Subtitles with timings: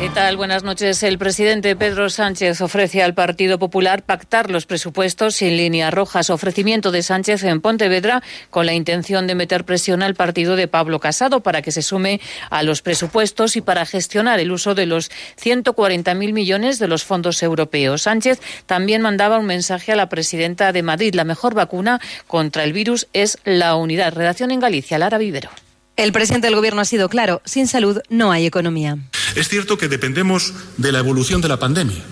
[0.00, 0.38] ¿Qué tal?
[0.38, 1.02] Buenas noches.
[1.02, 6.30] El presidente Pedro Sánchez ofrece al Partido Popular pactar los presupuestos sin líneas rojas.
[6.30, 11.00] Ofrecimiento de Sánchez en Pontevedra con la intención de meter presión al partido de Pablo
[11.00, 15.10] Casado para que se sume a los presupuestos y para gestionar el uso de los
[15.38, 18.00] 140.000 millones de los fondos europeos.
[18.00, 21.14] Sánchez también mandaba un mensaje a la presidenta de Madrid.
[21.14, 24.14] La mejor vacuna contra el virus es la unidad.
[24.14, 25.50] Redacción en Galicia, Lara Vivero.
[25.96, 28.98] El presidente del Gobierno ha sido claro, sin salud no hay economía.
[29.34, 32.02] Es cierto que dependemos de la evolución de la pandemia,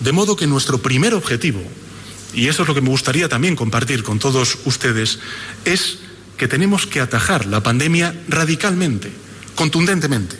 [0.00, 1.60] de modo que nuestro primer objetivo,
[2.34, 5.20] y eso es lo que me gustaría también compartir con todos ustedes,
[5.64, 5.98] es
[6.36, 9.10] que tenemos que atajar la pandemia radicalmente,
[9.54, 10.36] contundentemente,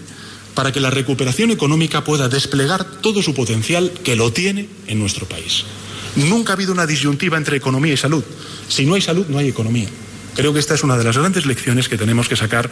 [0.55, 5.27] para que la recuperación económica pueda desplegar todo su potencial que lo tiene en nuestro
[5.27, 5.65] país.
[6.17, 8.25] Nunca ha habido una disyuntiva entre economía y salud.
[8.69, 9.89] Si no hay salud, no hay economía.
[10.37, 12.69] Creo que esta es una de las grandes lecciones que tenemos que sacar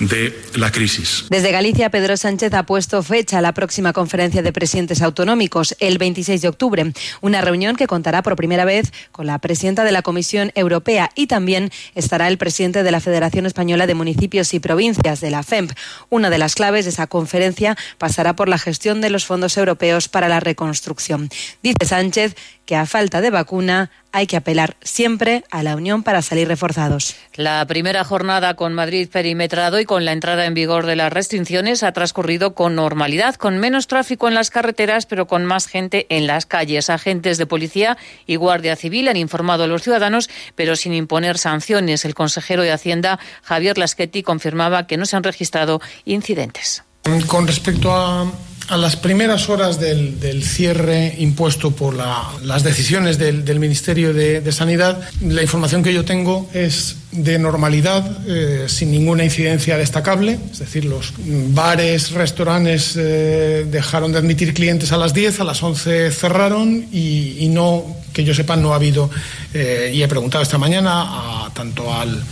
[0.00, 1.24] de la crisis.
[1.30, 5.96] Desde Galicia, Pedro Sánchez ha puesto fecha a la próxima conferencia de presidentes autonómicos, el
[5.96, 10.02] 26 de octubre, una reunión que contará por primera vez con la presidenta de la
[10.02, 15.22] Comisión Europea y también estará el presidente de la Federación Española de Municipios y Provincias,
[15.22, 15.72] de la FEMP.
[16.10, 20.08] Una de las claves de esa conferencia pasará por la gestión de los fondos europeos
[20.08, 21.30] para la reconstrucción.
[21.62, 26.20] Dice Sánchez que a falta de vacuna hay que apelar siempre a la unión para
[26.20, 27.14] salir reforzados.
[27.34, 31.82] La primera jornada con Madrid perimetrado y con la entrada en vigor de las restricciones
[31.82, 36.26] ha transcurrido con normalidad, con menos tráfico en las carreteras, pero con más gente en
[36.26, 36.90] las calles.
[36.90, 42.04] Agentes de policía y Guardia Civil han informado a los ciudadanos, pero sin imponer sanciones.
[42.04, 46.82] El consejero de Hacienda, Javier Laschetti, confirmaba que no se han registrado incidentes.
[47.28, 48.32] Con respecto a
[48.68, 55.00] a las primeras horas del, cierre impuesto por la, las decisiones del, Ministerio de, Sanidad,
[55.20, 60.38] la información que yo tengo es de normalidad, eh, sin ninguna incidencia destacable.
[60.50, 61.12] Es decir, los
[61.54, 67.46] bares, restaurantes eh, dejaron de admitir clientes a las 10, a las 11 cerraron y,
[67.50, 69.10] no, que yo sepa, no ha habido,
[69.54, 72.22] eh, y he preguntado esta mañana a, tanto al,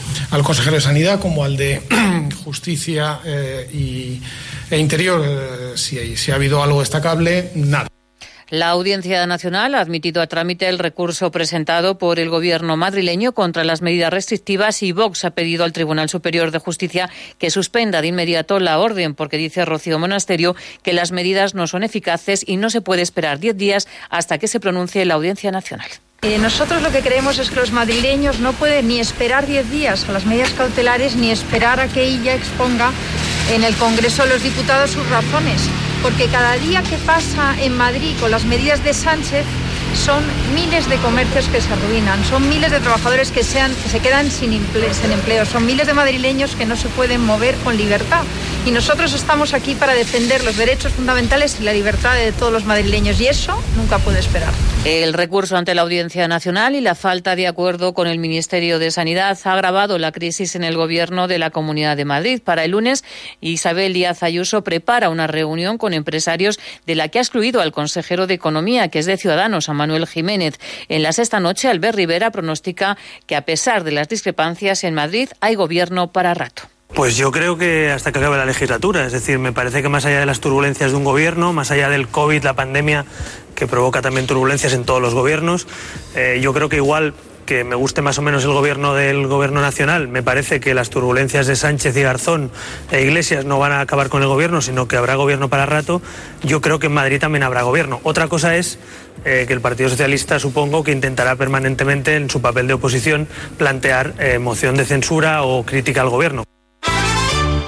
[0.42, 1.80] consejero de Sanidad como al de
[2.44, 3.20] Justicia
[3.72, 4.20] y
[4.70, 7.86] e Interior, si, si ha habido algo destacable, nada.
[8.48, 13.62] La Audiencia Nacional ha admitido a trámite el recurso presentado por el Gobierno madrileño contra
[13.64, 18.08] las medidas restrictivas y Vox ha pedido al Tribunal Superior de Justicia que suspenda de
[18.08, 22.70] inmediato la orden porque dice Rocío Monasterio que las medidas no son eficaces y no
[22.70, 25.88] se puede esperar diez días hasta que se pronuncie la Audiencia Nacional.
[26.22, 30.08] Eh, nosotros lo que creemos es que los madrileños no pueden ni esperar 10 días
[30.08, 32.92] a las medidas cautelares ni esperar a que ella exponga
[33.52, 35.60] en el Congreso de los Diputados sus razones,
[36.02, 39.44] porque cada día que pasa en Madrid con las medidas de Sánchez
[39.94, 40.24] son
[40.54, 44.30] miles de comercios que se arruinan, son miles de trabajadores que, sean, que se quedan
[44.30, 48.22] sin empleo, sin empleo, son miles de madrileños que no se pueden mover con libertad.
[48.66, 52.64] Y nosotros estamos aquí para defender los derechos fundamentales y la libertad de todos los
[52.64, 54.52] madrileños y eso nunca puede esperar.
[54.84, 58.90] El recurso ante la Audiencia Nacional y la falta de acuerdo con el Ministerio de
[58.90, 62.40] Sanidad ha agravado la crisis en el gobierno de la Comunidad de Madrid.
[62.42, 63.04] Para el lunes,
[63.40, 68.26] Isabel Díaz Ayuso prepara una reunión con empresarios de la que ha excluido al consejero
[68.26, 70.58] de Economía, que es de Ciudadanos, a Manuel Jiménez.
[70.88, 72.96] En la sexta noche, Albert Rivera pronostica
[73.26, 76.62] que a pesar de las discrepancias en Madrid, hay gobierno para rato.
[76.94, 79.04] Pues yo creo que hasta que acabe la legislatura.
[79.04, 81.88] Es decir, me parece que más allá de las turbulencias de un gobierno, más allá
[81.88, 83.04] del COVID, la pandemia,
[83.54, 85.66] que provoca también turbulencias en todos los gobiernos,
[86.14, 87.12] eh, yo creo que igual
[87.44, 90.90] que me guste más o menos el gobierno del gobierno nacional, me parece que las
[90.90, 92.50] turbulencias de Sánchez y Garzón
[92.90, 96.02] e Iglesias no van a acabar con el gobierno, sino que habrá gobierno para rato.
[96.42, 98.00] Yo creo que en Madrid también habrá gobierno.
[98.02, 98.78] Otra cosa es
[99.24, 103.28] eh, que el Partido Socialista supongo que intentará permanentemente en su papel de oposición
[103.58, 106.44] plantear eh, moción de censura o crítica al gobierno.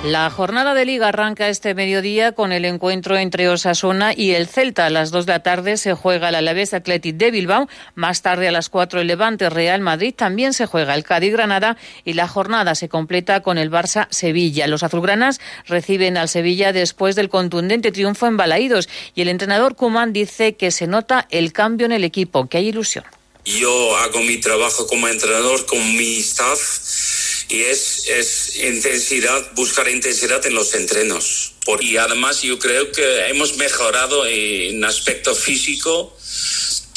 [0.06, 4.86] La jornada de liga arranca este mediodía con el encuentro entre Osasuna y el Celta.
[4.86, 7.68] A las 2 de la tarde se juega el Alavés Athletic de Bilbao.
[7.96, 10.14] Más tarde a las 4 el Levante Real Madrid.
[10.16, 14.68] También se juega el Cádiz Granada y la jornada se completa con el Barça Sevilla.
[14.68, 20.12] Los azulgranas reciben al Sevilla después del contundente triunfo en Balaídos y el entrenador Kuman
[20.12, 23.04] dice que se nota el cambio en el equipo, que hay ilusión.
[23.44, 27.15] Yo hago mi trabajo como entrenador con mi staff
[27.48, 31.54] y es, es intensidad, buscar intensidad en los entrenos.
[31.64, 36.16] Por, y además yo creo que hemos mejorado en aspecto físico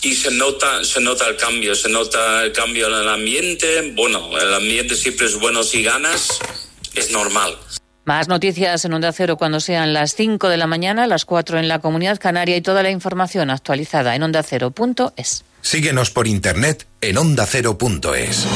[0.02, 3.94] y se nota, se nota el cambio, se nota el cambio en el ambiente.
[3.96, 6.40] Bueno, el ambiente siempre es bueno si ganas,
[6.96, 7.58] es normal.
[8.06, 11.68] Más noticias en Onda Cero cuando sean las 5 de la mañana, las 4 en
[11.68, 15.44] la Comunidad Canaria y toda la información actualizada en ondacero.es.
[15.62, 18.48] Síguenos por internet en ondacero.es.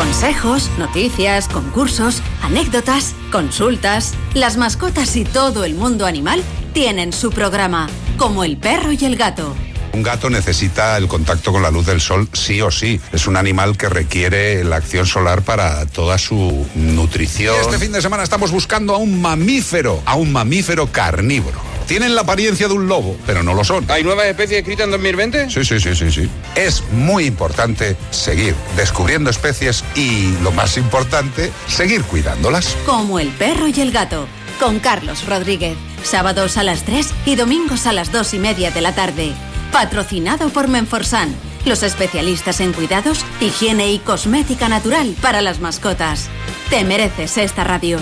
[0.00, 4.14] Consejos, noticias, concursos, anécdotas, consultas.
[4.32, 6.42] Las mascotas y todo el mundo animal
[6.72, 7.86] tienen su programa,
[8.16, 9.54] como el perro y el gato.
[9.92, 13.00] Un gato necesita el contacto con la luz del sol sí o sí.
[13.12, 17.56] Es un animal que requiere la acción solar para toda su nutrición.
[17.60, 21.60] Este fin de semana estamos buscando a un mamífero, a un mamífero carnívoro.
[21.90, 23.84] Tienen la apariencia de un lobo, pero no lo son.
[23.90, 25.50] ¿Hay nuevas especies escritas en 2020?
[25.50, 26.30] Sí, sí, sí, sí, sí.
[26.54, 32.76] Es muy importante seguir descubriendo especies y, lo más importante, seguir cuidándolas.
[32.86, 34.28] Como el perro y el gato,
[34.60, 35.76] con Carlos Rodríguez.
[36.02, 39.32] Sábados a las 3 y domingos a las 2 y media de la tarde.
[39.72, 41.34] Patrocinado por Menforsan,
[41.64, 46.28] los especialistas en cuidados, higiene y cosmética natural para las mascotas.
[46.68, 47.98] Te mereces esta radio.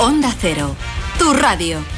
[0.00, 0.74] Onda Cero,
[1.18, 1.97] tu radio.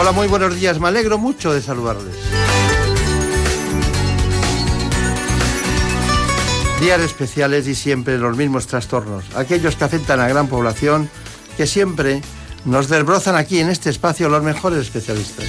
[0.00, 0.80] Hola, muy buenos días.
[0.80, 2.14] Me alegro mucho de saludarles.
[6.80, 11.10] Días especiales y siempre los mismos trastornos, aquellos que afectan a gran población,
[11.58, 12.22] que siempre
[12.64, 15.44] nos desbrozan aquí en este espacio los mejores especialistas.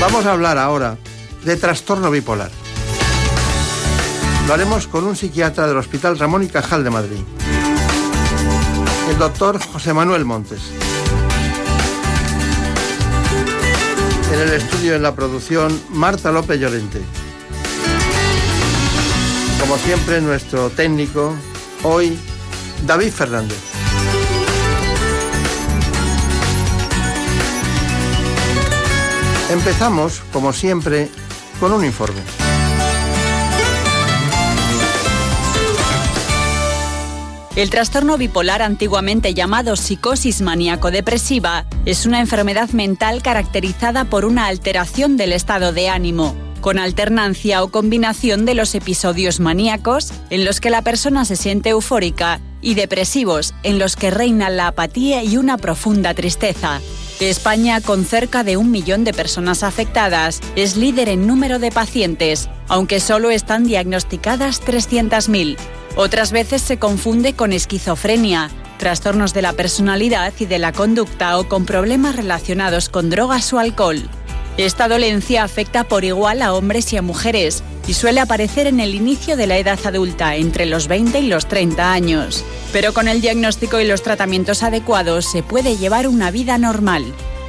[0.00, 0.98] Vamos a hablar ahora
[1.44, 2.52] de trastorno bipolar.
[4.46, 7.24] Lo haremos con un psiquiatra del Hospital Ramón y Cajal de Madrid,
[9.10, 10.60] el doctor José Manuel Montes.
[14.32, 17.02] En el estudio en la producción, Marta López Llorente.
[19.60, 21.34] Como siempre, nuestro técnico,
[21.82, 22.18] hoy,
[22.86, 23.58] David Fernández.
[29.50, 31.10] Empezamos, como siempre,
[31.60, 32.22] con un informe.
[37.54, 45.18] El trastorno bipolar, antiguamente llamado psicosis maníaco-depresiva, es una enfermedad mental caracterizada por una alteración
[45.18, 50.70] del estado de ánimo, con alternancia o combinación de los episodios maníacos, en los que
[50.70, 55.58] la persona se siente eufórica, y depresivos, en los que reina la apatía y una
[55.58, 56.80] profunda tristeza.
[57.20, 62.48] España, con cerca de un millón de personas afectadas, es líder en número de pacientes,
[62.68, 65.58] aunque solo están diagnosticadas 300.000.
[65.94, 71.48] Otras veces se confunde con esquizofrenia, trastornos de la personalidad y de la conducta o
[71.48, 74.08] con problemas relacionados con drogas o alcohol.
[74.56, 78.94] Esta dolencia afecta por igual a hombres y a mujeres y suele aparecer en el
[78.94, 82.44] inicio de la edad adulta, entre los 20 y los 30 años.
[82.72, 87.04] Pero con el diagnóstico y los tratamientos adecuados se puede llevar una vida normal.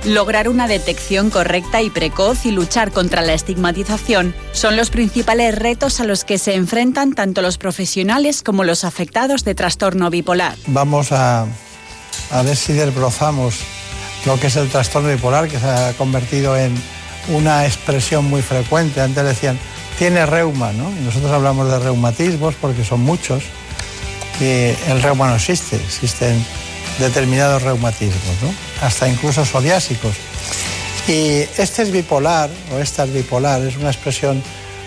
[0.05, 6.01] Lograr una detección correcta y precoz y luchar contra la estigmatización son los principales retos
[6.01, 10.57] a los que se enfrentan tanto los profesionales como los afectados de trastorno bipolar.
[10.67, 11.47] Vamos a,
[12.43, 13.59] ver si desbrozamos
[14.25, 16.75] lo que es el trastorno bipolar, que se ha convertido en
[17.29, 18.99] una expresión muy frecuente.
[18.99, 19.57] Antes decían,
[19.97, 20.91] tiene reuma, ¿no?
[20.91, 23.43] Y nosotros hablamos de reumatismos porque son muchos.
[24.41, 26.43] Y el reuma no existe, existen
[26.99, 28.35] determinados reumatismos,
[28.81, 30.15] hasta incluso psoriásicos.
[31.07, 34.41] Y este es bipolar, o esta es bipolar, es una expresión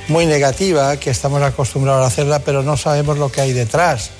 [0.08, 4.10] muy negativa que estamos acostumbrados a hacerla, pero no sabemos lo que hay detrás.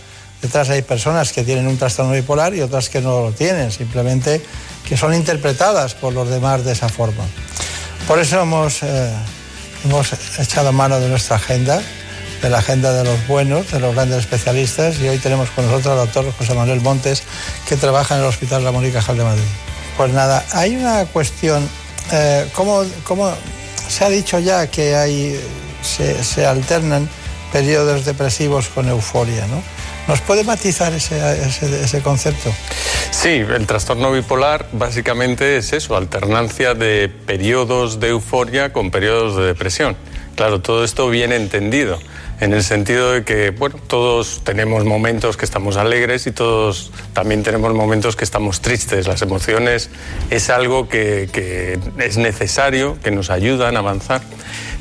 [0.43, 4.43] Detrás hay personas que tienen un trastorno bipolar y otras que no lo tienen, simplemente
[4.87, 7.25] que son interpretadas por los demás de esa forma.
[8.07, 9.13] Por eso hemos, eh,
[9.85, 11.81] hemos echado mano de nuestra agenda,
[12.43, 15.99] de la agenda de los buenos, de los grandes especialistas, y hoy tenemos con nosotros
[15.99, 17.23] al doctor José Manuel Montes,
[17.69, 19.45] que trabaja en el Hospital Ramón y Cajal de Madrid.
[19.97, 21.69] Pues nada, hay una cuestión,
[22.13, 22.85] eh, ¿cómo,
[23.89, 25.41] se ha dicho ya que hay,
[25.83, 27.09] se, alternan
[27.53, 29.63] periodos depresivos con euforia, ¿no?
[30.07, 31.19] ¿Nos puede matizar ese,
[31.83, 32.53] ese, concepto?
[33.11, 39.47] Sí, el trastorno bipolar básicamente es eso, alternancia de periodos de euforia con periodos de
[39.47, 39.97] depresión.
[40.37, 41.99] Claro, todo esto bien entendido
[42.41, 47.43] en el sentido de que, bueno, todos tenemos momentos que estamos alegres y todos también
[47.43, 49.07] tenemos momentos que estamos tristes.
[49.07, 49.91] Las emociones
[50.31, 54.21] es algo que, que es necesario, que nos ayudan a avanzar.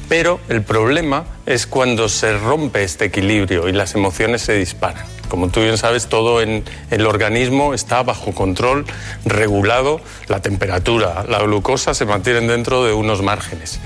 [0.10, 5.06] Pero el problema es cuando se rompe este equilibrio y las emociones se disparan.
[5.30, 8.86] Como tú bien sabes, todo en el organismo está bajo control,
[9.26, 13.80] regulado, la temperatura, la glucosa se mantienen dentro de unos márgenes.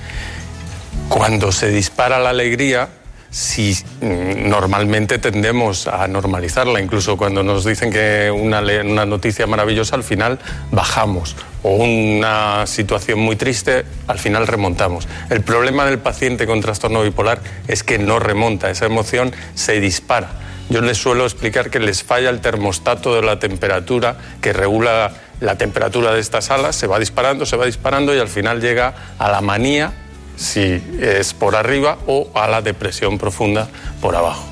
[1.08, 2.90] Cuando se dispara la alegría,
[3.32, 8.62] si mm, normalmente tendemos a normalizarla, incluso cuando nos dicen que una,
[9.06, 10.40] noticia maravillosa al final
[10.72, 15.08] bajamos o una situación muy triste al final remontamos.
[15.30, 20.30] El problema del paciente con trastorno bipolar es que no remonta, esa emoción se dispara.
[20.70, 25.58] Yo les suelo explicar que les falla el termostato de la temperatura que regula la
[25.58, 29.32] temperatura de estas alas, se va disparando, se va disparando y al final llega a
[29.32, 29.94] la manía
[30.40, 33.68] si es por arriba o a la depresión profunda
[34.02, 34.44] por abajo.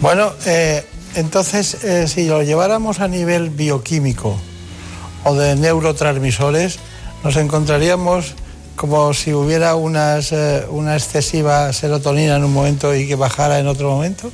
[0.00, 0.84] Bueno, eh,
[1.14, 4.38] entonces eh, si lo lleváramos a nivel bioquímico
[5.24, 6.78] o de neurotransmisores,
[7.24, 8.34] nos encontraríamos
[8.76, 13.90] como si hubiera eh, una excesiva serotonina en un momento y que bajara en otro
[13.90, 14.30] momento?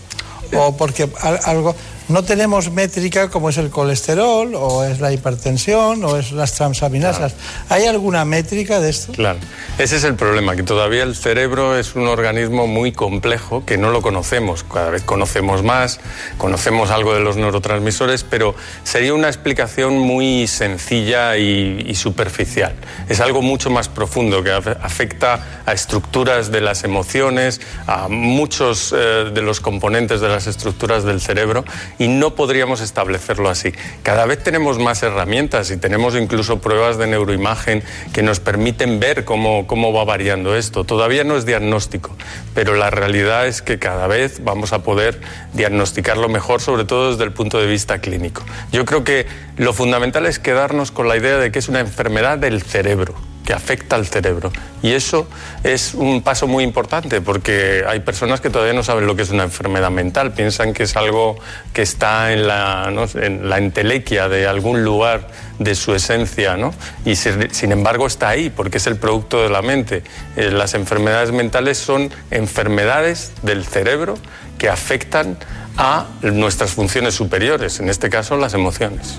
[0.54, 1.08] ¿O porque
[1.46, 1.74] algo,
[2.08, 7.34] no tenemos métrica como es el colesterol o es la hipertensión o es las transaminasas.
[7.68, 9.12] ¿Hay alguna métrica de esto?
[9.12, 9.38] Claro,
[9.78, 13.90] ese es el problema, que todavía el cerebro es un organismo muy complejo que no
[13.90, 14.64] lo conocemos.
[14.64, 16.00] Cada vez conocemos más,
[16.36, 22.74] conocemos algo de los neurotransmisores, pero sería una explicación muy sencilla y, superficial.
[23.08, 29.30] Es algo mucho más profundo que afecta a estructuras de las emociones, a muchos eh,
[29.32, 31.64] de los componentes de las estructuras del cerebro
[31.98, 33.72] y no podríamos establecerlo así.
[34.02, 37.82] Cada vez tenemos más herramientas y tenemos incluso pruebas de neuroimagen
[38.12, 40.84] que nos permiten ver cómo, cómo va variando esto.
[40.84, 42.16] Todavía no es diagnóstico,
[42.54, 45.20] pero la realidad es que cada vez vamos a poder
[45.52, 48.44] diagnosticarlo mejor, sobre todo desde el punto de vista clínico.
[48.72, 52.38] Yo creo que lo fundamental es quedarnos con la idea de que es una enfermedad
[52.38, 54.50] del cerebro que afecta al cerebro.
[54.82, 55.28] Y eso
[55.62, 59.30] es un paso muy importante porque hay personas que todavía no saben lo que es
[59.30, 61.36] una enfermedad mental, piensan que es algo
[61.72, 66.74] que está en la, en la entelequia de algún lugar de su esencia, ¿no?
[67.04, 70.02] Y sin embargo está ahí porque es el producto de la mente.
[70.36, 74.16] Eh, las enfermedades mentales son enfermedades del cerebro
[74.58, 75.36] que afectan
[75.76, 79.18] a nuestras funciones superiores, en este caso las emociones.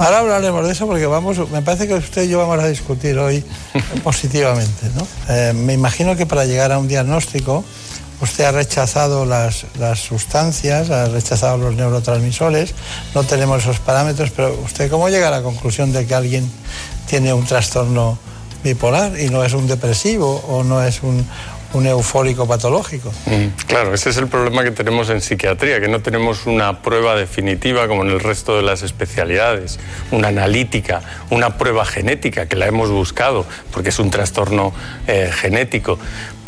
[0.00, 3.18] Ahora hablaremos de eso porque vamos, me parece que usted y yo vamos a discutir
[3.18, 3.44] hoy
[4.02, 4.88] positivamente.
[4.96, 5.06] ¿no?
[5.28, 7.62] Eh, me imagino que para llegar a un diagnóstico
[8.22, 12.74] usted ha rechazado las, las, sustancias, ha rechazado los neurotransmisores,
[13.14, 16.50] no tenemos esos parámetros, pero usted cómo llega a la conclusión de que alguien
[17.06, 18.18] tiene un trastorno
[18.64, 21.26] bipolar y no es un depresivo o no es un,
[21.72, 23.12] un eufórico patológico.
[23.26, 27.14] Mm, claro, ese es el problema que tenemos en psiquiatría, que no tenemos una prueba
[27.14, 29.78] definitiva como en el resto de las especialidades,
[30.10, 34.72] una analítica, una prueba genética que la hemos buscado porque es un trastorno
[35.06, 35.98] eh, genético.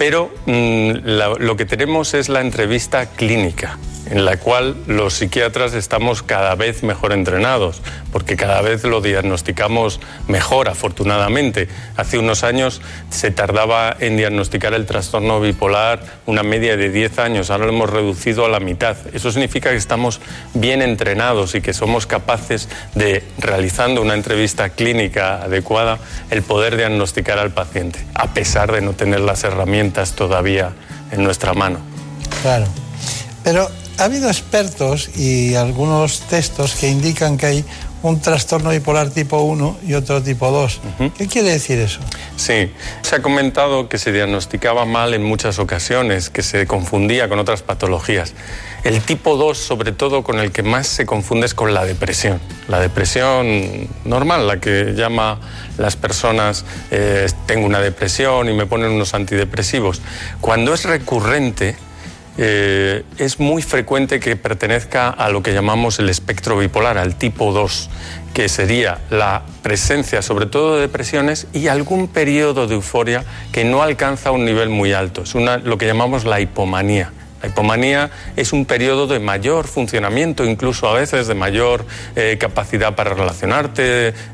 [0.02, 0.94] Pero mm,
[1.38, 3.78] lo que tenemos es la entrevista clínica
[4.12, 7.80] en la cual los psiquiatras estamos cada vez mejor entrenados,
[8.12, 11.68] porque cada vez lo diagnosticamos mejor, afortunadamente.
[11.96, 17.50] Hace unos años se tardaba en diagnosticar el trastorno bipolar una media de 10 años,
[17.50, 18.96] ahora lo hemos reducido a la mitad.
[19.14, 20.20] Eso significa que estamos
[20.52, 25.98] bien entrenados y que somos capaces de, realizando una entrevista clínica adecuada,
[26.30, 30.72] el poder diagnosticar al paciente, a pesar de no tener las herramientas todavía
[31.10, 31.78] en nuestra mano.
[32.42, 32.66] Claro.
[33.44, 33.68] Pero
[33.98, 37.64] ha habido expertos y algunos textos que indican que hay
[38.02, 40.80] un trastorno bipolar tipo 1 y otro tipo 2.
[41.16, 42.00] ¿Qué quiere decir eso?
[42.36, 42.70] Sí,
[43.02, 47.62] se ha comentado que se diagnosticaba mal en muchas ocasiones, que se confundía con otras
[47.62, 48.34] patologías.
[48.84, 52.40] El tipo 2, sobre todo, con el que más se confunde es con la depresión.
[52.66, 55.38] La depresión normal, la que llama
[55.78, 60.02] las personas, eh, tengo una depresión y me ponen unos antidepresivos.
[60.40, 61.76] Cuando es recurrente,
[62.38, 67.52] eh, es muy frecuente que pertenezca a lo que llamamos el espectro bipolar, al tipo
[67.52, 67.90] 2,
[68.32, 73.82] que sería la presencia sobre todo de depresiones y algún periodo de euforia que no
[73.82, 75.22] alcanza un nivel muy alto.
[75.22, 77.12] Es una, lo que llamamos la hipomanía.
[77.42, 81.84] La hipomanía es un periodo de mayor funcionamiento, incluso a veces de mayor
[82.14, 83.82] eh, capacidad para relacionarte,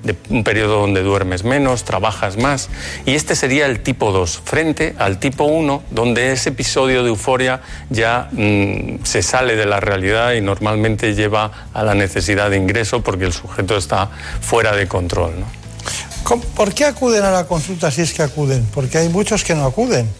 [0.02, 2.68] de un periodo donde duermes menos, trabajas más.
[3.06, 7.62] Y este sería el tipo 2, frente al tipo 1, donde ese episodio de euforia
[7.88, 13.02] ya mm, se sale de la realidad y normalmente lleva a la necesidad de ingreso
[13.02, 14.10] porque el sujeto está
[14.40, 15.32] fuera de control.
[16.36, 18.66] ¿Por qué acuden a la consulta si es que acuden?
[18.74, 20.10] Porque hay muchos que no acuden.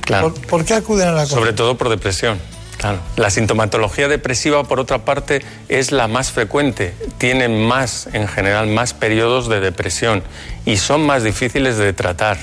[0.00, 0.34] claro.
[0.34, 1.40] ¿Por, qué acuden a la consulta?
[1.40, 2.38] Sobre todo por depresión.
[2.78, 2.98] Claro.
[3.16, 6.94] La sintomatología depresiva, por otra parte, es la más frecuente.
[7.18, 10.22] Tienen más, en general, más periodos de depresión
[10.66, 12.36] y son más difíciles de tratar.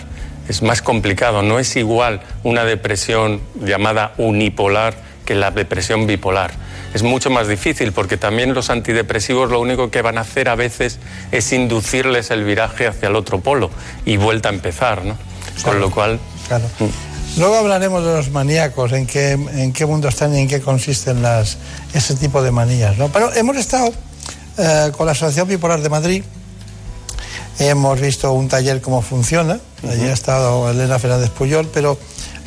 [0.50, 1.44] Es más complicado.
[1.44, 6.52] No es igual una depresión llamada unipolar que la depresión bipolar
[6.94, 10.56] es mucho más difícil porque también los antidepresivos lo único que van a hacer a
[10.56, 11.00] veces
[11.32, 13.72] es inducirles el viraje hacia el otro polo
[14.06, 15.18] y vuelta a empezar, ¿no?
[15.64, 16.20] Con lo cual...
[16.48, 16.66] Claro.
[16.80, 17.40] Mm.
[17.40, 21.24] Luego hablaremos de los maníacos, en qué, en qué mundo están y en qué consisten
[21.24, 21.58] las,
[21.94, 23.08] ese tipo de manías, ¿no?
[23.10, 23.92] Pero hemos estado
[24.58, 26.24] eh, con la Asociación Bipolar de Madrid,
[27.58, 31.98] hemos visto un taller cómo funciona, allí ha estado Elena Fernández Puyol, pero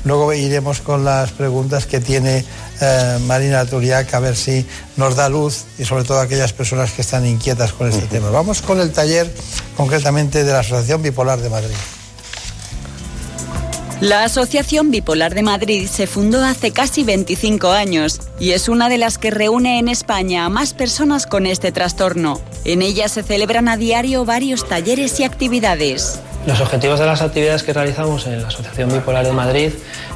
[0.04, 2.44] luego iremos con las preguntas que tiene
[2.80, 4.66] eh, Marina Turiac a ver si
[4.96, 8.30] nos da luz y sobre todo aquellas personas que están inquietas con este tema.
[8.30, 9.32] Vamos con el taller
[9.76, 11.76] concretamente de la Asociación Bipolar de Madrid.
[14.00, 18.98] La Asociación Bipolar de Madrid se fundó hace casi 25 años y es una de
[18.98, 22.38] las que reúne en España a más personas con este trastorno.
[22.66, 26.20] En ella se celebran a diario varios talleres y actividades.
[26.46, 29.72] Los objetivos de las actividades que realizamos en la Asociación Bipolar de Madrid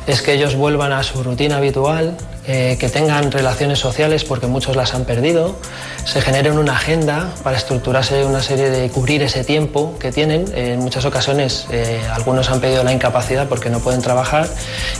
[0.06, 2.16] es que ellos vuelvan a su rutina habitual,
[2.46, 5.56] eh, que tengan relaciones sociales porque muchos las han perdido,
[6.04, 10.46] se generen una agenda para estructurarse una serie de cubrir ese tiempo que tienen.
[10.54, 14.48] en muchas ocasiones eh, algunos han pedido la incapacidad porque no pueden trabajar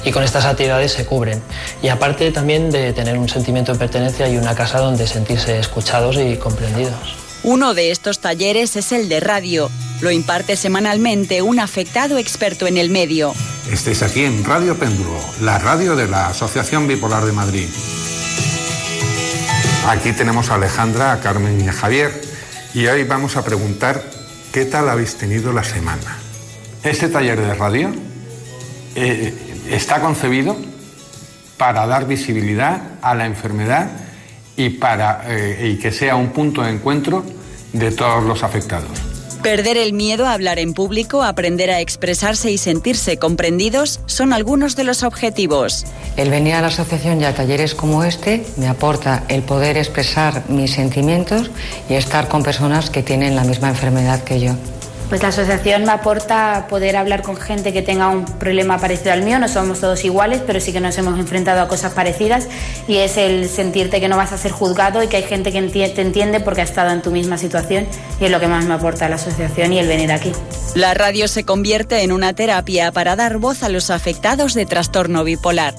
[0.04, 1.42] y con estas actividades se cubren.
[1.82, 6.16] Y aparte también de tener un sentimiento de pertenencia y una casa donde sentirse escuchados
[6.16, 7.29] y comprendidos.
[7.42, 9.70] Uno de estos talleres es el de radio.
[10.02, 13.32] Lo imparte semanalmente un afectado experto en el medio.
[13.70, 17.68] Estéis aquí en Radio Péndulo, la radio de la Asociación Bipolar de Madrid.
[19.88, 22.20] Aquí tenemos a Alejandra, a Carmen y a Javier
[22.74, 24.02] y hoy vamos a preguntar
[24.52, 26.18] qué tal habéis tenido la semana.
[26.82, 27.90] Este taller de radio
[28.94, 29.34] eh,
[29.70, 30.56] está concebido
[31.56, 33.90] para dar visibilidad a la enfermedad
[34.56, 37.24] y, para, eh, y que sea un punto de encuentro
[37.72, 38.90] de todos los afectados.
[39.42, 44.76] Perder el miedo a hablar en público, aprender a expresarse y sentirse comprendidos son algunos
[44.76, 45.86] de los objetivos.
[46.18, 50.44] El venir a la asociación y a talleres como este me aporta el poder expresar
[50.50, 51.50] mis sentimientos
[51.88, 54.52] y estar con personas que tienen la misma enfermedad que yo.
[55.10, 59.24] Pues la asociación me aporta poder hablar con gente que tenga un problema parecido al
[59.24, 62.46] mío, no somos todos iguales, pero sí que nos hemos enfrentado a cosas parecidas
[62.86, 65.60] y es el sentirte que no vas a ser juzgado y que hay gente que
[65.62, 67.88] te entiende porque ha estado en tu misma situación
[68.20, 70.30] y es lo que más me aporta la asociación y el venir aquí.
[70.76, 75.24] La radio se convierte en una terapia para dar voz a los afectados de trastorno
[75.24, 75.74] bipolar.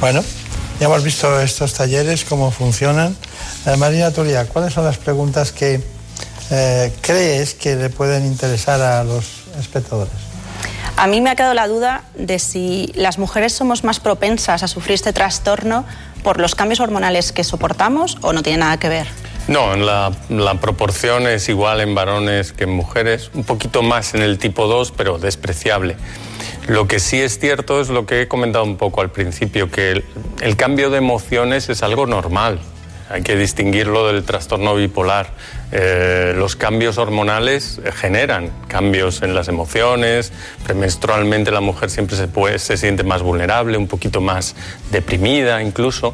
[0.00, 0.24] Bueno,
[0.80, 3.14] ya hemos visto estos talleres, cómo funcionan.
[3.66, 5.99] Eh, Marina Turia, ¿cuáles son las preguntas que
[6.50, 10.12] eh, crees que le pueden interesar a los espectadores?
[10.96, 14.68] A mí me ha quedado la duda de si las mujeres somos más propensas a
[14.68, 15.84] sufrir este trastorno
[16.22, 19.06] por los cambios hormonales que soportamos o no tiene nada que ver.
[19.48, 24.22] No, la, la, proporción es igual en varones que en mujeres, un poquito más en
[24.22, 25.96] el tipo 2, pero despreciable.
[26.68, 30.04] Lo que sí es cierto es lo que he comentado un poco al principio, que
[30.40, 32.60] el cambio de emociones es algo normal
[33.10, 35.32] hay que distinguirlo del trastorno bipolar.
[35.72, 40.32] Eh, los cambios hormonales generan cambios en las emociones,
[40.64, 44.54] premenstrualmente la mujer siempre se, se siente más vulnerable, un poquito más
[44.90, 46.12] deprimida incluso,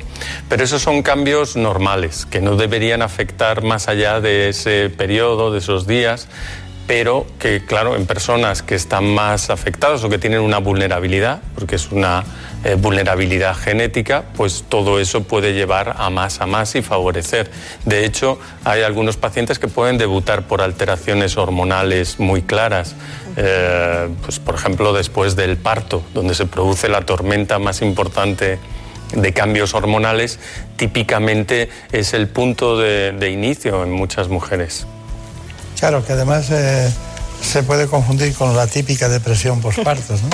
[0.49, 5.59] pero esos son cambios normales que no deberían afectar más allá de ese periodo, de
[5.59, 6.29] esos días
[6.87, 11.77] pero que, claro, en personas que están más afectadas o que tienen una vulnerabilidad, porque
[11.77, 12.25] es una
[12.65, 17.51] eh, vulnerabilidad genética, pues todo eso puede llevar a más, a más y favorecer.
[17.85, 22.95] De hecho, hay algunos pacientes que pueden debutar por alteraciones hormonales muy claras.
[23.37, 28.59] Eh, pues, por ejemplo, después del parto, donde se produce la tormenta más importante
[29.15, 30.39] de cambios hormonales,
[30.77, 34.87] típicamente es el punto de, inicio en muchas mujeres.
[35.79, 36.91] Claro, que además eh,
[37.43, 40.15] se puede confundir con la típica depresión postparto.
[40.15, 40.29] ¿no?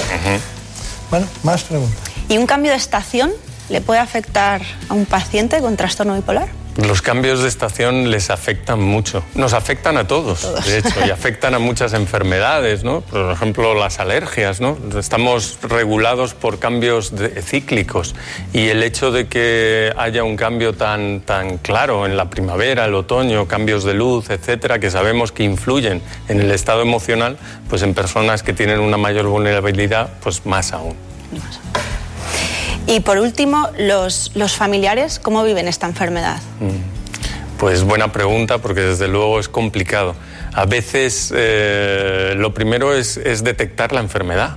[1.11, 1.99] Bueno, más preguntas.
[2.29, 3.31] ¿Y un cambio de estación
[3.69, 6.49] le puede afectar a un paciente con trastorno bipolar?
[6.77, 9.23] Los cambios de estación les afectan mucho.
[9.35, 13.03] Nos afectan a todos, de hecho, y afectan a muchas enfermedades, ¿no?
[13.03, 14.79] Por ejemplo, las alergias, ¿no?
[14.99, 18.15] Estamos regulados por cambios cíclicos
[18.55, 22.95] y el hecho de que haya un cambio tan, tan claro en la primavera, el
[22.95, 27.37] otoño, cambios de luz, etcétera, que sabemos que influyen en el estado emocional,
[27.69, 30.97] pues en personas que tienen una mayor vulnerabilidad, pues más aún.
[32.87, 36.41] Y por último, los, los familiares, ¿cómo viven esta enfermedad?
[36.61, 37.59] Mm.
[37.59, 40.17] Pues buena pregunta, porque desde luego es complicado.
[40.53, 44.57] A veces eh, lo primero es, es detectar la enfermedad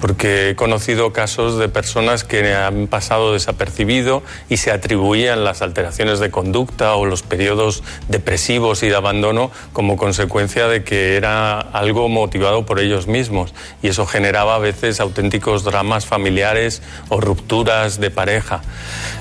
[0.00, 6.20] porque he conocido casos de personas que han pasado desapercibido y se atribuían las alteraciones
[6.20, 12.08] de conducta o los periodos depresivos y de abandono como consecuencia de que era algo
[12.08, 18.10] motivado por ellos mismos y eso generaba a veces auténticos dramas familiares o rupturas de
[18.10, 18.62] pareja.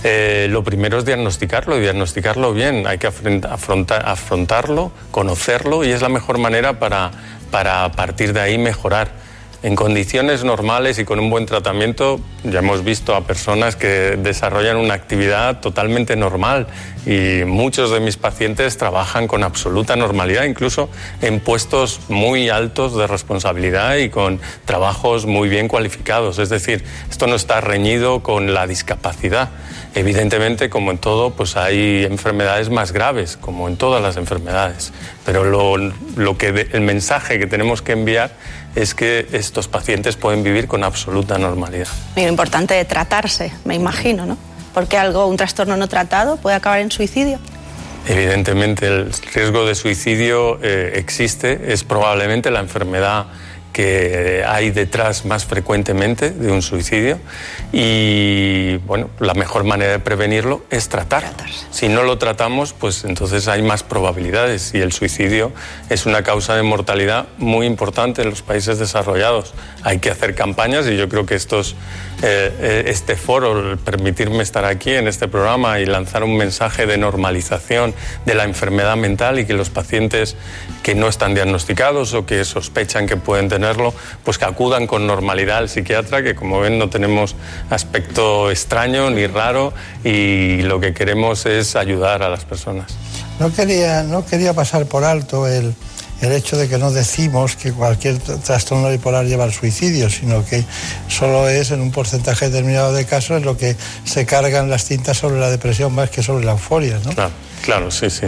[0.03, 6.09] Eh, lo primero es diagnosticarlo y diagnosticarlo bien, hay que afrontarlo, conocerlo y es la
[6.09, 7.11] mejor manera para,
[7.51, 9.24] para a partir de ahí mejorar.
[9.65, 14.77] En condiciones normales y con un buen tratamiento, ya hemos visto a personas que desarrollan
[14.77, 16.67] una actividad totalmente normal
[17.07, 20.87] y muchos de mis pacientes trabajan con absoluta normalidad, incluso
[21.23, 26.37] en puestos muy altos de responsabilidad y con trabajos muy bien cualificados.
[26.37, 29.49] Es decir, esto no está reñido con la discapacidad.
[29.95, 34.93] Evidentemente, como en todo, pues hay enfermedades más graves, como en todas las enfermedades.
[35.25, 38.31] Pero lo, que el mensaje que tenemos que enviar
[38.75, 41.87] es que estos pacientes pueden vivir con absoluta normalidad.
[42.15, 44.37] Y lo importante es tratarse, me imagino, ¿no?
[44.73, 47.39] Porque algo, un trastorno no tratado puede acabar en suicidio.
[48.07, 53.27] Evidentemente el riesgo de suicidio eh, existe, es probablemente la enfermedad
[53.75, 57.19] que hay detrás más frecuentemente de un suicidio
[57.73, 61.25] y bueno, la mejor manera de prevenirlo es tratar.
[61.71, 65.51] Si no lo tratamos, pues entonces hay más probabilidades y el suicidio
[65.89, 69.53] es una causa de mortalidad muy importante en los países desarrollados.
[69.83, 71.75] Hay que hacer campañas y yo creo que estos,
[72.23, 76.85] eh, eh, este foro, el permitirme estar aquí en este programa y lanzar un mensaje
[76.85, 77.93] de normalización
[78.25, 80.37] de la enfermedad mental y que los pacientes
[80.81, 83.64] que no están diagnosticados o que sospechan que pueden tener
[84.23, 87.35] pues que acudan con normalidad al psiquiatra, que como ven no tenemos
[87.69, 89.73] aspecto extraño ni raro
[90.03, 92.93] y lo que queremos es ayudar a las personas.
[93.39, 95.73] No quería, no quería pasar por alto el,
[96.21, 100.63] el hecho de que no decimos que cualquier trastorno bipolar lleva al suicidio, sino que
[101.07, 103.75] solo es en un porcentaje determinado de casos en lo que
[104.05, 106.99] se cargan las tintas sobre la depresión más que sobre la euforia.
[107.03, 107.11] ¿no?
[107.11, 107.31] Claro,
[107.63, 108.27] claro, sí, sí.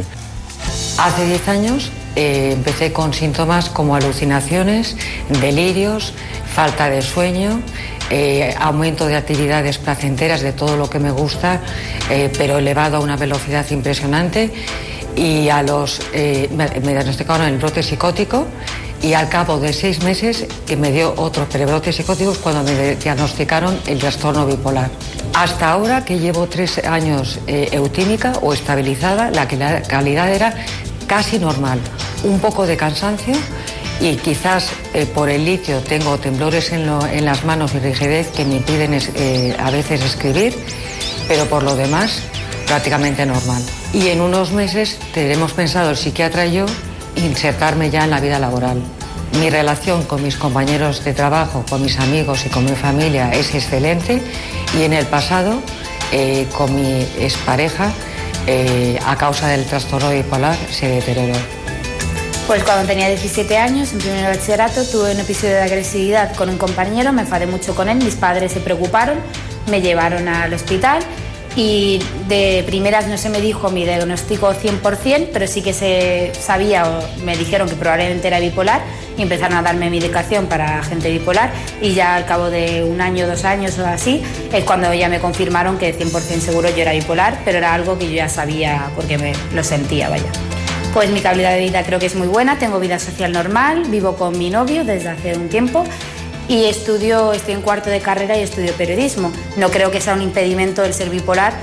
[0.97, 4.97] Hace 10 años eh, empecé con síntomas como alucinaciones,
[5.39, 6.13] delirios,
[6.53, 7.62] falta de sueño,
[8.10, 11.62] eh, aumento de actividades placenteras de todo lo que me gusta,
[12.10, 14.51] eh, pero elevado a una velocidad impresionante.
[15.15, 18.45] Y a los, me, diagnosticaron el brote psicótico
[19.08, 20.46] y al cabo de seis meses
[20.78, 24.89] me dio otros prebrotes psicóticos cuando me diagnosticaron el trastorno bipolar.
[25.34, 30.54] Hasta ahora que llevo tres años eutímica o estabilizada, la calidad era
[31.08, 31.80] casi normal.
[32.26, 33.36] Un poco de cansancio
[34.02, 36.86] y quizás eh, por el litio tengo temblores en,
[37.26, 40.54] las manos y rigidez que me impiden eh, a veces escribir,
[41.30, 42.24] pero por lo demás
[42.67, 43.63] prácticamente normal.
[43.93, 46.65] Y en unos meses tenemos pensado el psiquiatra y yo
[47.15, 48.82] insertarme ya en la vida laboral.
[49.39, 53.54] Mi relación con mis compañeros de trabajo, con mis amigos y con mi familia es
[53.54, 54.19] excelente
[54.76, 55.62] y en el pasado
[56.12, 57.91] eh, con mi expareja
[58.47, 61.36] eh, a causa del trastorno bipolar se deterioró.
[62.47, 66.58] Pues cuando tenía 17 años, en primer bachillerato, tuve un episodio de agresividad con un
[66.58, 69.19] compañero, me enfadé mucho con él, mis padres se preocuparon,
[69.69, 71.04] me llevaron al hospital
[71.58, 76.88] y de primeras no se me dijo mi diagnóstico 100%, pero sí que se sabía
[76.88, 78.84] o me dijeron que probablemente era bipolar
[79.17, 83.28] y empezaron a darme medicación para gente bipolar y ya al cabo de un año,
[83.28, 84.22] dos años o así
[84.54, 88.06] es cuando ya me confirmaron que 100% seguro yo era bipolar, pero era algo que
[88.06, 90.32] yo ya sabía porque me lo sentía, vaya.
[90.93, 94.15] Pues mi calidad de vida creo que es muy buena, tengo vida social normal, vivo
[94.15, 95.84] con mi novio desde hace un tiempo
[96.50, 99.32] y estudio, estoy en cuarto de carrera y estudio periodismo.
[99.58, 101.54] No creo que sea un impedimento el ser bipolar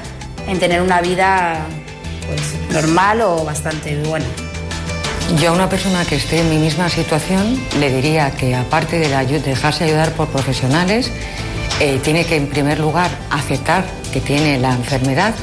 [0.46, 1.66] en tener una vida
[2.26, 4.26] pues, normal o bastante buena.
[5.40, 9.08] Yo a una persona que esté en mi misma situación le diría que aparte de
[9.40, 11.10] dejarse ayudar por profesionales,
[11.80, 15.34] eh, tiene que en primer lugar aceptar que tiene la enfermedad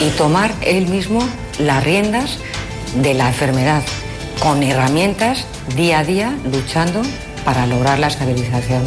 [0.00, 1.26] y tomar él mismo
[1.58, 2.38] las riendas
[2.96, 3.82] de la enfermedad
[4.40, 7.02] con herramientas día a día luchando
[7.44, 8.82] para lograr la estabilización.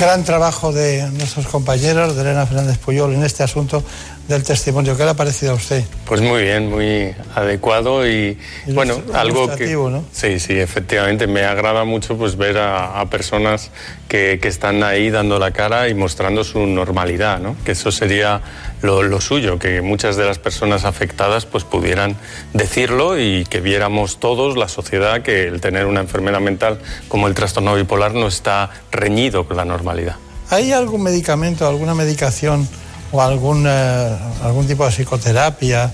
[0.00, 3.82] Gran trabajo de nuestros compañeros, de Elena Fernández Puyol, en este asunto
[4.28, 4.96] del testimonio.
[4.96, 5.82] ¿Qué le ha parecido a usted?
[6.04, 9.72] Pues muy bien, muy adecuado y, bueno, algo que...
[9.72, 10.04] ¿no?
[10.12, 11.26] Sí, sí, efectivamente.
[11.26, 13.70] Me agrada mucho pues ver a, personas
[14.06, 17.56] que, que, están ahí dando la cara y mostrando su normalidad, ¿no?
[17.64, 18.42] Que eso sería
[18.82, 22.16] lo, lo, suyo, que muchas de las personas afectadas pues pudieran
[22.52, 27.34] decirlo y que viéramos todos, la sociedad, que el tener una enfermedad mental como el
[27.34, 30.16] trastorno bipolar no está reñido con la normalidad.
[30.50, 32.68] ¿Hay algún medicamento, alguna medicación
[33.12, 35.90] o algún, eh, algún tipo de psicoterapia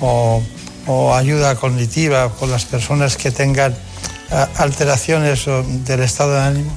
[0.00, 0.42] o,
[1.14, 5.44] ayuda cognitiva con las personas que tengan eh, alteraciones
[5.84, 6.72] del estado de ánimo?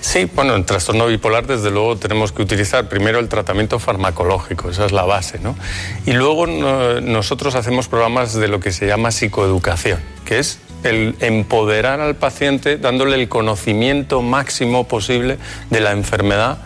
[0.00, 4.86] Sí, bueno, en trastorno bipolar desde luego tenemos que utilizar primero el tratamiento farmacológico, esa
[4.86, 5.56] es la base, ¿no?
[6.06, 12.00] Y luego nosotros hacemos programas de lo que se llama psicoeducación, que es el empoderar
[12.00, 15.38] al paciente dándole el conocimiento máximo posible
[15.70, 16.58] de la enfermedad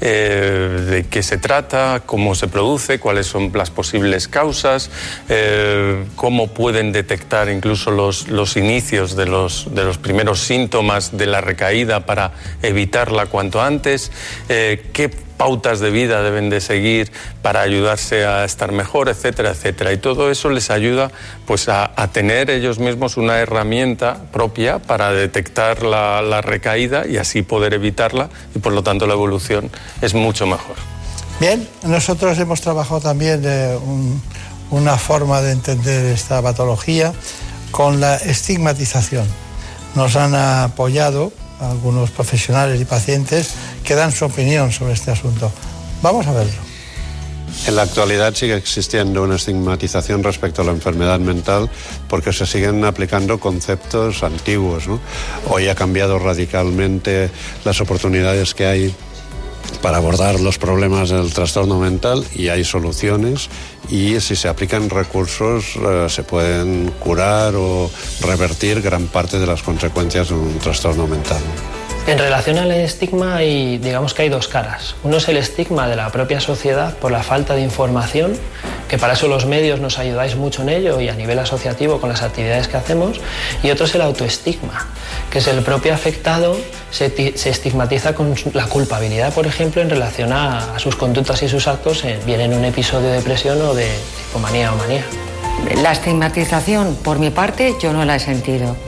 [0.00, 4.90] eh, de qué se trata, cómo se produce, cuáles son las posibles causas,
[5.28, 11.26] eh, cómo pueden detectar incluso los, los inicios de los, de los, primeros síntomas de
[11.26, 12.32] la recaída para
[12.62, 14.12] evitarla cuanto antes,
[14.48, 19.92] eh, qué pautas de vida deben de seguir para ayudarse a estar mejor, etcétera, etcétera.
[19.92, 21.10] Y todo eso les ayuda
[21.46, 27.74] pues a, tener ellos mismos una herramienta propia para detectar la, recaída y así poder
[27.74, 29.70] evitarla y por lo tanto la evolución
[30.02, 30.76] es mucho mejor.
[31.40, 33.78] Bien, nosotros hemos trabajado también de
[34.70, 37.12] una forma de entender esta patología
[37.70, 39.26] con la estigmatización.
[39.94, 43.50] Nos han apoyado algunos profesionales y pacientes
[43.84, 45.50] que dan su opinión sobre este asunto.
[46.02, 46.68] Vamos a verlo.
[47.66, 51.68] En la actualidad sigue existiendo una estigmatización respecto a la enfermedad mental
[52.08, 54.84] porque se siguen aplicando conceptos antiguos.
[55.48, 57.30] Hoy ha cambiado radicalmente
[57.64, 58.94] las oportunidades que hay
[59.82, 63.48] para abordar los problemas del trastorno mental y hay soluciones
[63.88, 69.62] y si se aplican recursos eh, se pueden curar o revertir gran parte de las
[69.62, 71.40] consecuencias de un trastorno mental.
[72.08, 74.94] En relación al estigma, hay, digamos que hay dos caras.
[75.04, 78.32] Uno es el estigma de la propia sociedad por la falta de información,
[78.88, 82.08] que para eso los medios nos ayudáis mucho en ello y a nivel asociativo con
[82.08, 83.20] las actividades que hacemos.
[83.62, 84.86] Y otro es el autoestigma,
[85.30, 86.56] que es el propio afectado
[86.90, 92.04] se, estigmatiza con la culpabilidad, por ejemplo, en relación a, sus conductas y sus actos,
[92.24, 93.86] bien en un episodio de depresión o de
[94.30, 95.04] hipomanía o manía.
[95.82, 98.87] La estigmatización, por mi parte, yo no la he sentido.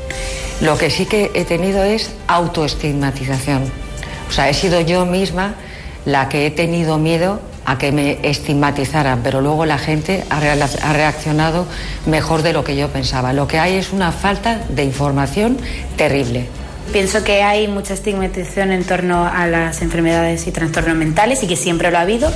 [0.60, 3.64] Lo que sí que he tenido es autoestigmatización.
[4.28, 5.54] O sea, he sido yo misma
[6.04, 11.66] la que he tenido miedo a que me estigmatizaran, pero luego la gente ha reaccionado
[12.06, 13.32] mejor de lo que yo pensaba.
[13.32, 15.58] Lo que hay es una falta de información
[15.96, 16.46] terrible.
[16.92, 21.54] Pienso que hay mucha estigmatización en torno a las enfermedades y trastornos mentales y que
[21.54, 22.32] siempre lo ha habido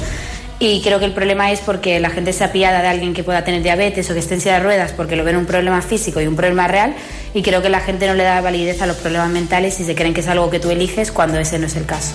[0.60, 3.44] y creo que el problema es porque la gente se apiada de alguien que pueda
[3.44, 6.20] tener diabetes o que esté en silla de ruedas porque lo ven un problema físico
[6.20, 6.94] y un problema real.
[7.34, 9.94] Y creo que la gente no le da validez a los problemas mentales y se
[9.94, 12.12] creen que es algo que tú eliges cuando ese no es el caso.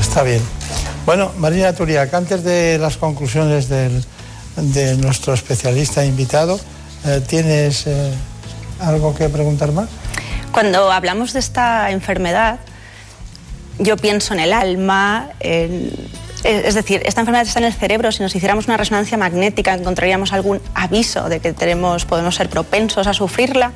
[0.00, 0.42] Está bien.
[1.04, 4.04] Bueno, Marina Turiac, antes de las conclusiones del,
[4.56, 6.58] de nuestro especialista invitado,
[7.04, 8.12] eh, ¿tienes eh,
[8.80, 9.88] algo que preguntar más?
[10.52, 12.60] Cuando hablamos de esta enfermedad,
[13.78, 15.90] yo pienso en el alma, en
[16.44, 18.12] es decir, esta enfermedad está en el cerebro.
[18.12, 23.06] Si nos hiciéramos una resonancia magnética, encontraríamos algún aviso de que tenemos, podemos ser propensos
[23.06, 23.72] a sufrirla.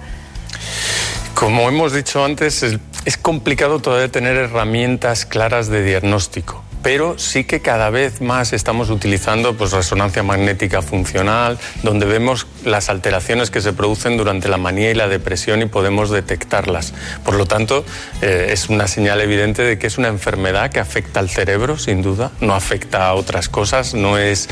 [1.34, 7.58] Como hemos dicho antes, es complicado todavía tener herramientas claras de diagnóstico pero sí que
[7.58, 13.72] cada vez más estamos utilizando pues, resonancia magnética funcional, donde vemos las alteraciones que se
[13.72, 16.94] producen durante la manía y la depresión y podemos detectarlas.
[17.24, 17.84] Por lo tanto,
[18.22, 22.02] eh, es una señal evidente de que es una enfermedad que afecta al cerebro, sin
[22.02, 24.48] duda, no afecta a otras cosas, no es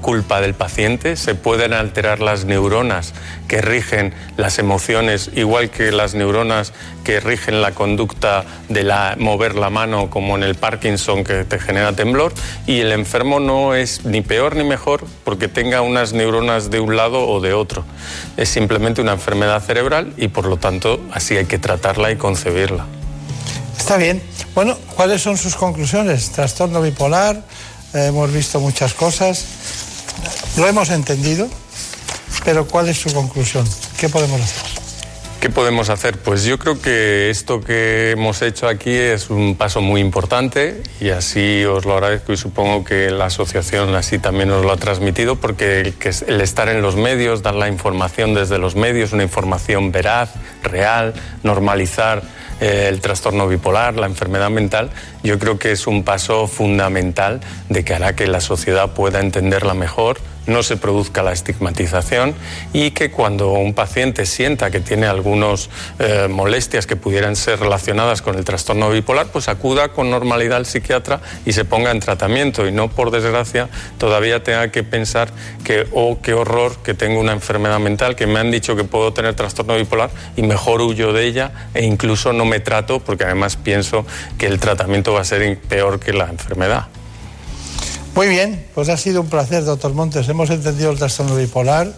[0.00, 3.12] culpa del paciente, se pueden alterar las neuronas
[3.54, 6.72] que rigen las emociones, igual que las neuronas
[7.04, 11.60] que rigen la conducta de la, mover la mano, como en el Parkinson, que te
[11.60, 12.32] genera temblor
[12.66, 16.96] y el enfermo no es ni peor ni mejor porque tenga unas neuronas de un
[16.96, 17.84] lado o de otro.
[18.36, 22.86] Es simplemente una enfermedad cerebral y por lo tanto así hay que tratarla y concebirla.
[23.78, 24.20] Está bien.
[24.56, 26.32] Bueno, ¿cuáles son sus conclusiones?
[26.32, 27.36] Trastorno bipolar,
[27.92, 29.44] eh, hemos visto muchas cosas,
[30.56, 31.48] lo hemos entendido,
[32.44, 33.66] pero ¿cuál es su conclusión?
[33.98, 34.84] ¿Qué podemos hacer?
[35.44, 36.16] ¿Qué podemos hacer?
[36.16, 41.10] Pues yo creo que esto que hemos hecho aquí es un paso muy importante y
[41.10, 45.36] así os lo agradezco y supongo que la asociación así también os lo ha transmitido
[45.36, 45.92] porque
[46.26, 50.30] el, estar en los medios, dar la información desde los medios, una información veraz,
[50.62, 52.22] real, normalizar
[52.62, 57.84] eh, el trastorno bipolar, la enfermedad mental, yo creo que es un paso fundamental de
[57.84, 62.34] que hará que la sociedad pueda entenderla mejor no se produzca la estigmatización
[62.72, 68.22] y que cuando un paciente sienta que tiene algunas eh, molestias que pudieran ser relacionadas
[68.22, 72.66] con el trastorno bipolar, pues acuda con normalidad al psiquiatra y se ponga en tratamiento
[72.66, 75.30] y no, por desgracia, todavía tenga que pensar
[75.64, 79.12] que, oh, qué horror, que tengo una enfermedad mental, que me han dicho que puedo
[79.12, 83.56] tener trastorno bipolar y mejor huyo de ella e incluso no me trato porque además
[83.56, 84.06] pienso
[84.38, 86.86] que el tratamiento va a ser peor que la enfermedad.
[88.14, 90.28] Muy bien, pues ha sido un placer, doctor Montes.
[90.28, 91.92] Hemos entendido el trastorno bipolar.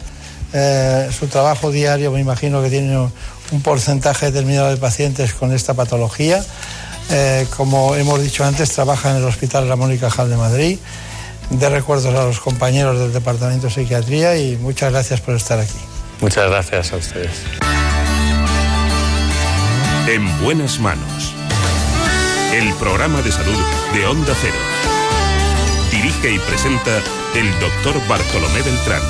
[0.54, 5.74] Eh, su trabajo diario, me imagino que tiene un porcentaje determinado de pacientes con esta
[5.74, 6.42] patología.
[7.10, 10.78] Eh, como hemos dicho antes, trabaja en el Hospital Ramón y Cajal de Madrid.
[11.50, 15.78] De recuerdos a los compañeros del Departamento de Psiquiatría y muchas gracias por estar aquí.
[16.20, 17.30] Muchas gracias a ustedes.
[20.08, 21.34] En buenas manos.
[22.54, 23.58] El programa de salud
[23.92, 24.75] de Onda Cero.
[25.96, 26.98] Dirige y presenta
[27.34, 29.00] el doctor Bartolomé Beltrán.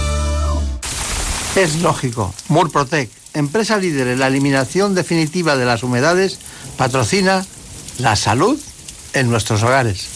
[1.57, 2.33] Es lógico.
[2.49, 6.39] Murprotec, empresa líder en la eliminación definitiva de las humedades,
[6.77, 7.45] patrocina
[7.99, 8.57] la salud
[9.15, 10.16] en nuestros hogares.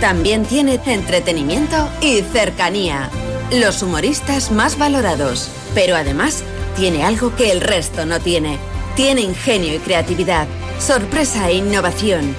[0.00, 3.10] También tiene entretenimiento y cercanía.
[3.50, 5.50] Los humoristas más valorados.
[5.74, 6.44] Pero además
[6.76, 8.58] tiene algo que el resto no tiene.
[8.94, 10.46] Tiene ingenio y creatividad,
[10.78, 12.34] sorpresa e innovación.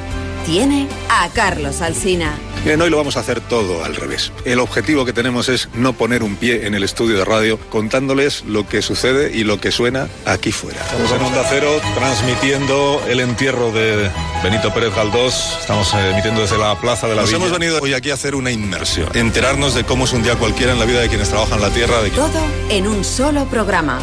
[0.46, 2.34] Tiene a Carlos Alsina.
[2.64, 4.34] Bien, hoy lo vamos a hacer todo al revés.
[4.44, 8.44] El objetivo que tenemos es no poner un pie en el estudio de radio contándoles
[8.44, 10.82] lo que sucede y lo que suena aquí fuera.
[10.82, 14.12] Estamos en Onda Cero transmitiendo el entierro de
[14.44, 15.58] Benito Pérez Galdós.
[15.62, 18.36] Estamos eh, emitiendo desde la Plaza de la Nos hemos venido hoy aquí a hacer
[18.36, 21.62] una inmersión, enterarnos de cómo es un día cualquiera en la vida de quienes trabajan
[21.62, 22.02] la tierra.
[22.02, 22.10] De...
[22.10, 24.00] Todo en un solo programa.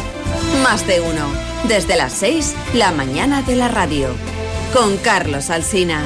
[0.63, 1.29] Más de uno.
[1.67, 4.09] Desde las 6, la mañana de la radio.
[4.73, 6.01] Con Carlos Alsina.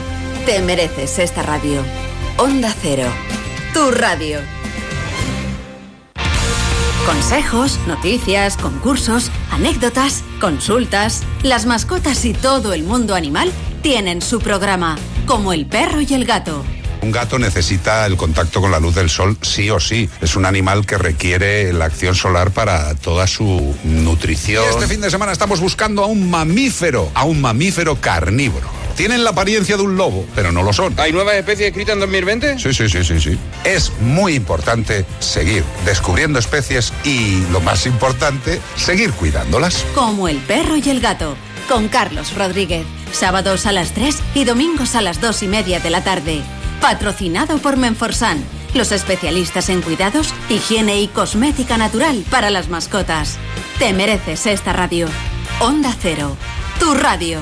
[0.45, 1.81] Te mereces esta radio.
[2.41, 3.03] Onda Cero,
[3.71, 4.39] tu radio.
[7.05, 11.21] Consejos, noticias, concursos, anécdotas, consultas.
[11.43, 13.51] Las mascotas y todo el mundo animal
[13.83, 16.65] tienen su programa, como el perro y el gato.
[17.03, 20.09] Un gato necesita el contacto con la luz del sol sí o sí.
[20.19, 24.65] Es un animal que requiere la acción solar para toda su nutrición.
[24.67, 28.80] Este fin de semana estamos buscando a un mamífero, a un mamífero carnívoro.
[28.95, 30.93] Tienen la apariencia de un lobo, pero no lo son.
[30.99, 32.59] ¿Hay nuevas especies escritas en 2020?
[32.59, 33.37] Sí, sí, sí, sí, sí.
[33.63, 39.85] Es muy importante seguir descubriendo especies y, lo más importante, seguir cuidándolas.
[39.95, 41.35] Como el perro y el gato,
[41.67, 42.85] con Carlos Rodríguez.
[43.11, 46.41] Sábados a las 3 y domingos a las 2 y media de la tarde.
[46.79, 53.37] Patrocinado por Menforsan, los especialistas en cuidados, higiene y cosmética natural para las mascotas.
[53.79, 55.07] Te mereces esta radio.
[55.59, 56.37] Onda Cero,
[56.79, 57.41] tu radio.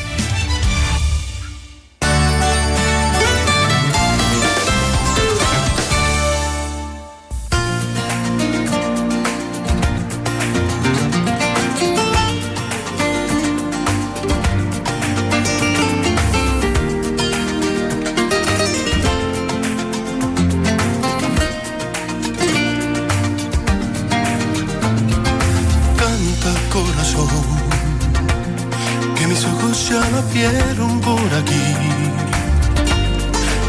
[30.41, 31.63] Ya la vieron por aquí.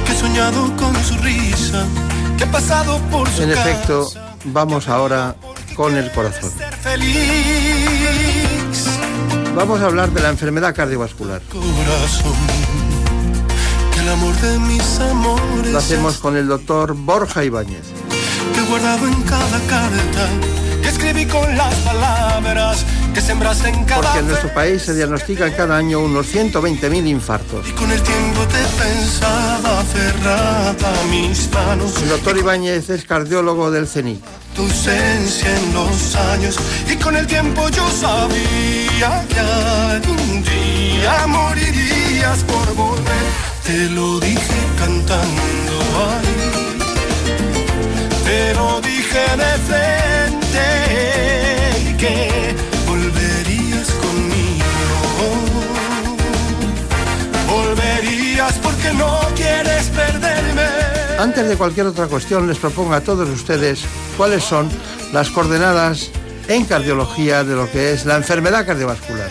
[0.06, 1.84] Que he soñado con su risa,
[2.38, 3.70] que he pasado por su En casa.
[3.70, 4.08] efecto,
[4.44, 5.36] vamos ahora
[5.76, 6.50] con el corazón.
[6.82, 7.18] Feliz
[9.54, 11.42] Vamos a hablar de la enfermedad cardiovascular.
[11.42, 12.32] corazón,
[13.92, 17.84] que el amor de mis amores Lo hacemos con el doctor Borja Ibáñez.
[18.54, 20.28] que he guardado en cada carta,
[20.82, 25.52] que escribí con las palabras que sembraste en cada Porque en nuestro país se diagnostican
[25.52, 27.66] cada año unos 120.000 infartos.
[27.72, 31.96] Con el tiempo te pensaba aferrada a mis manos.
[32.02, 34.20] El doctor Ibáñez es cardiólogo del CENIC.
[34.54, 36.56] tu ausencia en los años
[36.90, 43.24] y con el tiempo yo sabía que algún día morirías por volver.
[43.66, 45.74] Te lo dije cantando
[46.10, 46.48] ahí,
[48.24, 50.22] te lo dije de frente
[51.98, 52.51] que
[58.62, 60.62] Porque no quieres perderme.
[61.18, 63.84] Antes de cualquier otra cuestión, les propongo a todos ustedes
[64.16, 64.68] cuáles son
[65.12, 66.10] las coordenadas
[66.48, 69.28] en cardiología de lo que es la enfermedad cardiovascular.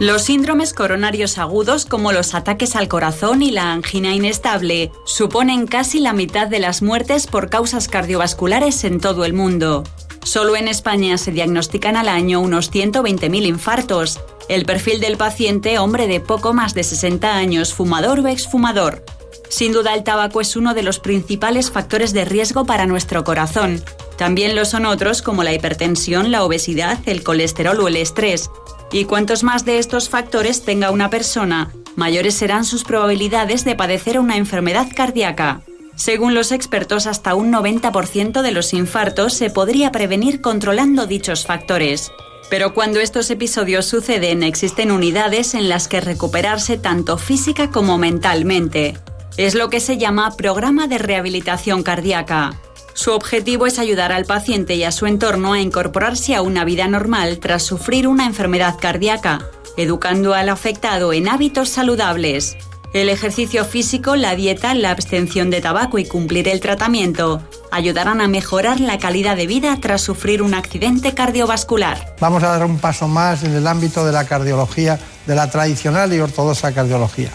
[0.00, 6.00] Los síndromes coronarios agudos, como los ataques al corazón y la angina inestable, suponen casi
[6.00, 9.84] la mitad de las muertes por causas cardiovasculares en todo el mundo.
[10.22, 14.20] Solo en España se diagnostican al año unos 120.000 infartos.
[14.48, 19.04] El perfil del paciente, hombre de poco más de 60 años, fumador o exfumador.
[19.48, 23.82] Sin duda el tabaco es uno de los principales factores de riesgo para nuestro corazón.
[24.16, 28.50] También lo son otros como la hipertensión, la obesidad, el colesterol o el estrés.
[28.92, 34.20] Y cuantos más de estos factores tenga una persona, mayores serán sus probabilidades de padecer
[34.20, 35.62] una enfermedad cardíaca.
[36.00, 42.10] Según los expertos, hasta un 90% de los infartos se podría prevenir controlando dichos factores.
[42.48, 48.96] Pero cuando estos episodios suceden, existen unidades en las que recuperarse tanto física como mentalmente.
[49.36, 52.58] Es lo que se llama programa de rehabilitación cardíaca.
[52.94, 56.88] Su objetivo es ayudar al paciente y a su entorno a incorporarse a una vida
[56.88, 62.56] normal tras sufrir una enfermedad cardíaca, educando al afectado en hábitos saludables.
[62.92, 68.26] El ejercicio físico, la dieta, la abstención de tabaco y cumplir el tratamiento ayudarán a
[68.26, 72.16] mejorar la calidad de vida tras sufrir un accidente cardiovascular.
[72.18, 76.12] Vamos a dar un paso más en el ámbito de la cardiología, de la tradicional
[76.12, 77.30] y ortodoxa cardiología.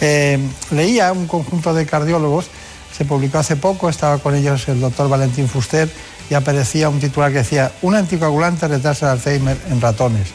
[0.00, 0.38] Eh,
[0.70, 2.46] leía un conjunto de cardiólogos,
[2.96, 5.88] se publicó hace poco, estaba con ellos el doctor Valentín Fuster
[6.30, 10.28] y aparecía un titular que decía, un anticoagulante retrasa el Alzheimer en ratones.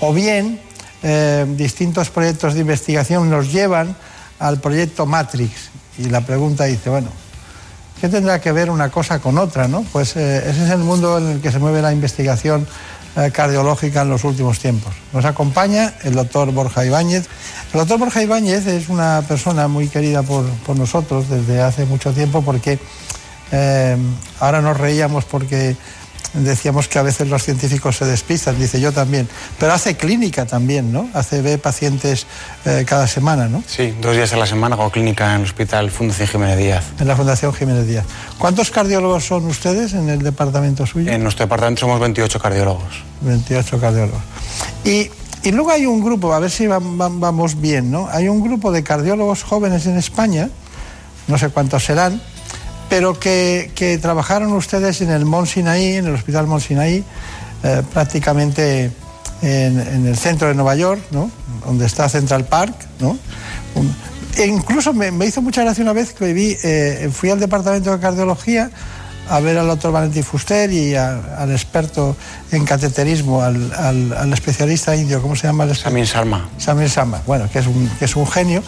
[0.00, 0.58] O bien,
[1.02, 3.94] eh, distintos proyectos de investigación nos llevan
[4.38, 5.70] al proyecto Matrix.
[5.98, 7.08] Y la pregunta dice, bueno,
[8.00, 9.68] ¿qué tendrá que ver una cosa con otra?
[9.68, 9.84] ¿no?
[9.92, 12.66] Pues eh, ese es el mundo en el que se mueve la investigación
[13.16, 14.92] eh, cardiológica en los últimos tiempos.
[15.12, 17.28] Nos acompaña el doctor Borja Ibáñez.
[17.72, 22.12] El doctor Borja Ibáñez es una persona muy querida por, por nosotros desde hace mucho
[22.12, 22.78] tiempo porque
[24.40, 25.74] ahora nos reíamos porque
[26.34, 30.92] decíamos que a veces los científicos se despistan, dice yo también, pero hace clínica también,
[30.92, 31.08] ¿no?
[31.14, 32.26] Hace, ve pacientes
[32.64, 33.62] eh, cada semana, ¿no?
[33.66, 36.84] Sí, dos días a la semana hago clínica en el Hospital Fundación Jiménez Díaz.
[36.98, 38.04] En la Fundación Jiménez Díaz.
[38.38, 41.10] ¿Cuántos cardiólogos son ustedes en el departamento suyo?
[41.10, 43.02] En nuestro departamento somos 28 cardiólogos.
[43.22, 44.22] 28 cardiólogos.
[44.84, 45.10] Y,
[45.42, 48.08] y luego hay un grupo, a ver si vamos bien, ¿no?
[48.10, 50.50] Hay un grupo de cardiólogos jóvenes en España,
[51.26, 52.20] no sé cuántos serán,
[52.88, 57.04] pero que, trabajaron ustedes en el Mont Sinaí, en el Hospital Mont Sinaí,
[57.62, 58.90] eh, prácticamente
[59.42, 61.30] en, el centro de Nueva York, ¿no?
[61.64, 62.74] donde está Central Park.
[63.00, 63.18] ¿no?
[64.36, 67.98] e incluso me, hizo mucha gracia una vez que vi, eh, fui al departamento de
[67.98, 68.70] cardiología
[69.28, 72.16] a ver al doctor Valentín Fuster y al experto
[72.50, 75.64] en cateterismo, al, especialista indio, ¿cómo se llama?
[75.64, 76.48] El Samir Sharma.
[76.56, 78.62] Samir Sharma, bueno, que es un, que es un genio.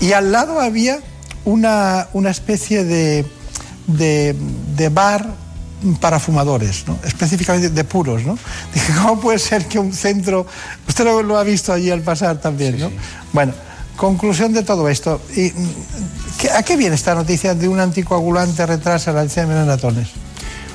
[0.00, 1.00] Y al lado había
[1.44, 3.26] una, una especie de,
[3.88, 5.26] de, bar
[6.00, 6.98] para fumadores, ¿no?
[7.04, 8.24] específicamente de puros.
[8.24, 8.38] ¿no?
[8.74, 10.46] Dije, ¿cómo puede ser que un centro...
[10.86, 12.90] Usted lo, ha visto allí al pasar también, ¿no?
[13.32, 13.52] Bueno,
[13.96, 15.20] conclusión de todo esto.
[15.36, 15.52] ¿Y,
[16.54, 20.08] ¿A qué viene esta noticia de un anticoagulante retrasa la Alzheimer en ratones?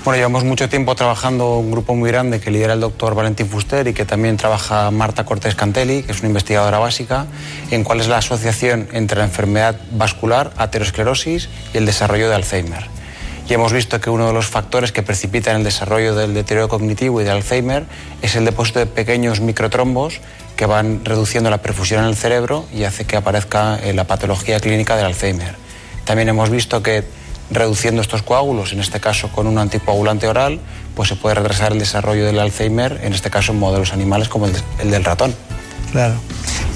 [0.03, 3.87] Bueno, llevamos mucho tiempo trabajando un grupo muy grande que lidera el doctor Valentín Fuster
[3.87, 7.25] y que también trabaja Marta Cortés Cantelli, que es una investigadora básica,
[7.71, 13.02] en cuál es la asociación entre la enfermedad vascular, aterosclerosis y el desarrollo de Alzheimer
[13.47, 17.21] y hemos visto que uno de los factores que precipitan el desarrollo del deterioro cognitivo
[17.21, 17.85] y de Alzheimer
[18.21, 20.21] es el depósito de pequeños microtrombos
[20.55, 24.59] que van reduciendo la perfusión en el cerebro y hace que aparezca eh, la patología
[24.59, 25.55] clínica del Alzheimer.
[26.05, 27.03] También hemos visto que
[27.51, 30.59] reduciendo estos coágulos, en este caso con un anticoagulante oral,
[30.95, 34.47] pues se puede retrasar el desarrollo del Alzheimer, en este caso en modelos animales como
[34.47, 35.35] el, del ratón.
[35.91, 36.15] Claro.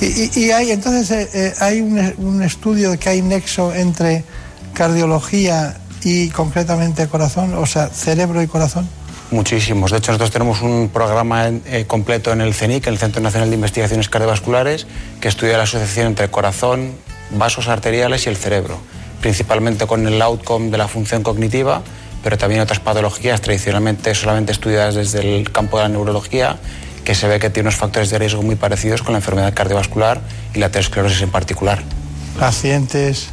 [0.01, 4.23] Y, hay entonces eh, eh, hay un, un estudio de que hay nexo entre
[4.73, 5.75] cardiología
[6.07, 8.87] y concretamente corazón, o sea, cerebro y corazón?
[9.29, 9.91] Muchísimos.
[9.91, 13.55] De hecho, nosotros tenemos un programa eh, completo en el CENIC, el Centro Nacional de
[13.55, 14.87] Investigaciones Cardiovasculares,
[15.19, 16.93] que estudia la asociación entre corazón,
[17.31, 18.79] vasos arteriales y el cerebro,
[19.19, 21.81] principalmente con el outcome de la función cognitiva,
[22.23, 26.57] pero también otras patologías tradicionalmente solamente estudiadas desde el campo de la neurología,
[27.03, 30.21] que se ve que tiene unos factores de riesgo muy parecidos con la enfermedad cardiovascular
[30.53, 31.83] y la aterosclerosis en particular.
[32.39, 33.27] Pacientes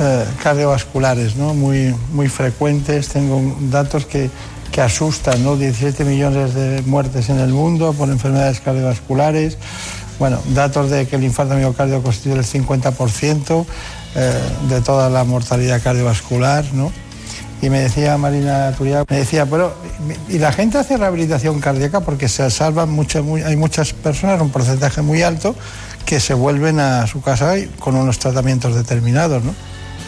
[0.00, 1.54] eh, cardiovasculares, ¿no?
[1.54, 3.08] Muy, muy frecuentes.
[3.08, 3.40] Tengo
[3.70, 4.30] datos que,
[4.70, 5.56] que asustan, ¿no?
[5.56, 9.58] 17 millones de muertes en el mundo por enfermedades cardiovasculares.
[10.18, 13.66] Bueno, datos de que el infarto miocardio constituye el 50%
[14.14, 14.32] eh,
[14.68, 16.92] de toda la mortalidad cardiovascular, ¿no?
[17.60, 19.72] Y me decía Marina Turia, me decía, pero
[20.28, 25.00] y la gente hace rehabilitación cardíaca porque se salvan muchas, hay muchas personas, un porcentaje
[25.00, 25.54] muy alto,
[26.04, 29.54] que se vuelven a su casa con unos tratamientos determinados, ¿no?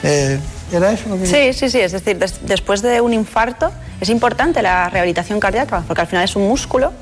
[0.02, 0.38] Eh,
[0.72, 1.80] ¿Era eso lo que Sí, sí, sí.
[1.80, 6.36] Es decir, después de un infarto es importante la rehabilitación cardíaca porque al final es
[6.36, 6.92] un músculo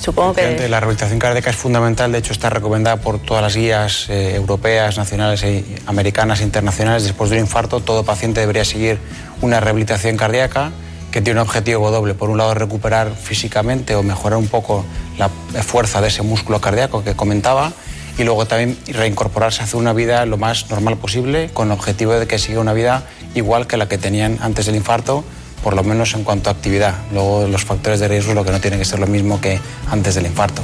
[0.00, 0.68] supongo que...
[0.68, 4.98] La rehabilitación cardíaca es fundamental, de hecho está recomendada por todas las guías eh, europeas,
[4.98, 7.04] nacionales, e americanas e internacionales.
[7.04, 8.98] Después de un infarto, todo paciente debería seguir
[9.40, 10.72] una rehabilitación cardíaca
[11.10, 12.14] que tiene un objetivo doble.
[12.14, 14.84] Por un lado, recuperar físicamente o mejorar un poco
[15.18, 17.72] la fuerza de ese músculo cardíaco que comentaba
[18.18, 22.12] y luego también reincorporarse a hacer una vida lo más normal posible con el objetivo
[22.12, 25.24] de que siga una vida igual que la que tenían antes del infarto
[25.66, 26.94] por lo menos en cuanto a actividad.
[27.12, 29.58] Luego los factores de riesgo lo que no tiene que ser lo mismo que
[29.90, 30.62] antes del infarto.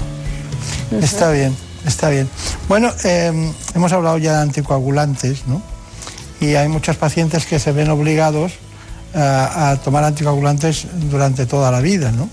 [1.00, 2.28] Está bien, está bien.
[2.68, 5.60] Bueno, em, hemos hablado ya de anticoagulantes, ¿no?
[6.40, 8.52] Y hay muchos pacientes que se ven obligados
[9.12, 12.28] a, tomar anticoagulantes durante toda la vida, ¿no?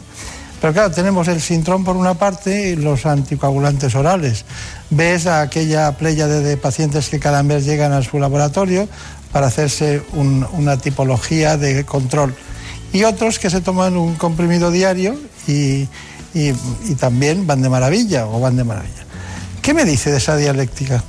[0.62, 4.46] Pero claro, tenemos el sintrón por una parte y los anticoagulantes orales.
[4.90, 8.88] Ves a aquella playa de, pacientes que cada mes llegan a su laboratorio
[9.32, 12.36] para hacerse una tipología de control
[12.92, 15.16] y otros que se toman un comprimido diario
[15.48, 15.88] y,
[17.00, 19.06] también van de maravilla o van de maravilla.
[19.62, 21.04] ¿Qué me dice de esa dialéctica?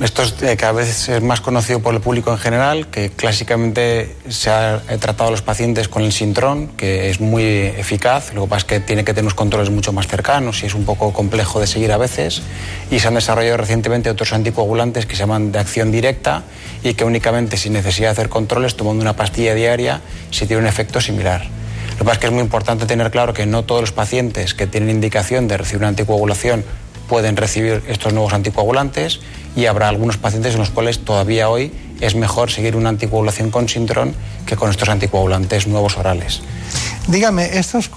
[0.00, 4.16] Esto es eh, cada vez es más conocido por el público en general, que clásicamente
[4.28, 8.48] se ha tratado a los pacientes con el sintrón, que es muy eficaz, lo que
[8.48, 11.12] pasa es que tiene que tener unos controles mucho más cercanos y es un poco
[11.12, 12.42] complejo de seguir a veces,
[12.90, 16.42] y se han desarrollado recientemente otros anticoagulantes que se llaman de acción directa
[16.82, 20.00] y que únicamente sin necesidad de hacer controles, tomando una pastilla diaria,
[20.32, 21.44] se tiene un efecto similar.
[21.92, 24.54] Lo que pasa es que es muy importante tener claro que no todos los pacientes
[24.54, 26.64] que tienen indicación de recibir una anticoagulación
[27.08, 29.20] pueden recibir estos nuevos anticoagulantes
[29.56, 33.68] y habrá algunos pacientes en los cuales todavía hoy es mejor seguir una anticoagulación con
[33.68, 34.14] sintrón
[34.46, 36.42] que con estos anticoagulantes nuevos orales.
[37.08, 37.90] Dígame, ¿estos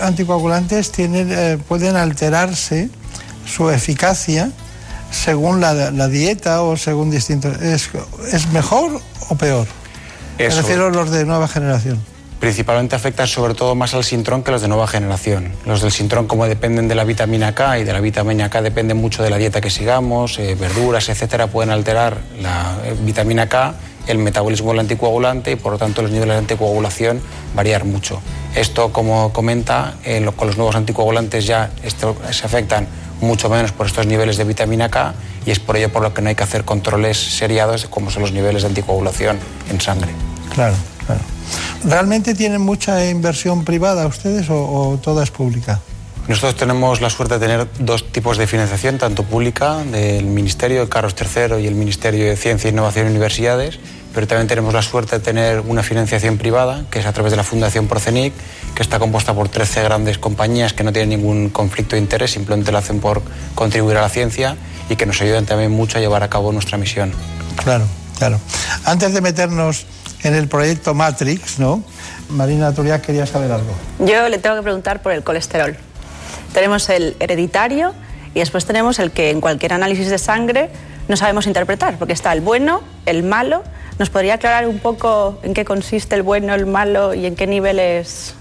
[0.00, 2.88] anticoagulantes tienen, eh, pueden alterarse
[3.46, 4.50] su eficacia
[5.10, 7.60] según la, dieta o según distintos...
[7.60, 7.90] ¿Es,
[8.32, 9.66] ¿Es, mejor o peor?
[10.38, 12.11] Me refiero a los de nueva generación
[12.42, 15.52] principalmente afectan sobre todo más al sintrón que los de nueva generación.
[15.64, 18.96] Los del sintrón, como dependen de la vitamina K y de la vitamina K dependen
[18.96, 23.76] mucho de la dieta que sigamos, eh, verduras, etcétera, pueden alterar la eh, vitamina K,
[24.08, 27.20] el metabolismo del anticoagulante y por lo tanto los niveles de anticoagulación
[27.54, 28.20] variar mucho.
[28.56, 29.94] Esto, como comenta,
[30.34, 31.70] con los nuevos anticoagulantes ya
[32.32, 32.88] se afectan
[33.20, 35.14] mucho menos por estos niveles de vitamina K
[35.46, 38.22] y es por ello por lo que no hay que hacer controles seriados como son
[38.22, 39.38] los niveles de anticoagulación
[39.70, 40.10] en sangre.
[40.52, 40.74] Claro,
[41.06, 41.20] claro.
[41.84, 45.80] ¿Realmente tienen mucha inversión privada ustedes o, toda es pública?
[46.28, 50.88] Nosotros tenemos la suerte de tener dos tipos de financiación, tanto pública del Ministerio de
[50.88, 53.80] Carlos III y el Ministerio de Ciencia, Innovación y Universidades,
[54.14, 57.36] pero también tenemos la suerte de tener una financiación privada, que es a través de
[57.36, 58.32] la Fundación Procenic,
[58.76, 62.70] que está compuesta por 13 grandes compañías que no tienen ningún conflicto de interés, simplemente
[62.70, 63.20] lo hacen por
[63.56, 64.56] contribuir a la ciencia
[64.88, 67.12] y que nos ayudan también mucho a llevar a cabo nuestra misión.
[67.56, 67.86] Claro,
[68.18, 68.38] claro.
[68.84, 69.86] Antes de meternos
[70.22, 71.82] en el proyecto Matrix, ¿no?
[72.28, 73.72] Marina Turias quería saber algo.
[73.98, 75.76] Yo le tengo que preguntar por el colesterol.
[76.52, 77.94] Tenemos el hereditario
[78.34, 80.70] y después tenemos el que en cualquier análisis de sangre
[81.08, 83.64] no sabemos interpretar, porque está el bueno, el malo.
[83.98, 87.46] ¿Nos podría aclarar un poco en qué consiste el bueno, el malo y en qué
[87.46, 88.34] niveles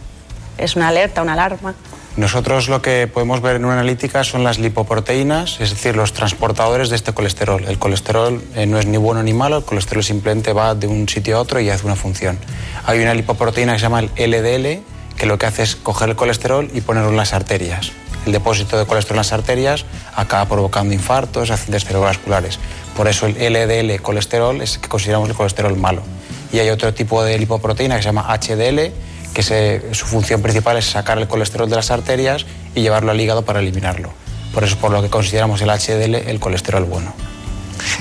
[0.57, 1.75] es una alerta, una alarma?
[2.17, 6.89] Nosotros lo que podemos ver en una analítica son las lipoproteínas, es decir, los transportadores
[6.89, 7.63] de este colesterol.
[7.63, 11.07] El colesterol eh, no es ni bueno ni malo, el colesterol simplemente va de un
[11.07, 12.37] sitio a otro y hace una función.
[12.85, 14.83] Hay una lipoproteína que se llama el LDL,
[15.17, 17.93] que lo que hace es coger el colesterol y ponerlo en las arterias.
[18.25, 22.59] El depósito de colesterol en las arterias acaba provocando infartos, accidentes cerebrovasculares.
[22.97, 26.03] Por eso el LDL colesterol es que consideramos el colesterol malo.
[26.51, 28.91] Y hay otro tipo de lipoproteína que se llama HDL,
[29.33, 29.43] que
[29.91, 33.59] su función principal es sacar el colesterol de las arterias y llevarlo al hígado para
[33.59, 34.11] eliminarlo.
[34.53, 37.13] Por eso por lo que consideramos el HDL el colesterol bueno.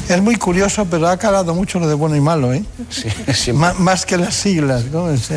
[0.09, 2.62] Es muy curioso, pero ha calado mucho lo de bueno y malo, ¿eh?
[3.33, 5.11] Sí, más que las siglas, ¿no?
[5.11, 5.31] Es,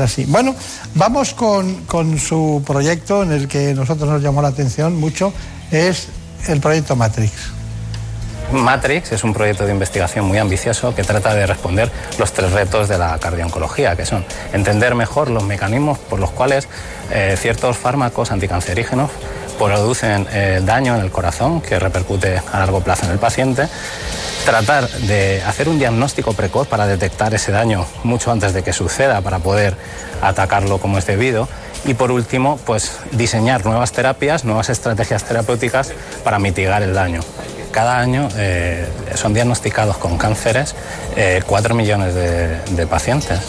[0.00, 0.24] así.
[0.26, 0.54] Bueno,
[0.94, 5.32] vamos con, con, su proyecto en el que nosotros nos llamó la atención mucho,
[5.70, 6.08] es
[6.48, 7.59] el proyecto Matrix.
[8.52, 12.88] Matrix es un proyecto de investigación muy ambicioso que trata de responder los tres retos
[12.88, 16.68] de la cardiooncología, que son entender mejor los mecanismos por los cuales
[17.10, 19.10] eh, ciertos fármacos anticancerígenos
[19.56, 23.68] producen eh, daño en el corazón que repercute a largo plazo en el paciente.
[24.44, 29.20] Tratar de hacer un diagnóstico precoz para detectar ese daño mucho antes de que suceda
[29.20, 29.76] para poder
[30.22, 31.46] atacarlo como es debido.
[31.84, 35.92] Y por último, pues diseñar nuevas terapias, nuevas estrategias terapéuticas
[36.24, 37.20] para mitigar el daño.
[37.70, 40.74] Cada año eh, son diagnosticados con cánceres
[41.46, 43.40] 4 millones de, pacientes.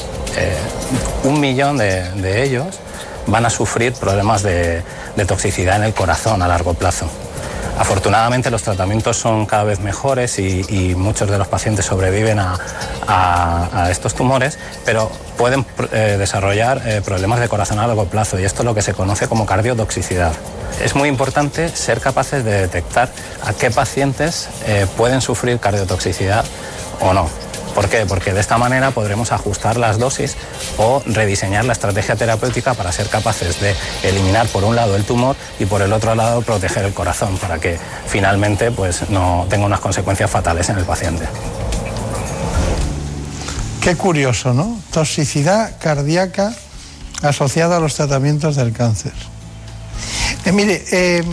[1.24, 2.80] un millón de ellos
[3.28, 4.84] van a sufrir problemas de,
[5.28, 7.08] toxicidad en el corazón a largo plazo.
[7.78, 12.58] Afortunadamente los tratamientos son cada vez mejores y, muchos de los pacientes sobreviven a,
[13.90, 18.62] estos tumores, pero pueden eh, desarrollar eh, problemas de corazón a largo plazo y esto
[18.62, 20.34] es lo que se conoce como cardiotoxicidad.
[20.84, 23.12] Es muy importante ser capaces de detectar
[23.44, 26.44] a qué pacientes eh, pueden sufrir cardiotoxicidad
[27.00, 27.30] o no.
[27.76, 28.06] ¿Por qué?
[28.06, 30.36] Porque de esta manera podremos ajustar las dosis
[30.78, 35.36] o rediseñar la estrategia terapéutica para ser capaces de eliminar por un lado el tumor
[35.60, 39.80] y por el otro lado proteger el corazón para que finalmente pues, no tenga unas
[39.80, 41.26] consecuencias fatales en el paciente.
[43.82, 44.78] Qué curioso, ¿no?
[44.92, 46.54] Toxicidad cardíaca
[47.22, 49.14] asociada a los tratamientos del cáncer.
[50.46, 51.24] Eh, mire, eh,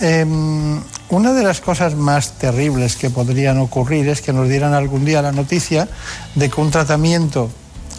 [0.00, 5.04] em, una de las cosas más terribles que podrían ocurrir es que nos dieran algún
[5.04, 5.88] día la noticia
[6.34, 7.50] de que un tratamiento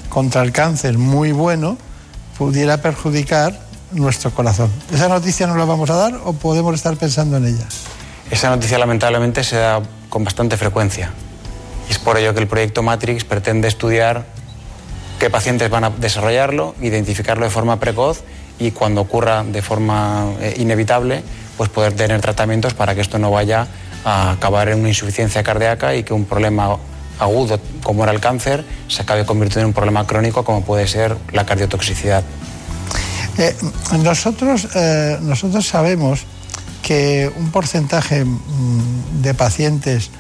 [0.09, 1.77] contra el cáncer muy bueno
[2.37, 3.59] pudiera perjudicar
[3.91, 4.69] nuestro corazón.
[4.93, 7.65] ¿Esa noticia no la vamos a dar o podemos estar pensando en ella?
[8.29, 11.11] Esa noticia lamentablemente se da con bastante frecuencia.
[11.89, 14.25] Es por ello que el proyecto Matrix pretende estudiar
[15.17, 18.23] qué pacientes van a desarrollarlo, identificarlo de forma precoz
[18.59, 21.23] y cuando ocurra de forma eh, inevitable,
[21.57, 23.67] pues poder tener tratamientos para que esto no vaya
[24.03, 26.77] a acabar en una insuficiencia cardíaca y que un problema
[27.19, 31.17] agudo como era el cáncer se acabe convirtiendo en un problema crónico como puede ser
[31.31, 32.23] la cardiotoxicidad.
[33.37, 33.55] Eh,
[34.03, 36.25] nosotros, eh, nosotros sabemos
[36.81, 40.11] que un porcentaje mm, de pacientes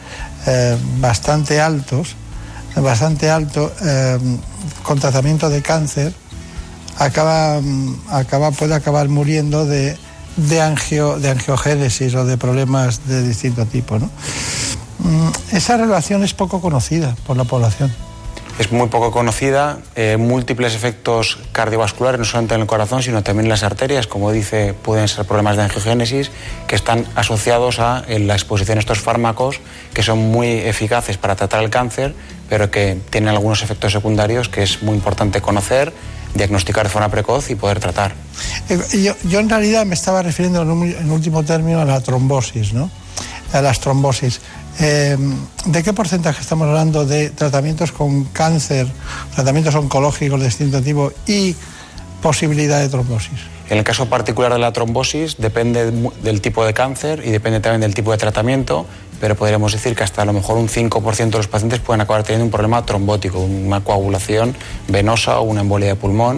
[0.99, 2.15] bastante altos,
[2.75, 3.71] bastante alto,
[4.83, 6.13] con tratamiento de cáncer,
[6.97, 9.97] acaba, mm, acaba, puede acabar muriendo de
[10.47, 13.99] de, angio, de angiogénesis o de problemas de distinto tipo.
[13.99, 14.09] ¿no?
[14.99, 17.93] Mm, esa relación es poco conocida por la población.
[18.57, 23.45] Es muy poco conocida, eh, múltiples efectos cardiovasculares, no solamente en el corazón, sino también
[23.45, 26.29] en las arterias, como dice, pueden ser problemas de angiogénesis
[26.67, 29.61] que están asociados a la exposición a estos fármacos
[29.93, 32.13] que son muy eficaces para tratar el cáncer,
[32.49, 35.93] pero que tienen algunos efectos secundarios que es muy importante conocer
[36.33, 38.13] diagnosticar de forma precoz y poder tratar.
[38.69, 42.89] Eh, yo, en realidad me estaba refiriendo en, último término a la trombosis, ¿no?
[43.53, 44.41] A las trombosis.
[44.79, 48.87] Em, ¿De qué porcentaje estamos hablando de tratamientos con cáncer,
[49.35, 51.55] tratamientos oncológicos de distinto tipo y
[52.21, 53.39] posibilidad de trombosis?
[53.69, 55.91] En el caso particular de la trombosis depende
[56.23, 58.87] del tipo de cáncer y depende también del tipo de tratamiento,
[59.19, 62.23] pero podríamos decir que hasta a lo mejor un 5% de los pacientes pueden acabar
[62.23, 64.55] teniendo un problema trombótico, una coagulación
[64.87, 66.37] venosa o una embolia de pulmón.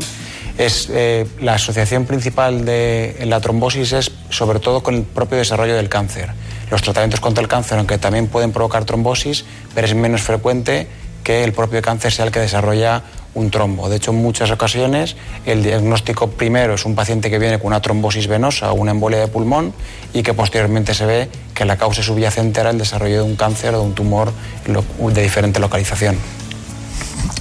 [0.57, 5.75] Es, eh, la asociación principal de la trombosis es sobre todo con el propio desarrollo
[5.75, 6.29] del cáncer.
[6.69, 10.88] Los tratamientos contra el cáncer, aunque también pueden provocar trombosis, pero es menos frecuente
[11.23, 13.03] que el propio cáncer sea el que desarrolla
[13.34, 13.89] un trombo.
[13.89, 15.15] De hecho, en muchas ocasiones
[15.45, 19.19] el diagnóstico primero es un paciente que viene con una trombosis venosa o una embolia
[19.19, 19.73] de pulmón
[20.13, 21.29] y que posteriormente se ve
[21.62, 24.34] que la causa subyacente era el desarrollo de un cáncer o de un tumor
[24.66, 26.18] de diferente localización.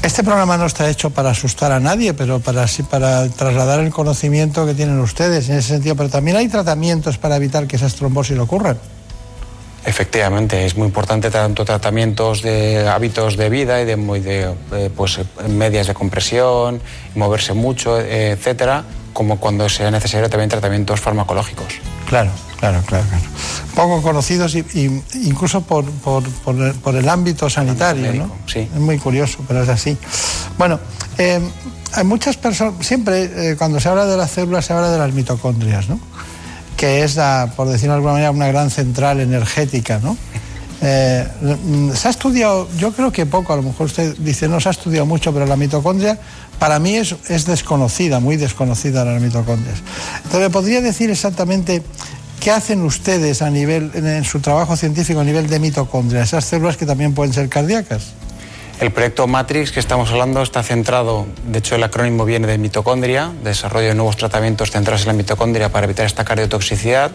[0.03, 4.67] Este programa no está hecho para asustar a nadie, pero para, para trasladar el conocimiento
[4.67, 5.97] que tienen ustedes en ese sentido.
[5.97, 8.79] Pero también hay tratamientos para evitar que esas trombosis ocurran.
[9.87, 15.19] Efectivamente, es muy importante tanto tratamientos de hábitos de vida y de, de eh, pues,
[15.49, 16.83] medias de compresión,
[17.15, 21.81] moverse mucho, etcétera, como cuando sea necesario también tratamientos farmacológicos.
[22.11, 23.05] Claro, claro, claro.
[23.09, 23.25] claro.
[23.75, 28.33] Poco conocidos y, incluso por, por, el, ámbito sanitario, ¿no?
[28.47, 28.59] Sí.
[28.61, 29.97] Es muy curioso, pero es así.
[30.59, 30.79] Bueno,
[31.17, 31.41] eh,
[31.95, 35.13] hay muchas personas, siempre eh, cuando se habla de las células se habla de las
[35.13, 35.99] mitocondrias, ¿no?
[36.77, 37.19] que es,
[37.57, 40.17] por decirlo de alguna manera, una gran central energética, ¿no?
[40.81, 41.27] Eh,
[41.95, 44.73] se ha estudiado, yo creo que poco, a lo mejor usted dice no se ha
[44.73, 46.19] estudiado mucho, pero la mitocondria
[46.61, 49.73] para mí es, es desconocida, muy desconocida la mitocondria.
[50.19, 51.83] Entonces, ¿me podría decir exactamente
[52.39, 56.77] qué hacen ustedes a nivel, en su trabajo científico a nivel de mitocondria, esas células
[56.77, 58.13] que también pueden ser cardíacas?
[58.79, 63.31] El proyecto Matrix que estamos hablando está centrado, de hecho el acrónimo viene de mitocondria,
[63.43, 67.11] desarrollo de nuevos tratamientos centrados en la mitocondria para evitar esta cardiotoxicidad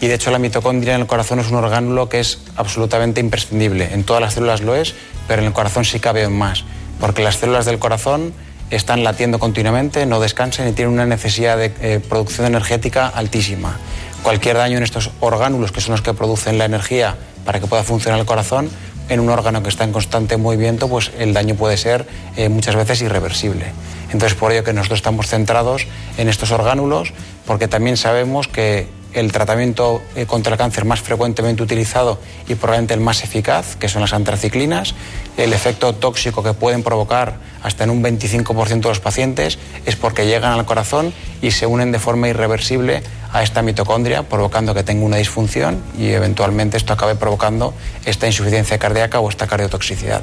[0.00, 3.92] y de hecho la mitocondria en el corazón es un orgánulo que es absolutamente imprescindible.
[3.92, 4.94] En todas las células lo es,
[5.28, 6.64] pero en el corazón sí cabe más,
[6.98, 8.32] porque las células del corazón
[8.72, 13.78] están latiendo continuamente, no descansan y tienen una necesidad de eh, producción energética altísima.
[14.22, 17.82] Cualquier daño en estos orgánulos, que son los que producen la energía para que pueda
[17.82, 18.70] funcionar el corazón,
[19.08, 22.06] en un órgano que está en constante movimiento, pues el daño puede ser
[22.36, 23.66] eh, muchas veces irreversible.
[24.12, 27.12] Entonces, por ello que nosotros estamos centrados en estos orgánulos,
[27.46, 32.94] porque también sabemos que el tratamiento eh, contra el cáncer más frecuentemente utilizado y probablemente
[32.94, 34.94] el más eficaz, que son las antraciclinas,
[35.36, 40.26] el efecto tóxico que pueden provocar hasta en un 25% de los pacientes es porque
[40.26, 43.02] llegan al corazón y se unen de forma irreversible
[43.32, 47.72] a esta mitocondria, provocando que tenga una disfunción y eventualmente esto acabe provocando
[48.04, 50.22] esta insuficiencia cardíaca o esta cardiotoxicidad.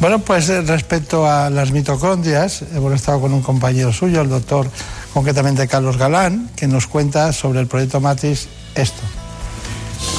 [0.00, 4.68] Bueno, pues eh, respecto a las mitocondrias, hemos estado con un compañero suyo, el doctor
[5.14, 9.00] concretamente Carlos Galán, que nos cuenta sobre el proyecto Matrix esto.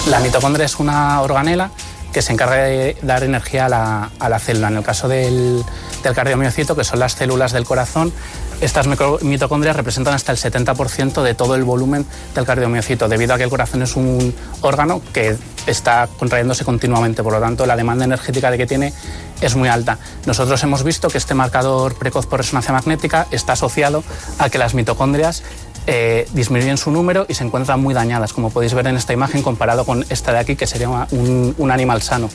[0.09, 1.69] La mitocondria es una organela
[2.13, 4.69] que se encarga de dar energía a la, célula.
[4.69, 5.63] En el caso del,
[6.01, 8.13] del cardiomiocito, que son las células del corazón,
[8.61, 8.87] estas
[9.21, 13.49] mitocondrias representan hasta el 70% de todo el volumen del cardiomiocito, debido a que el
[13.49, 15.35] corazón es un órgano que
[15.67, 18.93] está contrayéndose continuamente, por lo tanto la demanda energética de que tiene
[19.41, 19.97] es muy alta.
[20.25, 24.03] Nosotros hemos visto que este marcador precoz por resonancia magnética está asociado
[24.39, 25.43] a que las mitocondrias
[25.87, 29.43] eh, disminuyen su número y se encuentran muy dañadas, como podéis ver en esta imagen
[29.43, 32.29] comparado con esta de aquí, que sería un, un animal sano.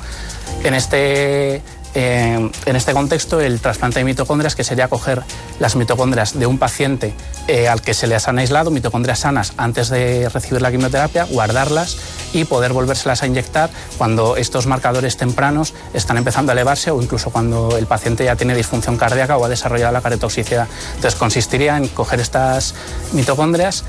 [0.62, 1.62] En este
[1.94, 5.22] eh, en este contexto, el trasplante de mitocondrias, que sería coger
[5.58, 7.14] las mitocondrias de un paciente
[7.48, 11.96] eh, al que se les han aislado, mitocondrias sanas, antes de recibir la quimioterapia, guardarlas
[12.32, 17.30] y poder volvérselas a inyectar cuando estos marcadores tempranos están empezando a elevarse o incluso
[17.30, 20.68] cuando el paciente ya tiene disfunción cardíaca o ha desarrollado la cardiotoxicidad.
[20.94, 22.74] Entonces, consistiría en coger estas
[23.12, 23.84] mitocondrias,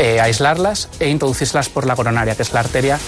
[0.00, 2.98] eh, aislarlas e introducirlas por la coronaria, que es la arteria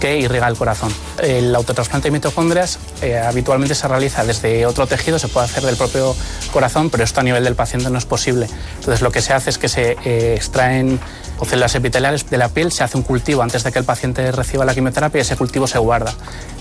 [0.00, 0.92] que irriga el corazón.
[1.22, 5.76] El autotrasplante de mitocondrias eh, habitualmente se realiza desde otro tejido, se puede hacer del
[5.76, 6.14] propio
[6.52, 8.48] corazón, pero esto a nivel del paciente no es posible.
[8.76, 11.00] Entonces lo que se hace es que se eh, extraen
[11.44, 14.64] células epiteliales de la piel, se hace un cultivo antes de que el paciente reciba
[14.64, 16.14] la quimioterapia y ese cultivo se guarda.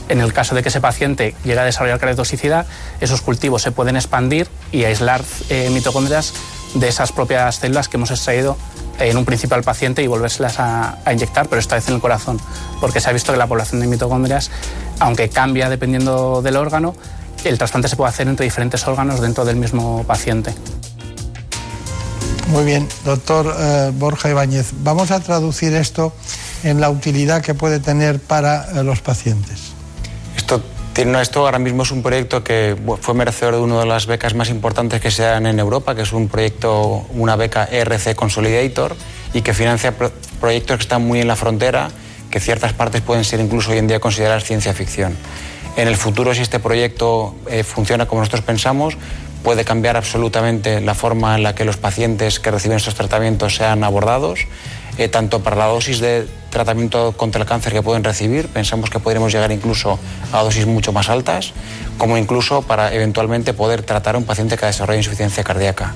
[0.09, 2.65] En el caso de que ese paciente llegue a desarrollar cardiotoxicidad,
[2.99, 6.33] esos cultivos se pueden expandir y aislar eh, mitocondrias
[6.75, 8.57] de esas propias células que hemos extraído
[8.99, 12.39] en un principio al paciente y volvérselas a, inyectar, pero esta vez en el corazón,
[12.79, 14.51] porque se ha visto que la población de mitocondrias,
[14.99, 16.95] aunque cambia dependiendo del órgano,
[17.43, 20.53] el trasplante se puede hacer entre diferentes órganos dentro del mismo paciente.
[22.47, 26.13] Muy bien, doctor eh, Borja Ibáñez, vamos a traducir esto
[26.63, 29.73] en la utilidad que puede tener para eh, los pacientes.
[30.35, 30.61] Esto
[30.97, 34.49] esto ahora mismo es un proyecto que fue merecedor de una de las becas más
[34.49, 38.95] importantes que se dan en Europa, que es un proyecto, una beca ERC Consolidator,
[39.33, 39.93] y que financia
[40.39, 41.89] proyectos que están muy en la frontera,
[42.31, 45.17] que ciertas partes pueden ser incluso hoy en día consideradas ciencia ficción.
[45.75, 48.97] En el futuro, si este proyecto eh, funciona como nosotros pensamos,
[49.43, 53.83] puede cambiar absolutamente la forma en la que los pacientes que reciben estos tratamientos sean
[53.83, 54.47] abordados
[54.97, 58.99] eh, tanto para la dosis de tratamiento contra el cáncer que pueden recibir, pensamos que
[58.99, 59.99] podríamos llegar incluso
[60.31, 61.51] a dosis mucho más altas,
[61.97, 65.93] como incluso para eventualmente poder tratar a un paciente que desarrolla insuficiencia cardíaca.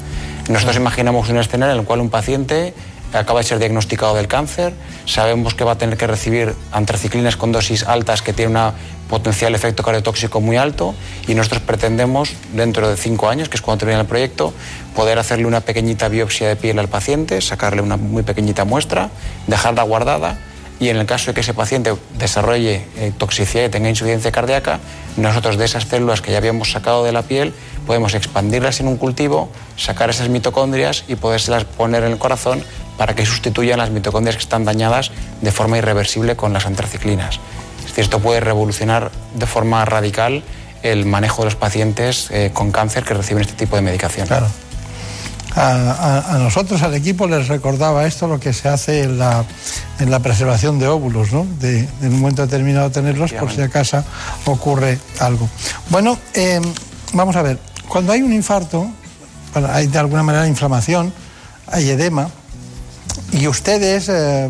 [0.50, 2.74] Nosotros imaginamos un escenario en el cual un paciente
[3.14, 4.74] acaba de ser diagnosticado del cáncer,
[5.06, 8.72] sabemos que va a tener que recibir antraciclinas con dosis altas que tienen un
[9.10, 10.94] potencial efecto cardiotóxico muy alto
[11.28, 14.54] y nosotros pretendemos, dentro de cinco años, que es cuando termina el proyecto,
[14.96, 19.10] poder hacerle una pequeñita biopsia de piel al paciente, sacarle una muy pequeñita muestra,
[19.48, 20.38] dejarla guardada
[20.80, 24.80] y en el caso de que ese paciente desarrolle eh, toxicidad y tenga insuficiencia cardíaca,
[25.18, 27.54] nosotros de esas células que ya habíamos sacado de la piel
[27.86, 32.64] podemos expandirlas en un cultivo, sacar esas mitocondrias y podérselas poner en el corazón
[33.00, 37.40] para que sustituyan las mitocondrias que están dañadas de forma irreversible con las antraciclinas.
[37.80, 40.44] Es decir, esto puede revolucionar de forma radical
[40.84, 44.28] el manejo de los pacientes eh, con cáncer que reciben este tipo de medicación.
[44.28, 44.48] Claro.
[45.56, 49.46] A, nosotros, al equipo, les recordaba esto, lo que se hace en la,
[50.00, 51.46] en la preservación de óvulos, ¿no?
[51.60, 54.04] De, en un momento determinado tenerlos por si acaso
[54.46, 55.50] ocurre algo.
[55.90, 56.64] Bueno, em,
[57.14, 58.88] vamos a ver, cuando hay un infarto,
[59.70, 61.12] hay de alguna manera inflamación,
[61.68, 62.30] hay edema,
[63.32, 64.50] y ustedes eh,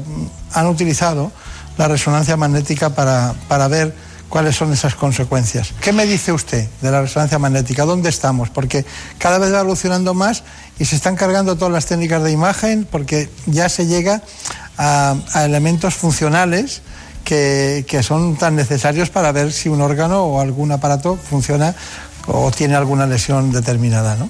[0.54, 1.32] han utilizado
[1.78, 3.94] la resonancia magnética para, para ver
[4.30, 5.74] cuáles son esas consecuencias.
[5.82, 7.86] ¿Qué me dice usted de la resonancia magnética?
[7.86, 8.50] ¿Dónde estamos?
[8.50, 8.86] Porque
[9.18, 10.44] cada vez va evolucionando más
[10.78, 14.22] y se están cargando todas las técnicas de imagen porque ya se llega
[14.78, 16.82] a, elementos funcionales
[17.26, 21.76] que, que, son tan necesarios para ver si un órgano o algún aparato funciona
[22.28, 24.30] o tiene alguna lesión determinada, ¿no?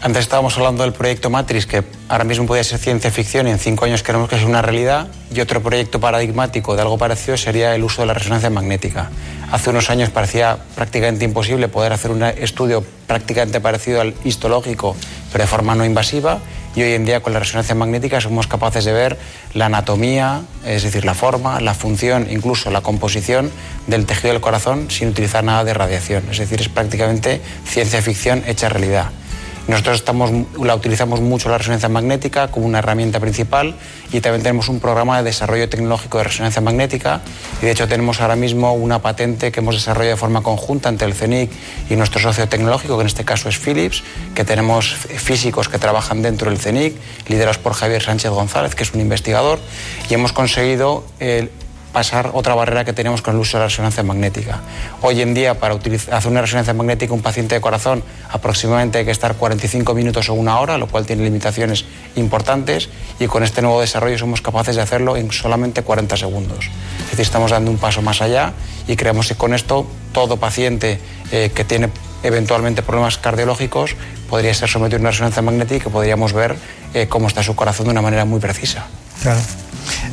[0.00, 3.58] Antes estábamos hablando del proyecto Matrix, que ahora mismo podría ser ciencia ficción y en
[3.58, 5.08] cinco años queremos que sea una realidad.
[5.34, 9.10] Y otro proyecto paradigmático de algo parecido sería el uso de la resonancia magnética.
[9.50, 14.94] Hace unos años parecía prácticamente imposible poder hacer un estudio prácticamente parecido al histológico,
[15.32, 16.38] pero de forma no invasiva.
[16.76, 19.18] Y hoy en día con la resonancia magnética somos capaces de ver
[19.52, 23.50] la anatomía, es decir, la forma, la función, incluso la composición
[23.88, 26.22] del tejido del corazón sin utilizar nada de radiación.
[26.30, 29.10] Es decir, es prácticamente ciencia ficción hecha realidad.
[29.68, 30.02] Nosotros
[30.62, 33.74] la utilizamos mucho la resonancia magnética como una herramienta principal
[34.10, 37.20] y también tenemos un programa de desarrollo tecnológico de resonancia magnética.
[37.60, 41.06] Y de hecho tenemos ahora mismo una patente que hemos desarrollado de forma conjunta entre
[41.06, 41.50] el CENIC
[41.90, 44.02] y nuestro socio tecnológico, que en este caso es Philips,
[44.34, 46.96] que tenemos físicos que trabajan dentro del CENIC,
[47.28, 49.60] liderados por Javier Sánchez González, que es un investigador,
[50.08, 51.04] y hemos conseguido...
[51.20, 51.50] el
[51.92, 54.60] pasar otra barrera que tenemos con el uso de la resonancia magnética.
[55.02, 59.10] Hoy en día, para hacer una resonancia magnética un paciente de corazón, aproximadamente hay que
[59.10, 61.84] estar 45 minutos o una hora, lo cual tiene limitaciones
[62.16, 66.70] importantes, y con este nuevo desarrollo somos capaces de hacerlo en solamente 40 segundos.
[67.04, 68.52] Es decir, estamos dando un paso más allá
[68.86, 70.98] y creemos que con esto todo paciente
[71.32, 71.90] eh, que tiene
[72.22, 73.96] eventualmente problemas cardiológicos
[74.28, 76.56] podría ser sometido a una resonancia magnética y podríamos ver
[76.94, 78.86] eh, cómo está su corazón de una manera muy precisa.
[79.22, 79.40] Claro.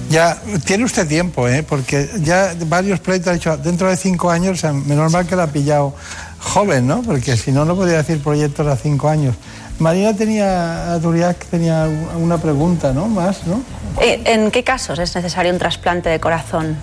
[0.09, 1.63] Ya tiene usted tiempo, ¿eh?
[1.63, 5.35] porque ya varios proyectos ha dicho dentro de cinco años, o sea, menos mal que
[5.35, 5.93] lo ha pillado
[6.39, 7.01] joven, ¿no?
[7.01, 9.35] Porque si no, no podría decir proyectos a cinco años.
[9.79, 13.07] Marina tenía, Duriac tenía una pregunta, ¿no?
[13.07, 13.61] Más, ¿no?
[13.99, 16.77] Eh, ¿En qué casos es necesario un trasplante de corazón?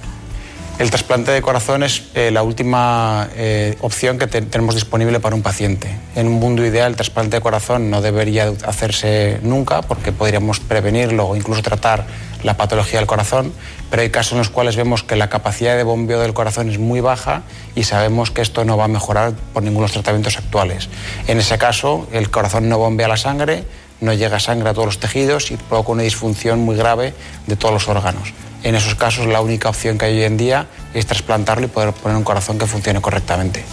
[0.79, 5.43] El trasplante de corazón es eh, la última eh, opción que tenemos disponible para un
[5.43, 5.95] paciente.
[6.17, 11.29] En un mundo ideal, el trasplante de corazón no debería hacerse nunca porque podríamos prevenirlo
[11.29, 12.07] o incluso tratar
[12.43, 13.53] la patología del corazón,
[13.91, 16.79] pero hay casos en los cuales vemos que la capacidad de bombeo del corazón es
[16.79, 17.43] muy baja
[17.77, 20.89] y sabemos que esto no va a mejorar por ninguno de los tratamientos actuales.
[21.29, 23.65] En ese caso, el corazón no bombea la sangre,
[24.03, 27.15] no llega sangre a todos los tejidos y provoca una disfunción muy grave
[27.47, 28.35] de todos los órganos.
[28.63, 31.93] En esos casos la única opción que hay hoy en día es trasplantarlo y poder
[31.93, 33.65] poner un corazón que funcione correctamente.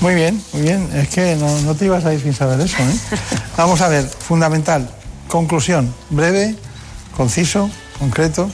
[0.00, 0.90] Muy bien, muy bien.
[0.94, 2.76] Es que no, te ibas a ir sin saber eso.
[2.78, 3.18] ¿eh?
[3.56, 4.90] Vamos a ver, fundamental,
[5.28, 6.56] conclusión, breve,
[7.16, 8.50] conciso, concreto.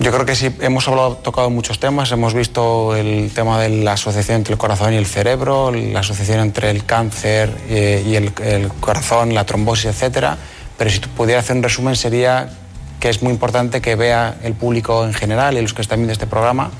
[0.00, 3.92] Yo creo que sí, hemos hablado, tocado muchos temas, hemos visto el tema de la
[3.92, 8.32] asociación entre el corazón y el cerebro, la asociación entre el cáncer eh, y el,
[8.80, 10.38] corazón, la trombosis, etcétera.
[10.78, 12.48] Pero si pudiera hacer un resumen sería
[12.98, 16.14] que es muy importante que vea el público en general y los que están viendo
[16.14, 16.70] este programa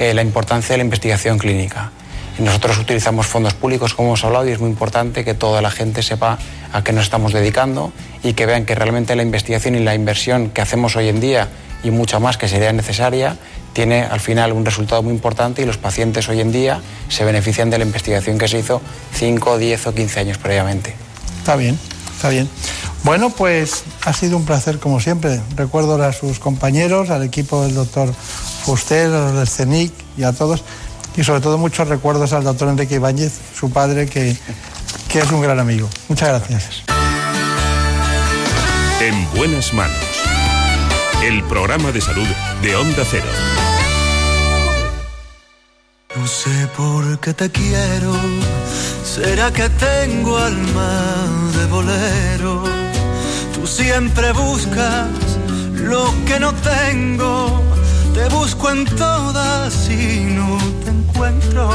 [0.00, 1.92] eh, la importancia de la investigación clínica.
[2.40, 6.02] nosotros utilizamos fondos públicos, como hemos hablado, y es muy importante que toda la gente
[6.02, 6.38] sepa
[6.72, 7.92] a qué nos estamos dedicando
[8.24, 11.48] y que vean que realmente la investigación y la inversión que hacemos hoy en día
[11.84, 13.36] y mucha más que sería necesaria,
[13.72, 17.70] tiene al final un resultado muy importante y los pacientes hoy en día se benefician
[17.70, 18.80] de la investigación que se hizo
[19.14, 20.94] 5, 10 o 15 años previamente.
[21.38, 21.78] Está bien,
[22.16, 22.48] está bien.
[23.02, 25.40] Bueno, pues ha sido un placer como siempre.
[25.56, 28.12] Recuerdo a sus compañeros, al equipo del doctor
[28.64, 30.64] Fuster, a los del CENIC y a todos.
[31.16, 34.36] Y sobre todo muchos recuerdos al doctor Enrique Ibáñez, su padre, que,
[35.08, 35.88] que es un gran amigo.
[36.08, 36.82] Muchas gracias.
[39.00, 40.33] En buenas manos
[41.26, 42.26] el programa de salud
[42.60, 43.24] de Onda Cero.
[46.14, 48.12] No sé por qué te quiero,
[49.04, 50.92] será que tengo alma
[51.56, 52.64] de bolero.
[53.54, 55.08] Tú siempre buscas
[55.72, 57.62] lo que no tengo,
[58.12, 61.70] te busco en todas y no te encuentro.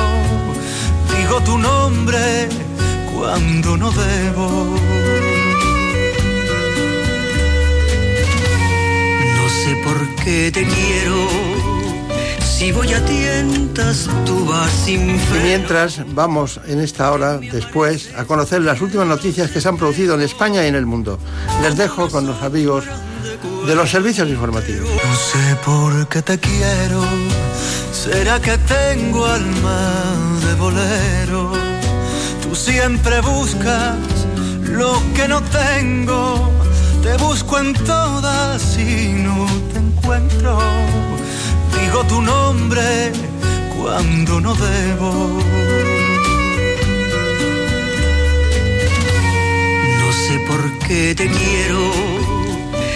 [1.17, 2.49] Digo tu nombre
[3.11, 5.28] cuando no debo
[9.83, 11.27] por qué te quiero.
[12.41, 15.45] Si voy a tientas, tú vas sin freno.
[15.45, 19.77] Y mientras vamos en esta hora, después, a conocer las últimas noticias que se han
[19.77, 21.19] producido en España y en el mundo.
[21.61, 22.83] Les dejo con los amigos
[23.65, 24.89] de los servicios informativos.
[24.89, 27.03] No sé por qué te quiero.
[27.93, 29.93] ¿Será que tengo alma
[30.45, 31.53] de bolero?
[32.43, 33.95] Tú siempre buscas
[34.63, 36.58] lo que no tengo
[37.01, 40.59] te busco en todas y no te encuentro.
[41.79, 43.11] Digo tu nombre
[43.77, 45.39] cuando no debo.
[49.99, 51.91] No sé por qué te quiero.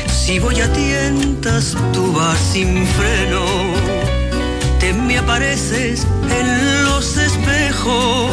[0.08, 3.44] Si voy a tientas, tú vas sin freno.
[4.80, 8.32] Te me apareces en los espejos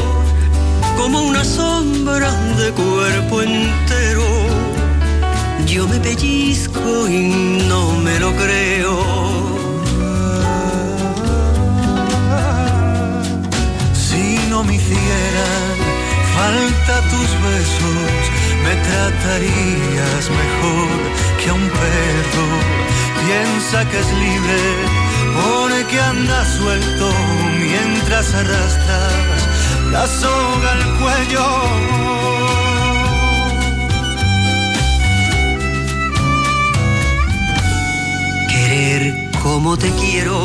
[0.97, 4.60] como una sombra de cuerpo entero
[5.67, 8.95] yo me pellizco y no me lo creo.
[13.95, 15.77] Si no me hicieran
[16.35, 18.21] falta tus besos,
[18.65, 20.89] me tratarías mejor
[21.43, 22.47] que a un perro.
[23.25, 24.61] Piensa que es libre,
[25.37, 27.13] pone que anda suelto
[27.59, 29.49] mientras arrastras
[29.93, 32.40] la soga al cuello
[39.43, 40.39] Como te quiero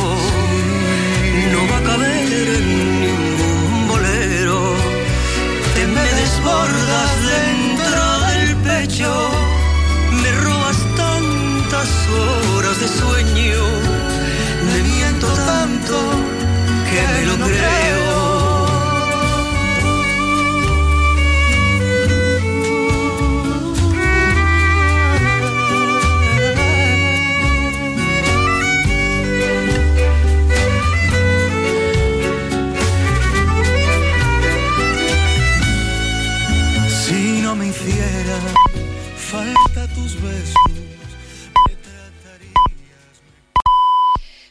[1.51, 4.73] no va a caber en ningún bolero.
[5.75, 9.13] Te me desbordas dentro del pecho,
[10.23, 11.89] me robas tantas
[12.55, 13.63] horas de sueño,
[14.69, 15.95] me miento tanto
[16.89, 18.24] que me lo creo.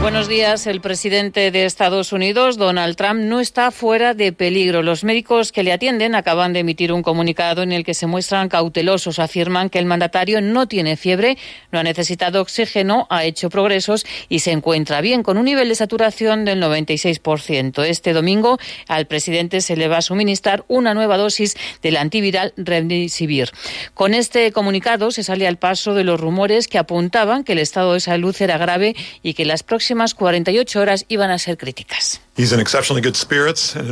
[0.00, 0.68] Buenos días.
[0.68, 4.82] El presidente de Estados Unidos, Donald Trump, no está fuera de peligro.
[4.82, 8.48] Los médicos que le atienden acaban de emitir un comunicado en el que se muestran
[8.48, 9.18] cautelosos.
[9.18, 11.36] Afirman que el mandatario no tiene fiebre,
[11.72, 15.74] no ha necesitado oxígeno, ha hecho progresos y se encuentra bien, con un nivel de
[15.74, 17.84] saturación del 96%.
[17.84, 23.50] Este domingo al presidente se le va a suministrar una nueva dosis del antiviral Remdesivir.
[23.94, 27.94] Con este comunicado se sale al paso de los rumores que apuntaban que el estado
[27.94, 32.20] de salud era grave y que las próximas 48 horas iban a ser críticas.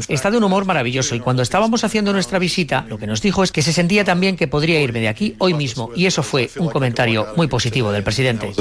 [0.08, 3.42] Está de un humor maravilloso y cuando estábamos haciendo nuestra visita, lo que nos dijo
[3.42, 6.50] es que se sentía también que podría irme de aquí hoy mismo y eso fue
[6.56, 8.52] un comentario muy positivo del presidente.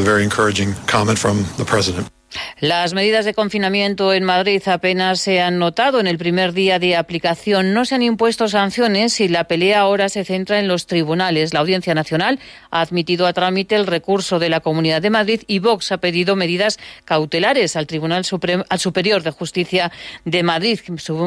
[2.59, 6.95] Las medidas de confinamiento en Madrid apenas se han notado en el primer día de
[6.95, 7.73] aplicación.
[7.73, 11.53] No se han impuesto sanciones y la pelea ahora se centra en los tribunales.
[11.53, 12.39] La Audiencia Nacional
[12.71, 16.35] ha admitido a trámite el recurso de la Comunidad de Madrid y Vox ha pedido
[16.35, 19.91] medidas cautelares al Tribunal Supremo, al Superior de Justicia
[20.23, 20.79] de Madrid,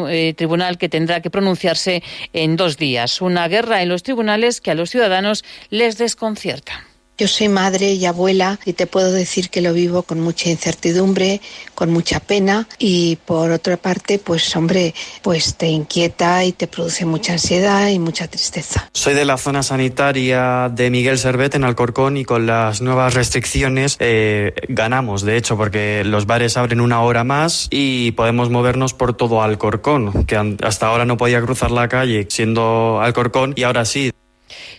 [0.09, 2.03] eh, tribunal que tendrá que pronunciarse
[2.33, 3.21] en dos días.
[3.21, 6.88] Una guerra en los tribunales que a los ciudadanos les desconcierta.
[7.19, 11.41] Yo soy madre y abuela y te puedo decir que lo vivo con mucha incertidumbre,
[11.75, 17.05] con mucha pena y por otra parte, pues hombre, pues te inquieta y te produce
[17.07, 18.89] mucha ansiedad y mucha tristeza.
[18.95, 23.97] Soy de la zona sanitaria de Miguel Servet en Alcorcón y con las nuevas restricciones
[23.99, 29.17] eh, ganamos, de hecho, porque los bares abren una hora más y podemos movernos por
[29.17, 34.13] todo Alcorcón, que hasta ahora no podía cruzar la calle siendo Alcorcón y ahora sí.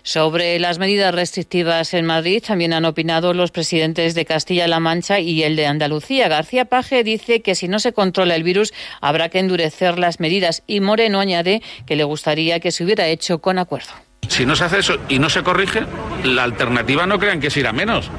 [0.04, 5.44] Sobre las medidas restrictivas en Madrid también han opinado los presidentes de Castilla-La Mancha y
[5.44, 6.28] el de Andalucía.
[6.28, 10.64] García Paje dice que si no se controla el virus habrá que endurecer las medidas
[10.68, 13.92] y Moreno añade que le gustaría que se hubiera hecho con acuerdo.
[14.28, 15.82] Si no se hace eso y no se corrige,
[16.24, 18.12] la alternativa no crean que es ir a menos,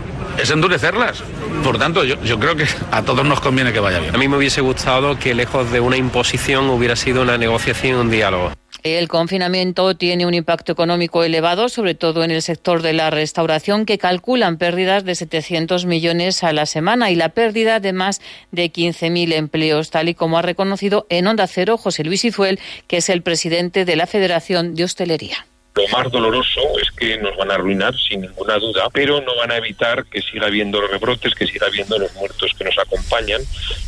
[0.43, 1.23] es endurecerlas.
[1.63, 4.15] Por tanto, yo, yo, creo que a todos nos conviene que vaya bien.
[4.15, 8.01] A mí me hubiese gustado que lejos de una imposición hubiera sido una negociación y
[8.01, 8.53] un diálogo.
[8.83, 13.85] El confinamiento tiene un impacto económico elevado, sobre todo en el sector de la restauración,
[13.85, 18.21] que calculan pérdidas de 700 millones a la semana y la pérdida de más
[18.53, 22.99] de 15.000 empleos, tal y como ha reconocido en Onda Cero José Luis Izuel, que
[22.99, 25.47] es el presidente de la Federación de Hostelería.
[25.75, 29.53] Lo más doloroso es que nos van a arruinar sin ninguna duda, pero no van
[29.53, 33.41] a evitar que siga habiendo los rebrotes, que siga habiendo los muertos que nos acompañan,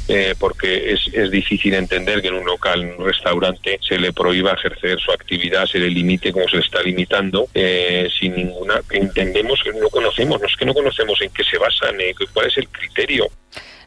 [0.07, 4.13] eh, porque es, es, difícil entender que en un local, en un restaurante, se le
[4.13, 8.81] prohíba ejercer su actividad, se le limite como se le está limitando, eh, sin ninguna.
[8.91, 12.47] Entendemos que no conocemos, no es que no conocemos en qué se basan, eh, cuál
[12.47, 13.29] es el criterio.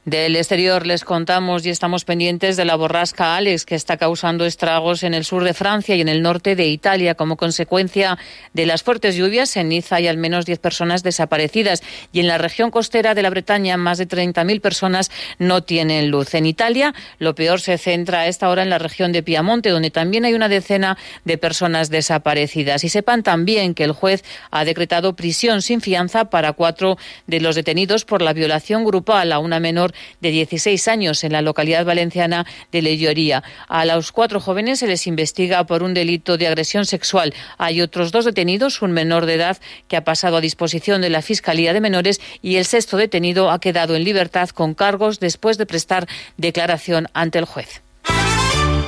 [0.05, 5.01] Del exterior les contamos y estamos pendientes de la borrasca Alex que está causando estragos
[5.01, 8.19] en el sur de Francia y en el norte de Italia como consecuencia
[8.53, 9.57] de las fuertes lluvias.
[9.57, 11.81] En Niza hay al menos 10 personas desaparecidas
[12.13, 16.35] y en la región costera de la Bretaña más de 30.000 personas no tienen luz.
[16.35, 19.89] En Italia lo peor se centra a esta hora en la región de Piamonte donde
[19.89, 22.83] también hay una decena de personas desaparecidas.
[22.83, 27.55] Y sepan también que el juez ha decretado prisión sin fianza para cuatro de los
[27.55, 32.45] detenidos por la violación grupal a una menor de 16 años en la localidad valenciana
[32.71, 33.43] de Leyoría.
[33.67, 37.33] A los cuatro jóvenes se les investiga por un delito de agresión sexual.
[37.57, 41.21] Hay otros dos detenidos, un menor de edad que ha pasado a disposición de la
[41.21, 45.65] Fiscalía de Menores y el sexto detenido ha quedado en libertad con cargos después de
[45.65, 47.84] prestar declaración ante el juez.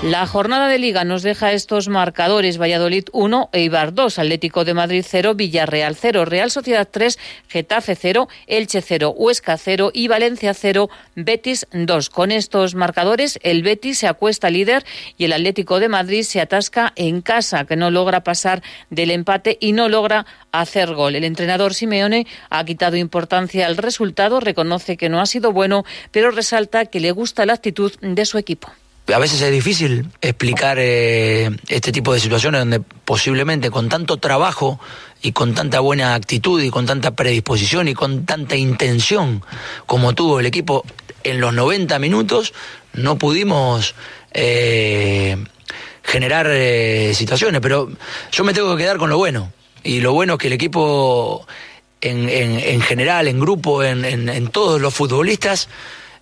[0.04, 2.60] La jornada de liga nos deja estos marcadores.
[2.62, 7.18] Valladolid 1, Eibar 2, Atlético de Madrid 0, Villarreal 0, Real Sociedad 3,
[7.48, 12.12] Getafe 0, Elche 0, Huesca 0 y Valencia 0, Betis 2.
[12.12, 14.86] Con estos marcadores, el Betis se acuesta líder
[15.18, 19.58] y el Atlético de Madrid se atasca en casa, que no logra pasar del empate
[19.60, 21.16] y no logra hacer gol.
[21.16, 26.30] El entrenador Simeone ha quitado importancia al resultado, reconoce que no ha sido bueno, pero
[26.30, 28.72] resalta que le gusta la actitud de su equipo
[29.14, 34.80] a veces es difícil explicar eh, este tipo de situaciones donde posiblemente con tanto trabajo
[35.22, 39.44] y con tanta buena actitud y con tanta predisposición y con tanta intención
[39.86, 40.84] como tuvo el equipo
[41.24, 42.54] en los 90 minutos,
[42.94, 43.96] no pudimos
[44.34, 45.38] eh,
[46.04, 47.62] generar eh, situaciones.
[47.62, 47.90] Pero
[48.32, 49.52] yo me tengo que quedar con lo bueno.
[49.84, 51.46] Y lo bueno es que el equipo
[52.02, 55.70] en, en, general, en grupo, en, en todos los futbolistas,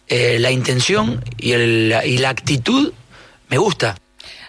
[0.08, 2.94] eh, la intención y, el, y la actitud
[3.50, 3.96] me gusta.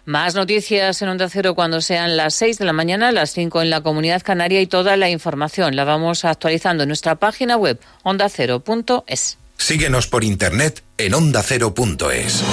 [0.05, 3.71] Más noticias en Onda Cero cuando sean las 6 de la mañana, las 5 en
[3.71, 9.39] la Comunidad Canaria y toda la información la vamos actualizando en nuestra página web ondacero.es.
[9.59, 12.45] Síguenos por internet en ondacero.es.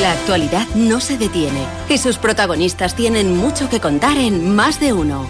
[0.00, 4.92] La actualidad no se detiene y sus protagonistas tienen mucho que contar en más de
[4.92, 5.28] uno.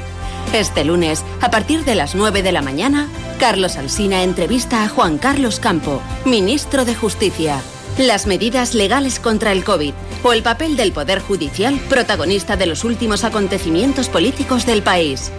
[0.52, 3.06] Este lunes, a partir de las 9 de la mañana,
[3.38, 7.60] Carlos Alsina entrevista a Juan Carlos Campo, ministro de Justicia.
[7.98, 9.92] Las medidas legales contra el COVID
[10.22, 15.30] o el papel del Poder Judicial, protagonista de los últimos acontecimientos políticos del país.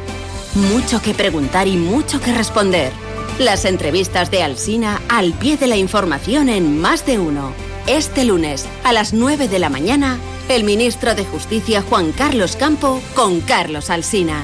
[0.53, 2.91] Mucho que preguntar y mucho que responder.
[3.39, 7.53] Las entrevistas de Alsina al pie de la información en más de uno.
[7.87, 13.01] Este lunes, a las 9 de la mañana, el ministro de Justicia Juan Carlos Campo
[13.15, 14.43] con Carlos Alsina.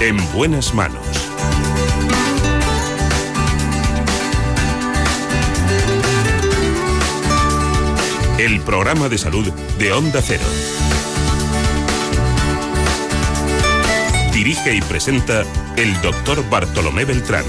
[0.00, 1.06] En buenas manos.
[8.38, 9.46] El programa de salud
[9.78, 10.42] de Onda Cero.
[14.32, 15.42] Dirige y presenta
[15.76, 17.44] el doctor Bartolomé Beltrán.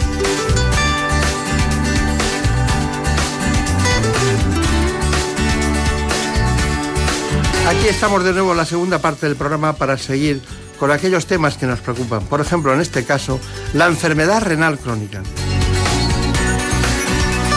[7.69, 10.41] Aquí estamos de nuevo en la segunda parte del programa para seguir
[10.81, 12.25] con aquellos temas que nos preocupan.
[12.25, 13.39] Por ejemplo, en este caso,
[13.75, 15.21] la enfermedad renal crónica.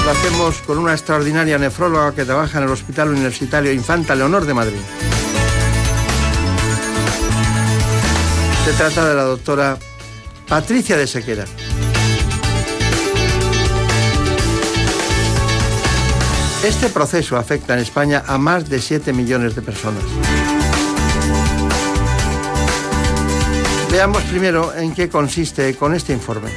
[0.05, 4.53] Lo hacemos con una extraordinaria nefróloga que trabaja en el Hospital Universitario Infanta Leonor de
[4.53, 4.77] Madrid.
[8.66, 9.79] Se trata de la doctora
[10.47, 11.47] Patricia de Sequera.
[16.62, 20.05] Este proceso afecta en España a más de 7 millones de personas.
[23.95, 26.51] Veamos primero en qué consiste con este informe.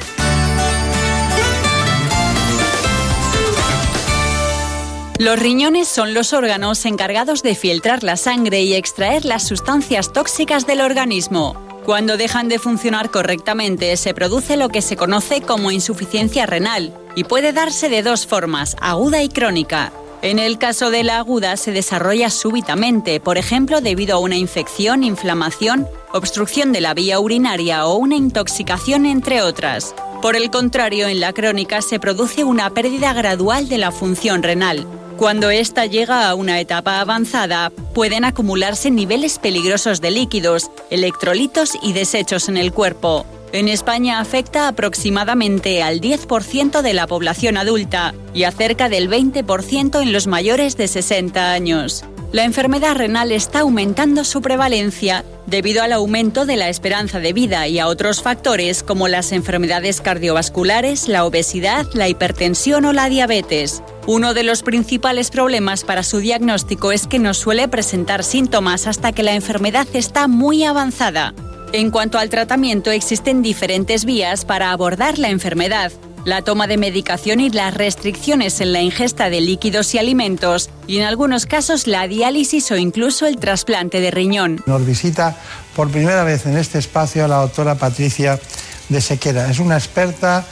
[5.19, 10.65] Los riñones son los órganos encargados de filtrar la sangre y extraer las sustancias tóxicas
[10.65, 11.53] del organismo.
[11.85, 17.23] Cuando dejan de funcionar correctamente se produce lo que se conoce como insuficiencia renal y
[17.23, 19.93] puede darse de dos formas, aguda y crónica.
[20.23, 25.03] En el caso de la aguda se desarrolla súbitamente, por ejemplo debido a una infección,
[25.03, 29.93] inflamación, obstrucción de la vía urinaria o una intoxicación, entre otras.
[30.21, 34.87] Por el contrario, en la crónica se produce una pérdida gradual de la función renal.
[35.17, 41.93] Cuando ésta llega a una etapa avanzada, pueden acumularse niveles peligrosos de líquidos, electrolitos y
[41.93, 43.25] desechos en el cuerpo.
[43.53, 50.01] En España afecta aproximadamente al 10% de la población adulta y a cerca del 20%
[50.01, 52.03] en los mayores de 60 años.
[52.33, 57.69] La enfermedad renal está aumentando su prevalencia debido al aumento de la esperanza de vida
[57.69, 63.81] y a otros factores como las enfermedades cardiovasculares, la obesidad, la hipertensión o la diabetes.
[64.07, 69.13] Uno de los principales problemas para su diagnóstico es que no suele presentar síntomas hasta
[69.13, 71.33] que la enfermedad está muy avanzada.
[71.73, 75.91] En cuanto al tratamiento, existen diferentes vías para abordar la enfermedad.
[76.27, 80.97] la toma de medicación y las restricciones en la ingesta de líquidos y alimentos, y
[80.97, 84.61] en algunos casos la diálisis o incluso el trasplante de riñón.
[84.65, 85.37] Nos visita
[85.73, 88.41] por primera vez en este espacio la doctora Patricia
[88.89, 89.49] de Sequera.
[89.49, 90.45] Es una experta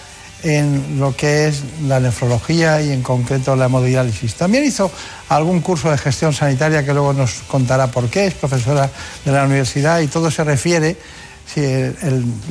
[0.45, 4.35] en lo que es la nefrología y en concreto la hemodiálisis.
[4.35, 4.91] También hizo
[5.27, 8.91] algún curso de gestión sanitaria que luego nos contará por qué, es profesora
[9.25, 10.97] de la universidad y todo se refiere,
[11.51, 11.61] si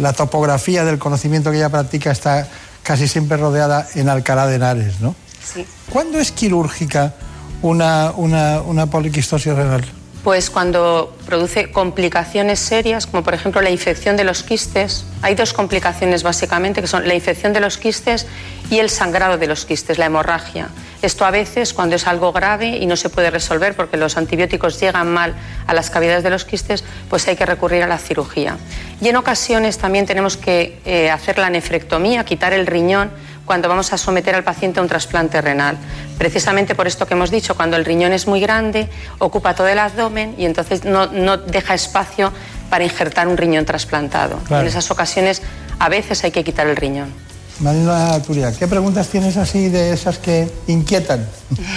[0.01, 2.49] la topografía del conocimiento que ella practica está
[2.83, 5.15] casi siempre rodeada en Alcalá de Henares, ¿no?
[5.55, 5.65] Sí.
[5.89, 7.15] ¿Cuándo es quirúrgica
[7.62, 9.85] una, una, una poliquistosis renal?
[10.25, 15.05] Pues cuando produce complicaciones serias, como por ejemplo la infección de los quistes.
[15.21, 18.27] Hay dos complicaciones básicamente, que son la infección de los quistes
[18.71, 20.69] y el sangrado de los quistes, la hemorragia.
[21.03, 24.81] Esto a veces, cuando es algo grave y no se puede resolver porque los antibióticos
[24.81, 25.35] llegan mal
[25.67, 28.57] a las cavidades de los quistes, pues hay que recurrir a la cirugía.
[29.03, 33.11] Y en ocasiones también tenemos que eh, hacer la nefrectomía, quitar el riñón
[33.45, 35.77] cuando vamos a someter al paciente a un trasplante renal.
[36.19, 38.89] Precisamente por esto que hemos dicho, cuando el riñón es muy grande,
[39.19, 42.33] ocupa todo el abdomen y entonces no, deja espacio
[42.71, 44.39] para injertar un riñón trasplantado.
[44.51, 45.43] En esas ocasiones
[45.79, 47.12] a veces hay que quitar el riñón.
[47.61, 51.27] Marina Turia, ¿qué preguntas tienes así de esas que inquietan?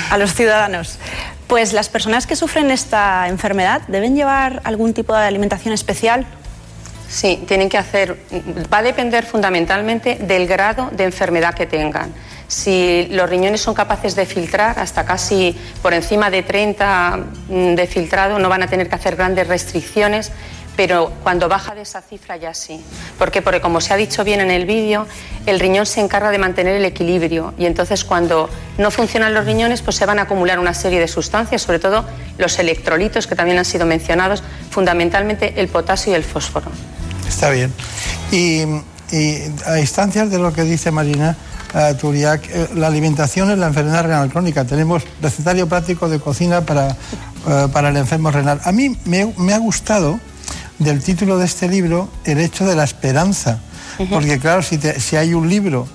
[0.10, 0.98] A los ciudadanos.
[1.48, 6.26] Pues las personas que sufren esta enfermedad deben llevar algún tipo de alimentación especial
[7.10, 8.18] Sí, tienen que hacer,
[8.72, 12.14] va a depender fundamentalmente del grado de enfermedad que tengan.
[12.48, 17.18] Si los riñones son capaces de filtrar hasta casi por encima de 30
[17.50, 20.32] mm, de filtrado, no van a tener que hacer grandes restricciones,
[20.78, 22.80] pero cuando baja de esa cifra ya sí.
[23.18, 23.42] ¿Por qué?
[23.42, 25.08] Porque como se ha dicho bien en el vídeo,
[25.46, 29.82] el riñón se encarga de mantener el equilibrio y entonces cuando no funcionan los riñones,
[29.82, 32.06] pues se van a acumular una serie de sustancias, sobre todo
[32.38, 36.68] los electrolitos que también han sido mencionados, fundamentalmente el potasio y el fósforo.
[37.28, 37.74] Está bien.
[38.32, 38.64] Y,
[39.66, 41.38] a instancias de lo que dice Marina
[41.74, 44.66] uh, la alimentación es la enfermedad renal crónica.
[44.66, 48.60] Tenemos recetario práctico de cocina para, eh, para el enfermo renal.
[48.66, 50.20] A mí me, ha gustado
[50.80, 53.60] del título de este libro el hecho de la esperanza.
[54.10, 55.88] Porque claro, si, si hay un libro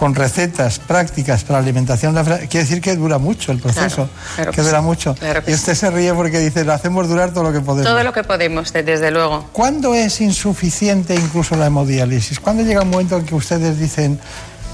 [0.00, 4.08] con recetas prácticas para alimentación, quiere decir que dura mucho el proceso,
[4.50, 5.14] que, dura mucho.
[5.46, 7.92] y usted se ríe porque dice, lo hacemos durar todo lo que podemos.
[7.92, 9.50] Todo lo que podemos, desde luego.
[9.52, 12.40] ¿Cuándo es insuficiente incluso la hemodiálisis?
[12.40, 14.18] ¿Cuándo llega un momento en que ustedes dicen,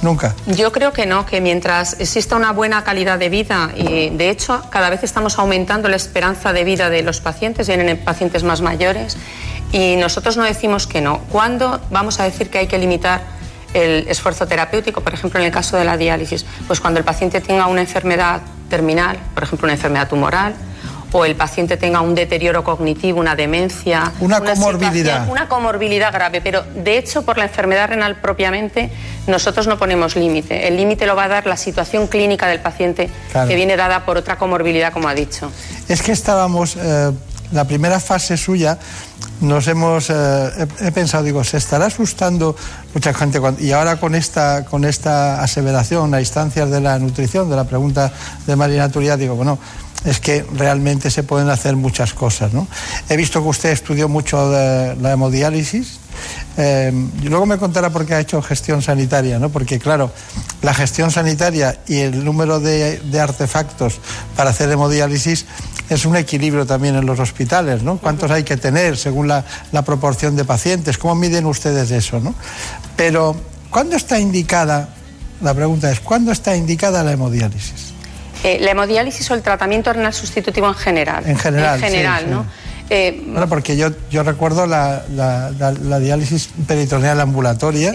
[0.02, 0.34] Nunca.
[0.47, 4.62] Yo creo que no, que mientras exista una buena calidad de vida, y de hecho
[4.70, 9.16] cada vez estamos aumentando la esperanza de vida de los pacientes, vienen pacientes más mayores,
[9.72, 11.20] y nosotros no decimos que no.
[11.30, 13.36] ¿Cuándo vamos a decir que hay que limitar
[13.74, 17.40] el esfuerzo terapéutico, por ejemplo, en el caso de la diálisis, pues cuando el paciente
[17.40, 18.40] tenga una enfermedad
[18.70, 20.55] terminal, por ejemplo, una enfermedad tumoral,
[21.12, 26.62] o el paciente tenga un deterioro cognitivo, una demencia, una, comorbilidad, una comorbilidad grave, pero
[26.74, 28.90] de hecho por la enfermedad renal propiamente
[29.26, 30.68] nosotros no ponemos límite.
[30.68, 34.16] El límite lo va a dar la situación clínica del paciente que viene dada por
[34.16, 35.51] otra comorbilidad, como ha dicho.
[35.88, 37.12] Es que estábamos eh,
[37.52, 38.78] la primera fase suya
[39.41, 42.57] nos hemos eh, he, pensado digo se estará asustando
[42.95, 47.57] mucha gente y ahora con esta con esta aseveración a instancias de la nutrición de
[47.57, 48.13] la pregunta
[48.47, 49.59] de Marina Turia digo bueno
[50.07, 52.66] es que realmente se pueden hacer muchas cosas ¿no?
[53.09, 55.99] he visto que usted estudió mucho de la hemodiálisis
[56.57, 56.93] eh,
[57.23, 59.51] y luego me contará por qué ha hecho gestión sanitaria, ¿no?
[59.51, 60.11] Porque, claro,
[60.62, 64.01] la gestión sanitaria y el número de, de artefactos
[64.35, 65.45] para hacer hemodiálisis
[65.89, 67.99] es un equilibrio también en los hospitales, ¿no?
[67.99, 69.45] ¿Cuántos hay que tener según la,
[69.85, 70.99] proporción de pacientes?
[70.99, 72.35] ¿Cómo miden ustedes eso, no?
[72.97, 73.37] Pero,
[73.70, 74.89] ¿cuándo está indicada,
[75.41, 77.95] la pregunta es, ¿cuándo está indicada la hemodiálisis?
[78.45, 81.25] Eh, la hemodiálisis o el tratamiento renal sustitutivo en general.
[81.27, 82.47] En general, En general, ¿no?
[82.89, 87.93] Eh, bueno, porque yo, yo recuerdo la, la, diálisis peritoneal ambulatoria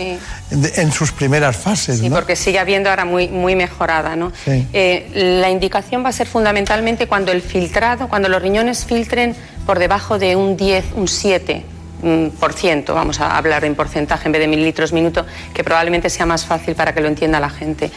[0.49, 1.99] en sus primeras fases.
[1.99, 4.15] Sí, porque sigue habiendo ahora muy, muy mejorada.
[4.15, 4.33] ¿no?
[4.45, 9.35] Eh, la indicación va a ser fundamentalmente cuando el filtrado, cuando los riñones filtren
[9.65, 11.63] por debajo de un 10, un 7
[12.03, 16.09] mm, por ciento, vamos a hablar en porcentaje en vez de mililitros minuto, que probablemente
[16.09, 17.91] sea más fácil para que lo entienda la gente.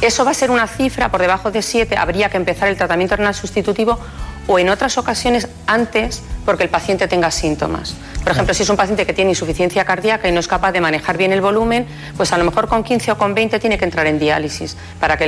[0.00, 3.16] Eso va a ser una cifra por debajo de 7, habría que empezar el tratamiento
[3.16, 3.98] renal sustitutivo
[4.46, 7.94] o en otras ocasiones antes porque el paciente tenga síntomas.
[8.22, 10.80] Por ejemplo, si es un paciente que tiene insuficiencia cardíaca y no es capaz de
[10.80, 11.86] manejar bien el volumen,
[12.16, 15.18] pues a lo mejor con 15 o con 20 tiene que entrar en diálisis para
[15.18, 15.26] que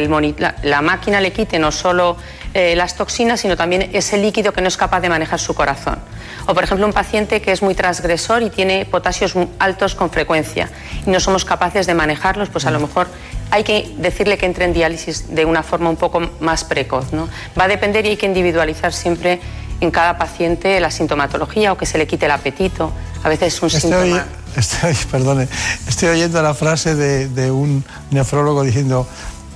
[0.62, 2.16] la, máquina le quite no solo
[2.54, 5.98] eh, las toxinas, sino también ese líquido que no es capaz de manejar su corazón.
[6.46, 10.70] O, por ejemplo, un paciente que es muy transgresor y tiene potasios altos con frecuencia
[11.06, 13.08] y no somos capaces de manejarlos, pues a lo mejor
[13.52, 17.12] hay que decirle que entre en diálisis de una forma un poco más precoz.
[17.12, 17.28] ¿no?
[17.58, 19.40] Va a depender y hay que individualizar siempre
[19.82, 22.90] en cada paciente la sintomatología o que se le quite el apetito.
[23.22, 24.24] A veces es un síntoma.
[24.56, 25.48] estoy, perdone,
[25.86, 29.06] estoy oyendo la frase de, de un nefrólogo diciendo,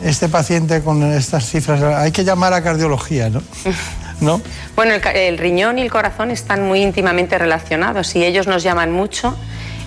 [0.02, 3.43] este paciente con estas cifras, hay que llamar a cardiología, ¿no?
[4.20, 4.43] ¿No?
[4.74, 8.93] Bueno, el, el, riñón y el corazón están muy íntimamente relacionados y ellos nos llaman
[8.93, 9.36] mucho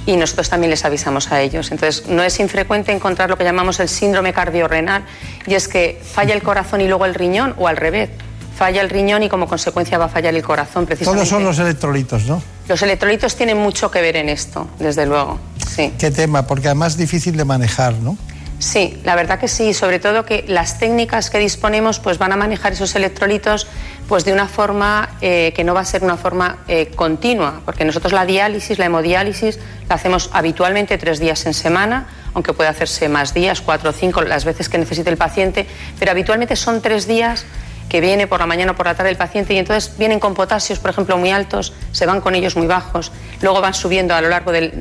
[0.09, 1.71] y nosotros también les avisamos a ellos.
[1.71, 5.03] Entonces, no es infrecuente encontrar lo que llamamos el síndrome cardiorrenal
[5.45, 8.09] y es que falla el corazón y luego el riñón o al revés.
[8.57, 11.15] Falla el riñón y como consecuencia va a fallar el corazón precisamente.
[11.15, 12.41] Todos son los electrolitos, ¿no?
[12.67, 15.39] Los electrolitos tienen mucho que ver en esto, desde luego.
[15.75, 15.93] Sí.
[15.99, 16.47] ¿Qué tema?
[16.47, 18.17] Porque además es difícil de manejar, ¿no?
[18.59, 22.35] Sí, la verdad que sí, sobre todo que las técnicas que disponemos pues van a
[22.35, 23.67] manejar esos electrolitos
[24.09, 27.85] pues de una forma eh, que no va a ser una forma eh, continua, porque
[27.85, 33.07] nosotros la diálisis, la hemodiálisis, la hacemos habitualmente tres días en semana, aunque puede hacerse
[33.07, 35.65] más días, cuatro o cinco, las veces que necesite el paciente,
[35.97, 37.45] pero habitualmente son tres días
[37.87, 40.33] que viene por la mañana o por la tarde el paciente y entonces vienen con
[40.33, 43.11] potasios, por ejemplo, muy altos, se van con ellos muy bajos,
[43.41, 44.71] luego van subiendo a lo largo de,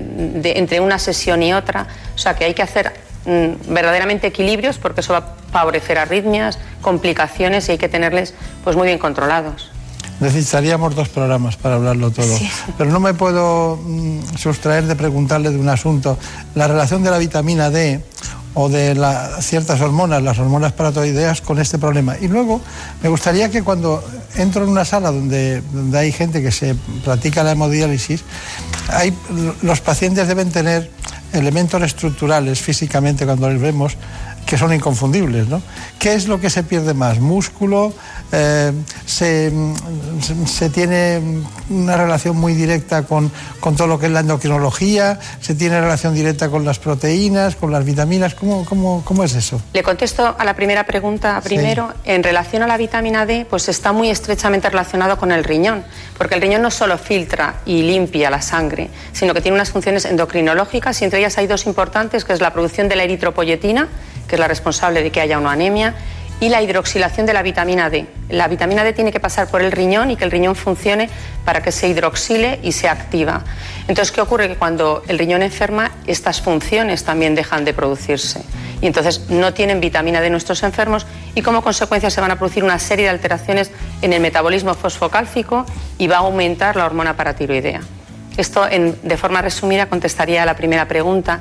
[0.56, 3.07] entre una sesión y otra, o sea que hay que hacer
[3.68, 8.34] verdaderamente equilibrios porque eso va a favorecer arritmias, complicaciones y hay que tenerles
[8.64, 9.70] pues muy bien controlados.
[10.20, 12.36] Necesitaríamos dos programas para hablarlo todo.
[12.36, 12.50] Sí.
[12.76, 16.18] Pero no me puedo mm, sustraer de preguntarle de un asunto.
[16.56, 18.02] La relación de la vitamina D
[18.55, 22.16] o de la, ciertas hormonas, las hormonas paratoideas, con este problema.
[22.20, 22.60] Y luego
[23.00, 24.02] me gustaría que cuando
[24.34, 26.74] entro en una sala donde, donde hay gente que se
[27.05, 28.24] practica la hemodiálisis,
[28.88, 29.14] hay,
[29.62, 30.90] los pacientes deben tener
[31.32, 33.96] elementos estructurales físicamente cuando les vemos
[34.49, 35.47] que son inconfundibles.
[35.47, 35.61] ¿no?
[35.99, 37.20] ¿Qué es lo que se pierde más?
[37.20, 37.93] ¿Músculo?
[38.33, 38.73] Eh,
[39.05, 39.53] se,
[40.47, 41.20] se, tiene
[41.69, 43.31] una relación muy directa con,
[43.61, 45.19] con, todo lo que es la endocrinología?
[45.41, 48.35] ¿Se tiene relación directa con las proteínas, con las vitaminas?
[48.35, 49.61] ¿Cómo, cómo, cómo es eso?
[49.75, 51.91] Le contesto a la primera pregunta primero.
[51.93, 52.12] Sí.
[52.12, 55.85] En relación a la vitamina D, pues está muy estrechamente relacionado con el riñón,
[56.16, 60.07] porque el riñón no solo filtra y limpia la sangre, sino que tiene unas funciones
[60.07, 63.89] endocrinológicas y entre ellas hay dos importantes, que es la producción de la eritropoyetina,
[64.28, 65.94] que es la responsable de que haya una anemia,
[66.40, 68.06] y la hidroxilación de la vitamina D.
[68.28, 71.09] La vitamina D tiene que pasar por el riñón y que el riñón funcione
[71.44, 73.42] para que se hidroxile y se activa.
[73.88, 74.48] Entonces, ¿qué ocurre?
[74.48, 78.42] Que cuando el riñón enferma, estas funciones también dejan de producirse.
[78.80, 82.62] Y entonces no tienen vitamina D nuestros enfermos y como consecuencia se van a producir
[82.62, 83.72] una serie de alteraciones
[84.02, 85.66] en el metabolismo fosfocálcico
[85.98, 87.80] y va a aumentar la hormona paratiroidea.
[88.39, 91.40] Esto, en, de forma resumida, contestaría a la primera pregunta.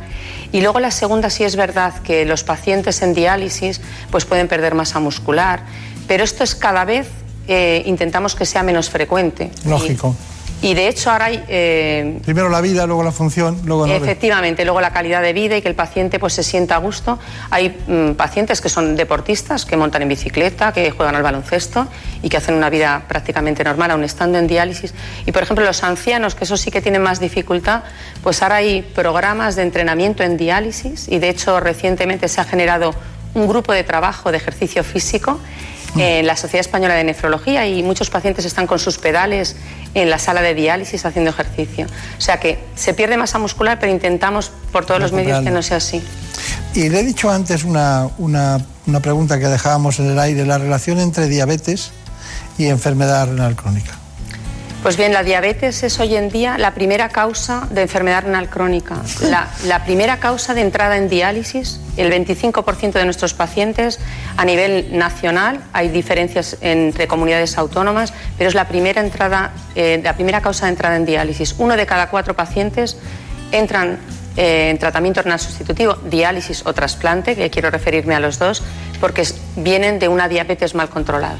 [0.51, 3.79] Y luego la segunda, sí es verdad que los pacientes en diálisis
[4.11, 5.61] pues pueden perder masa muscular,
[6.07, 7.07] pero esto es cada vez
[7.47, 9.51] eh, intentamos que sea menos frecuente.
[9.63, 10.15] Lógico.
[10.33, 11.43] Y, y de hecho ahora hay...
[11.47, 13.85] Eh, Primero la vida, luego la función, luego...
[13.85, 16.77] El efectivamente, luego la calidad de vida y que el paciente pues se sienta a
[16.79, 17.19] gusto.
[17.51, 21.87] Hay mmm, pacientes que son deportistas, que montan en bicicleta, que juegan al baloncesto
[22.23, 24.93] y que hacen una vida prácticamente normal, aun estando en diálisis.
[25.25, 27.83] Y por ejemplo los ancianos, que eso sí que tienen más dificultad,
[28.23, 32.95] pues ahora hay programas de entrenamiento en diálisis y de hecho recientemente se ha generado
[33.35, 35.39] un grupo de trabajo de ejercicio físico
[35.99, 39.55] en la Sociedad Española de Nefrología y muchos pacientes están con sus pedales
[39.93, 41.87] en la sala de diálisis haciendo ejercicio.
[42.17, 45.61] O sea que se pierde masa muscular, pero intentamos por todos los medios que no
[45.61, 46.01] sea así.
[46.73, 50.57] Y le he dicho antes una, una, una pregunta que dejábamos en el aire, la
[50.57, 51.91] relación entre diabetes
[52.57, 53.97] y enfermedad renal crónica.
[54.83, 59.01] Pues bien, la diabetes es hoy en día la primera causa de enfermedad renal crónica,
[59.65, 61.81] la, primera causa de entrada en diálisis.
[61.97, 63.99] El 25% de nuestros pacientes
[64.37, 70.13] a nivel nacional, hay diferencias entre comunidades autónomas, pero es la primera, entrada, eh, la
[70.13, 71.55] primera causa de entrada en diálisis.
[71.57, 72.97] Uno de cada cuatro pacientes
[73.51, 73.97] entran
[74.37, 78.61] eh, en tratamiento renal sustitutivo, diálisis o trasplante, que quiero referirme a los dos,
[78.99, 81.39] porque vienen de una diabetes mal controlada.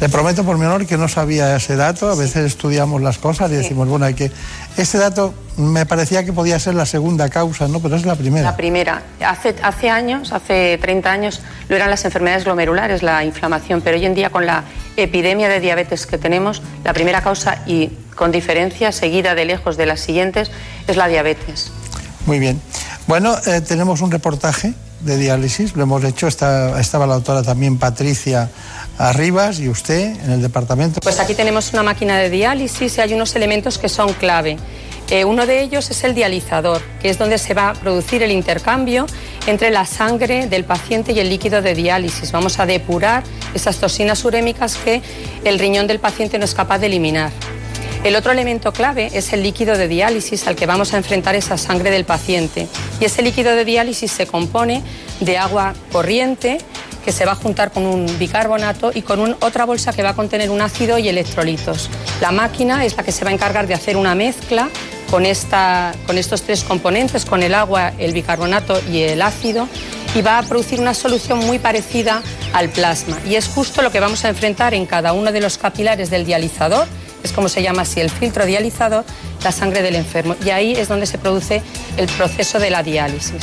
[0.00, 3.50] Le prometo por mi honor que no sabía ese dato, a veces estudiamos las cosas
[3.50, 4.30] y decimos, bueno, hay que...
[4.76, 7.80] Este dato me parecía que podía ser la segunda causa, ¿no?
[7.80, 8.44] Pero es la primera.
[8.44, 9.02] La primera.
[9.26, 14.06] Hace, hace años, hace 30 años, lo eran las enfermedades glomerulares, la inflamación, pero hoy
[14.06, 14.62] en día con la
[14.96, 19.86] epidemia de diabetes que tenemos, la primera causa y con diferencia, seguida de lejos de
[19.86, 20.52] las siguientes,
[20.86, 21.72] es la diabetes.
[22.26, 22.60] Muy bien.
[23.08, 27.78] Bueno, eh, tenemos un reportaje de diálisis, lo hemos hecho, está, estaba la autora también
[27.78, 28.50] Patricia
[28.98, 31.00] Arribas y usted en el departamento.
[31.00, 34.56] Pues aquí tenemos una máquina de diálisis y hay unos elementos que son clave.
[35.10, 38.30] Eh, uno de ellos es el dializador, que es donde se va a producir el
[38.30, 39.06] intercambio
[39.46, 42.30] entre la sangre del paciente y el líquido de diálisis.
[42.30, 43.22] Vamos a depurar
[43.54, 45.00] esas toxinas urémicas que
[45.44, 47.30] el riñón del paciente no es capaz de eliminar.
[48.04, 51.58] El otro elemento clave es el líquido de diálisis al que vamos a enfrentar esa
[51.58, 52.68] sangre del paciente.
[53.00, 54.82] Y ese líquido de diálisis se compone
[55.20, 56.58] de agua corriente
[57.04, 60.14] que se va a juntar con un bicarbonato y con otra bolsa que va a
[60.14, 61.90] contener un ácido y electrolitos.
[62.20, 64.68] La máquina es la que se va a encargar de hacer una mezcla
[65.10, 69.68] con, esta, con estos tres componentes, con el agua, el bicarbonato y el ácido,
[70.14, 72.22] y va a producir una solución muy parecida
[72.52, 73.18] al plasma.
[73.26, 76.24] Y es justo lo que vamos a enfrentar en cada uno de los capilares del
[76.24, 76.86] dializador,
[77.28, 79.04] es como se llama así el filtro dializador,
[79.44, 80.34] la sangre del enfermo.
[80.44, 81.62] Y ahí es donde se produce
[81.96, 83.42] el proceso de la diálisis.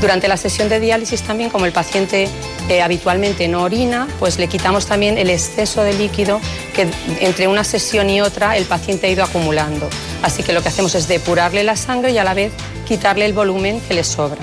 [0.00, 2.26] Durante la sesión de diálisis también, como el paciente
[2.68, 6.40] eh, habitualmente no orina, pues le quitamos también el exceso de líquido
[6.74, 6.88] que
[7.20, 9.88] entre una sesión y otra el paciente ha ido acumulando.
[10.22, 12.52] Así que lo que hacemos es depurarle la sangre y a la vez
[12.88, 14.40] quitarle el volumen que le sobra.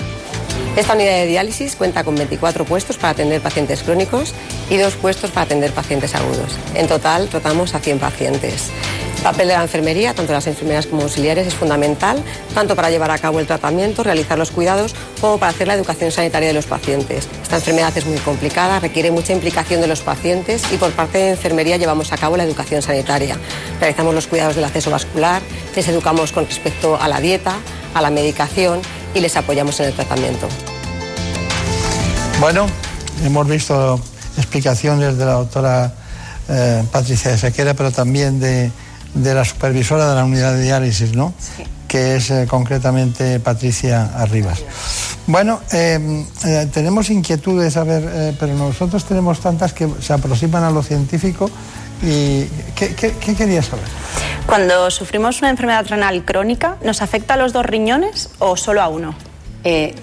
[0.76, 4.32] Esta unidad de diálisis cuenta con 24 puestos para atender pacientes crónicos
[4.70, 6.56] y dos puestos para atender pacientes agudos.
[6.74, 8.70] En total tratamos a 100 pacientes.
[9.16, 12.22] El papel de la enfermería, tanto las enfermeras como auxiliares, es fundamental,
[12.54, 16.10] tanto para llevar a cabo el tratamiento, realizar los cuidados, como para hacer la educación
[16.10, 17.28] sanitaria de los pacientes.
[17.42, 21.30] Esta enfermedad es muy complicada, requiere mucha implicación de los pacientes y por parte de
[21.30, 23.36] enfermería llevamos a cabo la educación sanitaria.
[23.78, 25.42] Realizamos los cuidados del acceso vascular,
[25.76, 27.56] les educamos con respecto a la dieta,
[27.92, 28.80] a la medicación
[29.14, 30.48] y les apoyamos en el tratamiento.
[32.40, 32.66] Bueno,
[33.24, 34.00] hemos visto
[34.36, 35.92] explicaciones de la doctora
[36.48, 38.70] eh, Patricia de Sequera, pero también de,
[39.14, 41.34] la supervisora de la unidad de diálisis, ¿no?
[41.38, 41.64] Sí.
[41.86, 44.60] Que es eh, concretamente Patricia Arribas.
[45.26, 46.26] Bueno, eh,
[46.72, 51.50] tenemos inquietudes, a ver, pero nosotros tenemos tantas que se aproximan a lo científico.
[52.02, 53.84] ¿Y qué, qué, qué querías saber?
[54.50, 58.88] Cuando sufrimos una enfermedad renal crónica, ¿nos afecta a los dos riñones o solo a
[58.88, 59.14] uno?
[59.62, 59.94] Eh,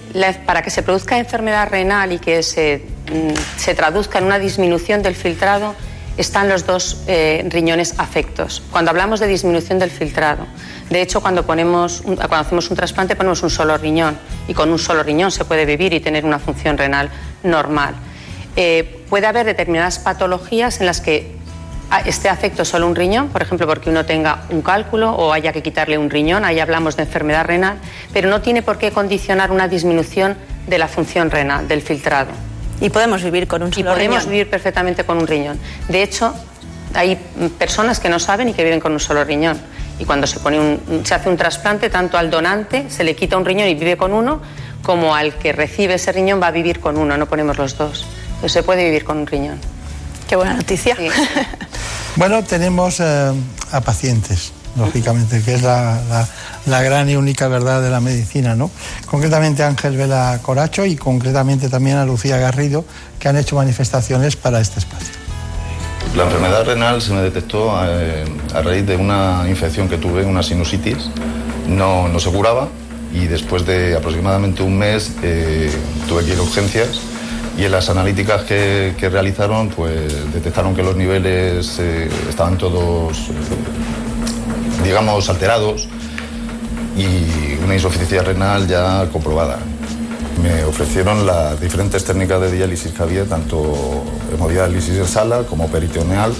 [0.46, 5.02] para que se produzca enfermedad renal y que se, mm, se, traduzca en una disminución
[5.02, 5.74] del filtrado,
[6.16, 8.62] están los dos eh, riñones afectos.
[8.72, 10.46] Cuando hablamos de disminución del filtrado,
[10.88, 14.18] de hecho, cuando, ponemos cuando hacemos un trasplante ponemos un solo riñón
[14.48, 17.10] y con un solo riñón se puede vivir y tener una función renal
[17.42, 17.96] normal.
[18.56, 21.37] Eh, puede haber determinadas patologías en las que
[22.04, 25.62] esté afecto solo un riñón, por ejemplo, porque uno tenga un cálculo o haya que
[25.62, 27.78] quitarle un riñón, ahí hablamos de enfermedad renal,
[28.12, 30.36] pero no tiene por qué condicionar una disminución
[30.66, 32.30] de la función renal, del filtrado.
[32.80, 35.58] Y podemos vivir con un solo y podemos vivir perfectamente con un riñón.
[35.88, 36.34] De hecho,
[36.94, 37.16] hay
[37.58, 39.58] personas que no saben y que viven con un solo riñón.
[39.98, 43.36] Y cuando se, pone un, se hace un trasplante, tanto al donante se le quita
[43.36, 44.40] un riñón y vive con uno,
[44.82, 48.06] como al que recibe ese riñón va a vivir con uno, no ponemos los dos.
[48.26, 49.58] Entonces se puede vivir con un riñón.
[50.28, 50.94] Qué buena noticia.
[52.16, 53.32] bueno, tenemos eh,
[53.72, 56.28] a pacientes, lógicamente, que es la,
[56.66, 58.70] gran y única verdad de la medicina, ¿no?
[59.06, 62.84] Concretamente a Ángel Vela Coracho y concretamente también a Lucía Garrido,
[63.18, 65.14] que han hecho manifestaciones para este espacio.
[66.14, 70.42] La enfermedad renal se me detectó eh, a, raíz de una infección que tuve, una
[70.42, 71.08] sinusitis.
[71.66, 72.68] No, no se curaba
[73.14, 75.70] y después de aproximadamente un mes eh,
[76.06, 77.00] tuve que ir a urgencias
[77.58, 84.84] y en las analíticas que, realizaron pues detectaron que los niveles eh, estaban todos, eh,
[84.84, 85.88] digamos, alterados
[86.96, 89.58] y una insuficiencia renal ya comprobada.
[90.40, 96.32] Me ofrecieron las diferentes técnicas de diálisis que había, tanto hemodiálisis en sala como peritoneal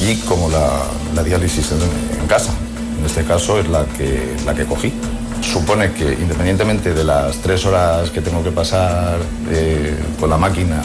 [0.00, 2.52] y como la, diálisis en, en, casa.
[2.98, 4.94] En este caso es la que, la que cogí
[5.40, 9.18] supone que independientemente de las tres horas que tengo que pasar
[9.50, 10.82] eh, con la máquina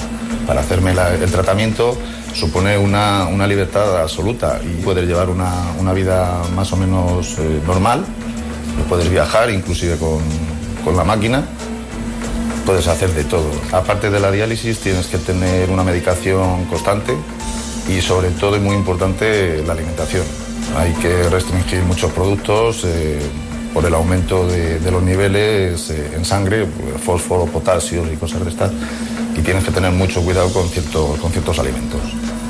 [0.48, 1.98] para hacerme el tratamiento,
[2.34, 8.04] supone una, libertad absoluta y poder llevar una, vida más o menos eh, normal,
[8.90, 10.20] puedes viajar inclusive con,
[10.84, 11.44] con la máquina,
[12.66, 13.50] puedes hacer de todo.
[13.72, 17.14] Aparte de la diálisis tienes que tener una medicación constante
[17.88, 20.24] y sobre todo y muy importante la alimentación.
[20.78, 22.84] Hay que restringir muchos productos.
[22.86, 23.20] Eh,
[23.74, 26.68] por el aumento de, los niveles eh, en sangre,
[27.04, 28.72] fósforo, potasio y cosas de estas,
[29.36, 32.00] y tienes que tener mucho cuidado con, ciertos, con ciertos alimentos.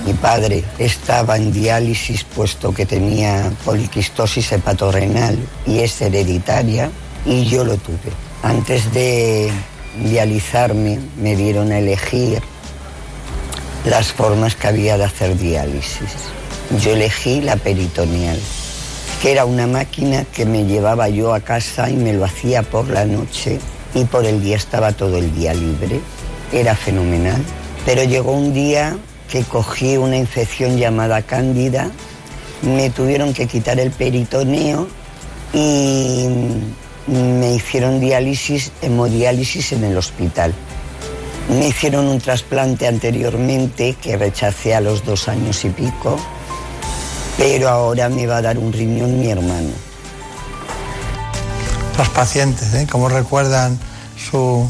[0.05, 6.91] Mi padre estaba en diálisis puesto que tenía poliquistosis hepatorrenal y es hereditaria
[7.25, 8.11] y yo lo tuve.
[8.41, 9.49] Antes de
[10.03, 12.41] dializarme me dieron a elegir
[13.85, 16.11] las formas que había de hacer diálisis.
[16.81, 18.39] Yo elegí la peritoneal
[19.23, 22.89] que era una máquina que me llevaba yo a casa y me lo hacía por
[22.89, 23.57] la noche
[23.95, 26.01] y por el día estaba todo el día libre.
[26.51, 27.41] Era fenomenal.
[27.85, 28.97] Pero llegó un día
[29.29, 31.89] que cogí una infección llamada cándida,
[32.63, 34.89] me tuvieron que quitar el peritoneo
[35.53, 36.27] y
[37.07, 40.53] me hicieron diálisis, hemodiálisis en el hospital.
[41.47, 46.19] Me hicieron un trasplante anteriormente que rechacé a los dos años y pico
[47.37, 49.69] pero ahora me va a dar un riñón mi hermano.
[51.97, 52.87] Los pacientes, ¿eh?
[52.89, 53.77] ¿Cómo recuerdan
[54.17, 54.67] su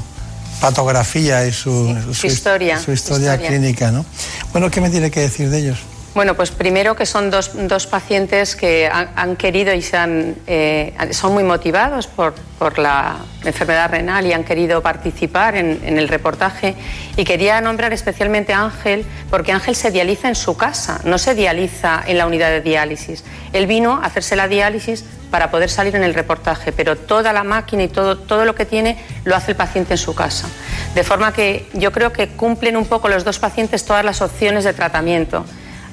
[0.60, 4.06] patografía y su, historia, su historia, clínica, ¿no?
[4.52, 5.80] Bueno, ¿qué me tiene que decir de ellos?
[6.14, 10.94] Bueno, pues primero que son dos, dos pacientes que han, querido y se han, eh,
[11.10, 16.08] son muy motivados por, por, la enfermedad renal y han querido participar en, en, el
[16.08, 16.76] reportaje.
[17.18, 21.34] Y quería nombrar especialmente a Ángel, porque Ángel se dializa en su casa, no se
[21.34, 23.24] dializa en la unidad de diálisis.
[23.52, 27.44] Él vino a hacerse la diálisis para poder salir en el reportaje, pero toda la
[27.44, 30.48] máquina y todo, todo lo que tiene lo hace el paciente en su casa.
[30.94, 34.64] De forma que yo creo que cumplen un poco los dos pacientes todas las opciones
[34.64, 35.44] de tratamiento.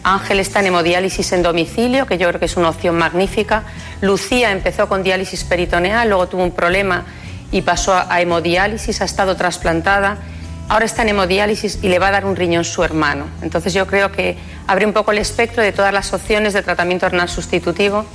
[0.02, 3.64] Ángel está en hemodiálisis en domicilio, que yo creo que es una opción magnífica.
[4.00, 7.04] Lucía empezó con diálisis peritoneal, luego tuvo un problema
[7.52, 10.18] y pasó a hemodiálisis, ha estado trasplantada.
[10.68, 13.26] Ahora está en hemodiálisis y le va a dar un riñón su hermano.
[13.42, 17.08] Entonces yo creo que abre un poco el espectro de todas las opciones de tratamiento
[17.08, 18.06] renal sustitutivo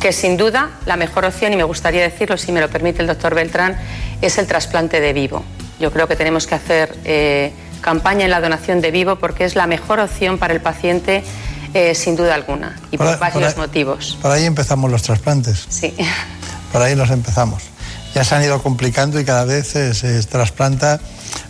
[0.00, 3.08] que sin duda la mejor opción, y me gustaría decirlo si me lo permite el
[3.08, 3.76] doctor Beltrán,
[4.20, 5.42] es el trasplante de vivo.
[5.80, 9.54] Yo creo que tenemos que hacer eh, campaña en la donación de vivo porque es
[9.54, 11.24] la mejor opción para el paciente
[11.74, 14.18] eh, sin duda alguna y por, varios motivos.
[14.22, 15.66] Por ahí empezamos los trasplantes.
[15.68, 15.94] Sí.
[16.72, 17.62] Por ahí los empezamos.
[18.14, 21.00] Ya se han ido complicando y cada vez se, trasplanta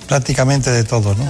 [0.07, 1.24] prácticamente de todo, ¿no?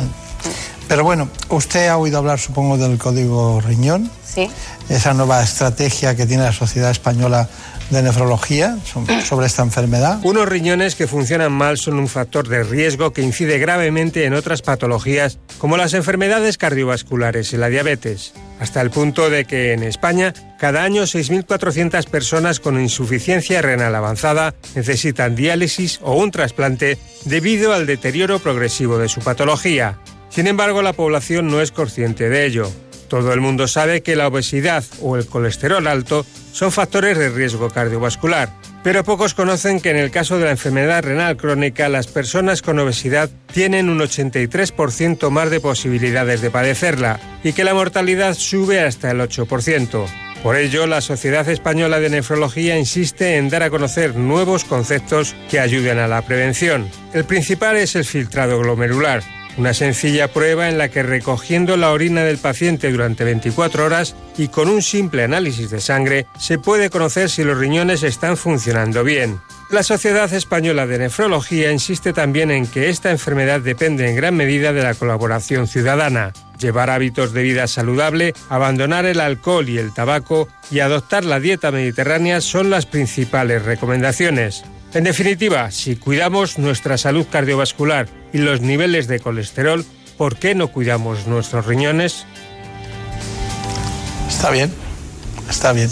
[0.89, 4.11] Pero bueno, usted ha oído hablar, supongo, del código riñón.
[4.25, 4.51] Sí
[4.89, 7.49] esa nueva estrategia que tiene la Sociedad Española
[7.91, 8.79] de Nefrología
[9.25, 10.19] sobre esta enfermedad.
[10.23, 14.63] Unos riñones que funcionan mal son un factor de riesgo que incide gravemente en otras
[14.63, 20.35] patologías como las enfermedades cardiovasculares y la diabetes, hasta el punto de que en España
[20.59, 27.87] cada año 6.400 personas con insuficiencia renal avanzada necesitan diálisis o un trasplante debido al
[27.87, 29.99] deterioro progresivo de su patología.
[30.29, 32.71] Sin embargo, la población no es consciente de ello.
[33.09, 37.69] Todo el mundo sabe que la obesidad o el colesterol alto son factores de riesgo
[37.69, 38.51] cardiovascular,
[38.83, 42.79] pero pocos conocen que en el caso de la enfermedad renal crónica las personas con
[42.79, 49.11] obesidad tienen un 83% más de posibilidades de padecerla y que la mortalidad sube hasta
[49.11, 50.07] el 8%.
[50.43, 55.59] Por ello, la Sociedad Española de Nefrología insiste en dar a conocer nuevos conceptos que
[55.59, 56.89] ayuden a la prevención.
[57.13, 59.23] El principal es el filtrado glomerular,
[59.57, 64.49] una sencilla prueba en la que recogiendo la orina del paciente durante 24 horas y
[64.49, 69.41] con un simple análisis de sangre se puede conocer si los riñones están funcionando bien.
[69.69, 74.73] La Sociedad Española de Nefrología insiste también en que esta enfermedad depende en gran medida
[74.73, 76.33] de la colaboración ciudadana.
[76.61, 81.73] Llevar hábitos de vida saludable, abandonar el alcohol y el tabaco y adoptar la dieta
[81.73, 84.65] mediterránea son las principales recomendaciones.
[84.95, 89.83] En definitiva, si cuidamos nuestra salud cardiovascular y los niveles de colesterol,
[90.19, 92.27] ¿por qué no cuidamos nuestros riñones?
[94.29, 94.71] Está bien,
[95.49, 95.89] está bien.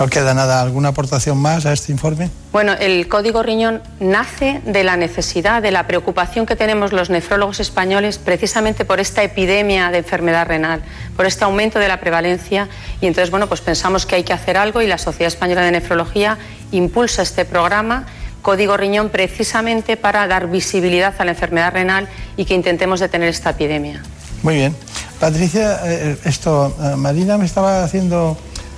[0.00, 0.60] ¿No queda nada?
[0.60, 2.30] ¿Alguna aportación más a este informe?
[2.50, 7.60] Bueno, el código riñón nace de la necesidad, de la preocupación que tenemos los nefrólogos
[7.60, 10.82] españoles precisamente por esta epidemia de enfermedad renal,
[11.16, 12.68] por este aumento de la prevalencia.
[13.00, 15.70] Y entonces, bueno, pues pensamos que hay que hacer algo y la Sociedad Española de
[15.70, 16.38] Nefrología
[16.72, 18.06] impulsa este programa
[18.44, 23.50] Código Riñón precisamente para dar visibilidad a la enfermedad renal y que intentemos detener esta
[23.50, 24.02] epidemia.
[24.42, 24.76] Muy bien.
[25.18, 28.36] Patricia, eh, esto, eh, Marina me estaba haciendo...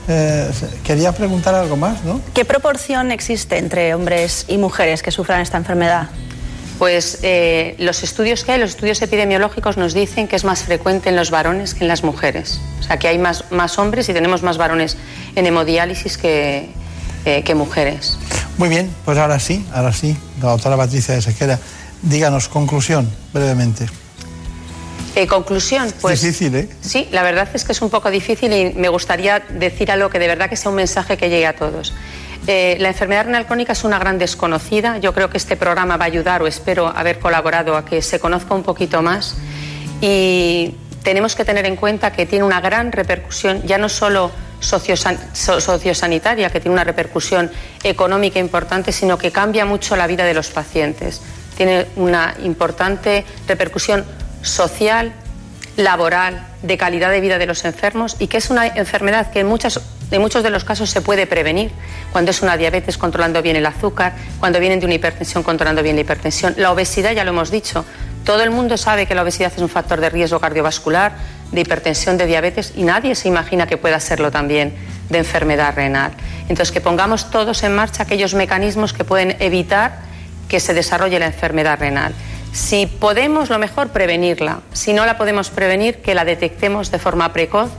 [0.09, 0.49] Eh,
[0.85, 2.21] quería preguntar algo más, ¿no?
[2.33, 6.11] ¿Qué proporción existe entre hombres y mujeres que sufran esta enfermedad?
[6.79, 7.19] Pues
[7.79, 11.31] los estudios que hay, los estudios epidemiológicos nos dicen que es más frecuente en los
[11.33, 12.61] varones que en las mujeres.
[12.79, 14.97] O sea, que hay más, más hombres y tenemos más varones
[15.35, 16.69] en hemodiálisis que,
[17.45, 18.17] que mujeres.
[18.57, 21.59] Muy bien, pues ahora sí, ahora sí, la doctora Patricia de Sequera,
[22.03, 23.87] díganos conclusión brevemente.
[25.17, 26.21] Eh, conclusión, pues.
[26.21, 26.69] Difícil, ¿eh?
[26.83, 30.19] Sí, la verdad es que es un poco difícil y me gustaría decir algo que
[30.19, 31.95] de verdad que sea un mensaje que llegue a todos.
[32.47, 34.99] Eh, la enfermedad renal crónica es una gran desconocida.
[34.99, 38.21] Yo creo que este programa va a ayudar, o espero haber colaborado, a que se
[38.21, 39.37] conozca un poquito más.
[40.01, 44.31] Y tenemos que tener en cuenta que tiene una gran repercusión, ya no solo
[44.61, 47.51] sociosanitaria, que tiene una repercusión
[47.83, 51.21] económica importante, sino que cambia mucho la vida de los pacientes.
[51.57, 54.05] Tiene una importante repercusión
[54.43, 55.13] social,
[55.77, 59.47] laboral, de calidad de vida de los enfermos y que es una enfermedad que en,
[59.47, 59.81] muchas,
[60.11, 61.71] en muchos de los casos se puede prevenir,
[62.13, 65.97] cuando es una diabetes controlando bien el azúcar, cuando vienen de una hipertensión controlando bien
[65.97, 66.55] la hipertensión.
[66.57, 67.85] La obesidad, ya lo hemos dicho,
[68.27, 71.13] todo el mundo sabe que la obesidad es un factor de riesgo cardiovascular,
[71.53, 74.75] de hipertensión, de diabetes y nadie se imagina que pueda serlo también
[75.09, 76.11] de enfermedad renal.
[76.49, 80.01] Entonces, que pongamos todos en marcha aquellos mecanismos que pueden evitar
[80.49, 82.15] que se desarrolle la enfermedad renal.
[82.53, 84.61] Si podemos, lo mejor, prevenirla.
[84.73, 87.71] Si no la podemos prevenir, que la detectemos de forma precoz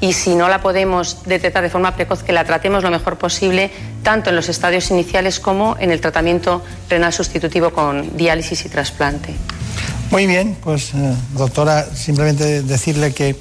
[0.00, 3.70] y si no la podemos detectar de forma precoz, que la tratemos lo mejor posible,
[4.02, 9.34] tanto en los estadios iniciales como en el tratamiento renal sustitutivo con diálisis y trasplante.
[10.10, 13.36] Muy bien, pues eh, doctora, simplemente decirle que,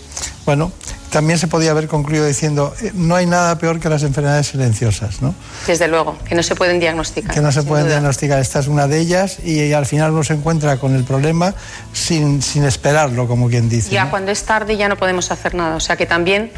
[0.45, 0.71] bueno,
[1.11, 5.21] también se podía haber concluido diciendo eh, no hay nada peor que las enfermedades silenciosas,
[5.21, 5.33] ¿no?
[5.65, 7.33] Desde luego, que no se pueden diagnosticar.
[7.33, 8.39] Que no se pueden diagnosticar.
[8.39, 11.53] Esta es una de ellas y, al final uno se encuentra con el problema
[11.93, 13.91] sin, sin esperarlo, como quien dice.
[13.91, 15.75] Ya cuando es tarde ya no podemos hacer nada.
[15.75, 16.51] O sea que también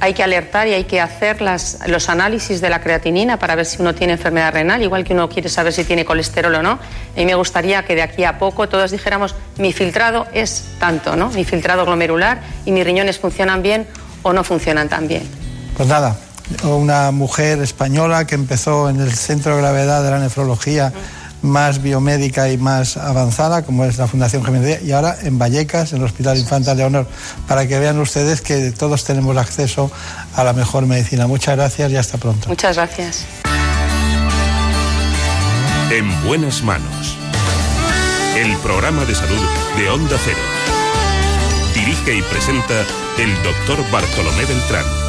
[0.00, 3.66] hay que alertar y hay que hacer las, los análisis de la creatinina para ver
[3.66, 6.72] si uno tiene enfermedad renal, igual que uno quiere saber si tiene colesterol o no.
[6.72, 6.78] A
[7.16, 11.28] mí me gustaría que de aquí a poco todos dijéramos, mi filtrado es tanto, ¿no?
[11.30, 13.86] Mi filtrado glomerular y mis riñones funcionan bien
[14.22, 15.22] o no funcionan tan bien.
[15.76, 16.16] Pues nada,
[16.64, 20.92] una mujer española que empezó en el centro de gravedad de la nefrología
[21.42, 25.98] más biomédica y más avanzada, como es la Fundación Jiménez y ahora en Vallecas, en
[25.98, 27.06] el Hospital Infanta Leonor,
[27.46, 29.90] para que vean ustedes que todos tenemos acceso
[30.34, 31.26] a la mejor medicina.
[31.26, 32.48] Muchas gracias y hasta pronto.
[32.48, 33.24] Muchas gracias.
[35.90, 37.16] En buenas manos.
[38.36, 39.44] El programa de salud
[39.76, 40.38] de Onda Cero.
[41.74, 42.74] Dirige y presenta
[43.18, 44.99] el doctor Bartolomé Beltrán.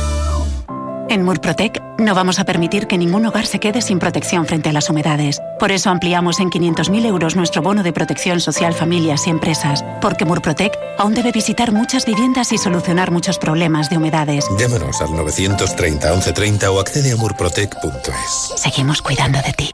[1.10, 4.74] En Murprotec no vamos a permitir que ningún hogar se quede sin protección frente a
[4.74, 5.42] las humedades.
[5.60, 9.84] Por eso ampliamos en 500.000 euros nuestro bono de protección social familias y empresas.
[10.02, 14.46] Porque Murprotec aún debe visitar muchas viviendas y solucionar muchos problemas de humedades.
[14.58, 18.54] Llámanos al 930 1130 o accede a murprotec.es.
[18.56, 19.72] Seguimos cuidando de ti.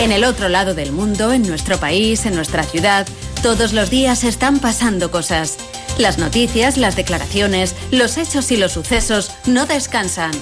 [0.00, 3.06] En el otro lado del mundo, en nuestro país, en nuestra ciudad,
[3.42, 5.56] todos los días están pasando cosas.
[5.98, 10.32] Las noticias, las declaraciones, los hechos y los sucesos no descansan.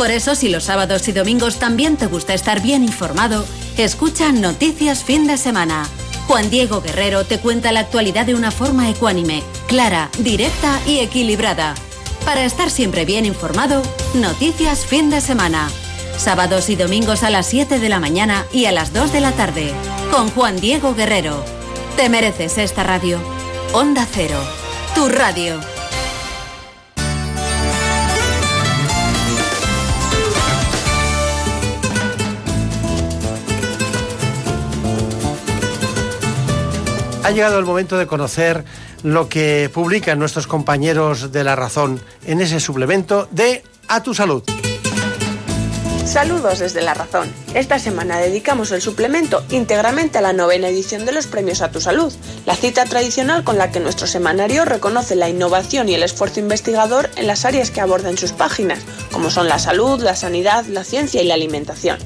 [0.00, 3.44] Por eso, si los sábados y domingos también te gusta estar bien informado,
[3.76, 5.86] escucha Noticias Fin de Semana.
[6.26, 11.74] Juan Diego Guerrero te cuenta la actualidad de una forma ecuánime, clara, directa y equilibrada.
[12.24, 13.82] Para estar siempre bien informado,
[14.14, 15.68] Noticias Fin de Semana.
[16.16, 19.32] Sábados y domingos a las 7 de la mañana y a las 2 de la
[19.32, 19.74] tarde.
[20.10, 21.44] Con Juan Diego Guerrero.
[21.96, 23.20] Te mereces esta radio.
[23.74, 24.40] Onda Cero.
[24.94, 25.60] Tu radio.
[37.22, 38.64] Ha llegado el momento de conocer
[39.02, 44.42] lo que publican nuestros compañeros de La Razón en ese suplemento de A tu Salud.
[46.06, 47.32] Saludos desde La Razón.
[47.54, 51.80] Esta semana dedicamos el suplemento íntegramente a la novena edición de los premios a tu
[51.80, 52.12] salud,
[52.46, 57.10] la cita tradicional con la que nuestro semanario reconoce la innovación y el esfuerzo investigador
[57.16, 58.80] en las áreas que aborda en sus páginas,
[59.12, 61.98] como son la salud, la sanidad, la ciencia y la alimentación.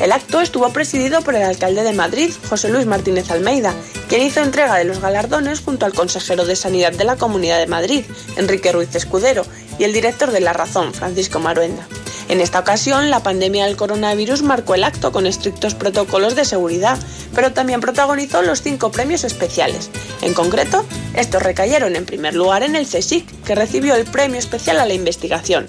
[0.00, 3.72] El acto estuvo presidido por el alcalde de Madrid, José Luis Martínez Almeida,
[4.08, 7.68] quien hizo entrega de los galardones junto al consejero de Sanidad de la Comunidad de
[7.68, 8.04] Madrid,
[8.36, 9.44] Enrique Ruiz Escudero,
[9.78, 11.86] y el director de La Razón, Francisco Maruenda.
[12.28, 16.98] En esta ocasión, la pandemia del coronavirus marcó el acto con estrictos protocolos de seguridad,
[17.34, 19.90] pero también protagonizó los cinco premios especiales.
[20.22, 24.80] En concreto, estos recayeron en primer lugar en el CSIC, que recibió el premio especial
[24.80, 25.66] a la investigación.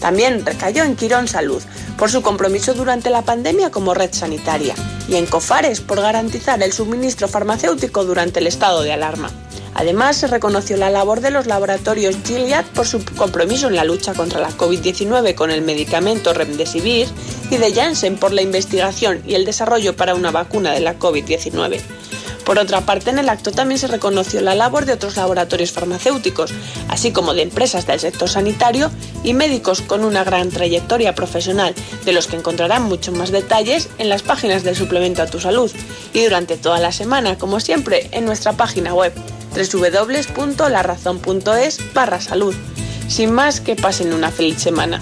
[0.00, 1.62] También recayó en Quirón Salud,
[1.98, 4.74] por su compromiso durante la pandemia como red sanitaria,
[5.08, 9.30] y en Cofares por garantizar el suministro farmacéutico durante el estado de alarma.
[9.78, 14.14] Además, se reconoció la labor de los laboratorios Gilead por su compromiso en la lucha
[14.14, 17.06] contra la COVID-19 con el medicamento Remdesivir
[17.50, 21.80] y de Janssen por la investigación y el desarrollo para una vacuna de la COVID-19.
[22.46, 26.52] Por otra parte, en el acto también se reconoció la labor de otros laboratorios farmacéuticos,
[26.88, 28.92] así como de empresas del sector sanitario
[29.24, 31.74] y médicos con una gran trayectoria profesional,
[32.04, 35.72] de los que encontrarán muchos más detalles en las páginas del suplemento a tu salud
[36.14, 39.12] y durante toda la semana, como siempre, en nuestra página web
[39.56, 42.54] www.larazón.es barra salud.
[43.08, 45.00] Sin más, que pasen una feliz semana.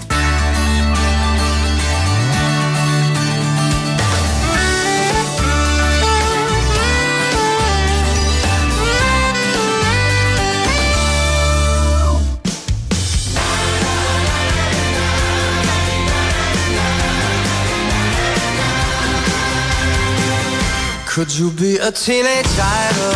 [21.15, 23.15] Could you be a teenage idol?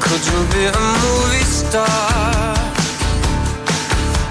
[0.00, 2.56] Could you be a movie star?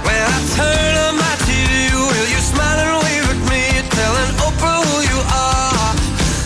[0.02, 3.62] When I turn on my TV, will you smile and wave at me,
[3.94, 5.94] telling Oprah who you are?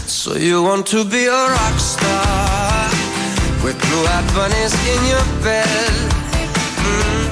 [0.08, 2.92] So you want to be a rock star
[3.64, 5.94] with blue-eyed bunnies in your bed?
[6.84, 7.32] Mm.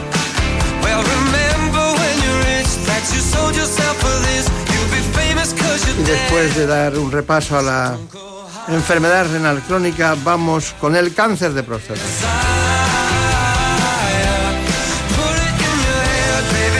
[0.82, 4.59] Well, remember when you reached that you sold yourself for this.
[6.00, 7.98] Y después de dar un repaso a la
[8.68, 12.02] enfermedad renal crónica, vamos con el cáncer de próstata.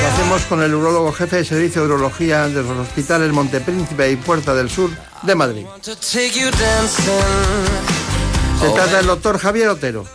[0.02, 4.16] Lo hacemos con el urólogo jefe de servicio de urología de los hospitales Montepríncipe y
[4.16, 4.92] Puerta del Sur
[5.24, 5.66] de Madrid.
[8.60, 10.06] Se trata del doctor Javier Otero.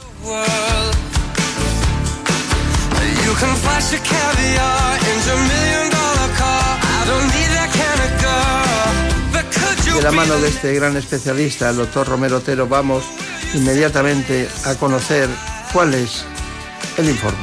[9.94, 13.04] De la mano de este gran especialista, el doctor Romero Otero, vamos
[13.54, 15.28] inmediatamente a conocer
[15.72, 16.24] cuál es
[16.98, 17.38] el informe.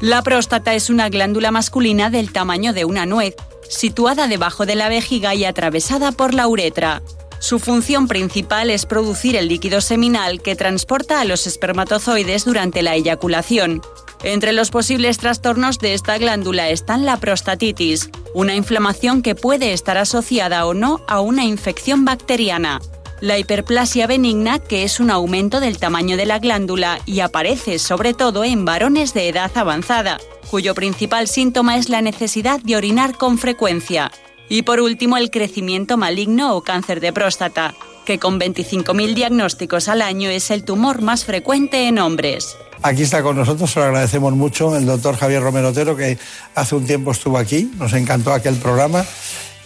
[0.00, 3.34] La próstata es una glándula masculina del tamaño de una nuez,
[3.70, 7.00] situada debajo de la vejiga y atravesada por la uretra.
[7.44, 12.94] Su función principal es producir el líquido seminal que transporta a los espermatozoides durante la
[12.94, 13.82] eyaculación.
[14.22, 19.98] Entre los posibles trastornos de esta glándula están la prostatitis, una inflamación que puede estar
[19.98, 22.80] asociada o no a una infección bacteriana.
[23.20, 28.14] La hiperplasia benigna, que es un aumento del tamaño de la glándula y aparece sobre
[28.14, 30.18] todo en varones de edad avanzada,
[30.50, 34.10] cuyo principal síntoma es la necesidad de orinar con frecuencia.
[34.48, 40.02] Y por último, el crecimiento maligno o cáncer de próstata, que con 25.000 diagnósticos al
[40.02, 42.56] año es el tumor más frecuente en hombres.
[42.82, 46.18] Aquí está con nosotros, se lo agradecemos mucho, el doctor Javier Romero Otero, que
[46.54, 49.04] hace un tiempo estuvo aquí, nos encantó aquel programa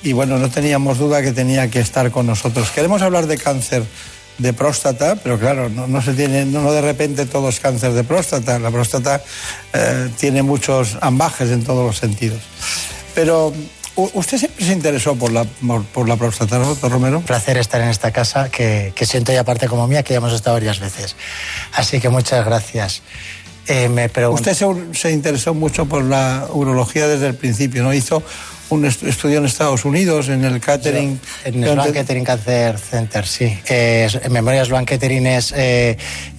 [0.02, 2.70] y bueno, no teníamos duda que tenía que estar con nosotros.
[2.70, 3.84] Queremos hablar de cáncer
[4.38, 8.58] de próstata, pero claro, no, se tiene, no, de repente todo es cáncer de próstata.
[8.60, 9.20] La próstata
[9.72, 12.40] eh, tiene muchos ambajes en todos los sentidos.
[13.14, 13.52] Pero
[13.98, 17.18] usted siempre se interesó por la, por, por la próstata, ¿no, doctor Romero?
[17.18, 20.18] Un placer estar en esta casa que, que siento ya parte como mía, que ya
[20.18, 21.16] hemos estado varias veces.
[21.72, 23.02] Así que muchas gracias.
[23.66, 24.40] Eh, me pregunto...
[24.40, 27.92] Usted se, se interesó mucho por la urología desde el principio, ¿no?
[27.92, 28.22] Hizo
[28.70, 31.18] un est- estudio en Estados Unidos, en el catering.
[31.44, 33.58] En Sloan Kettering Cancer Center, sí.
[33.66, 35.96] Es- en memoria Sloan Kettering es eh,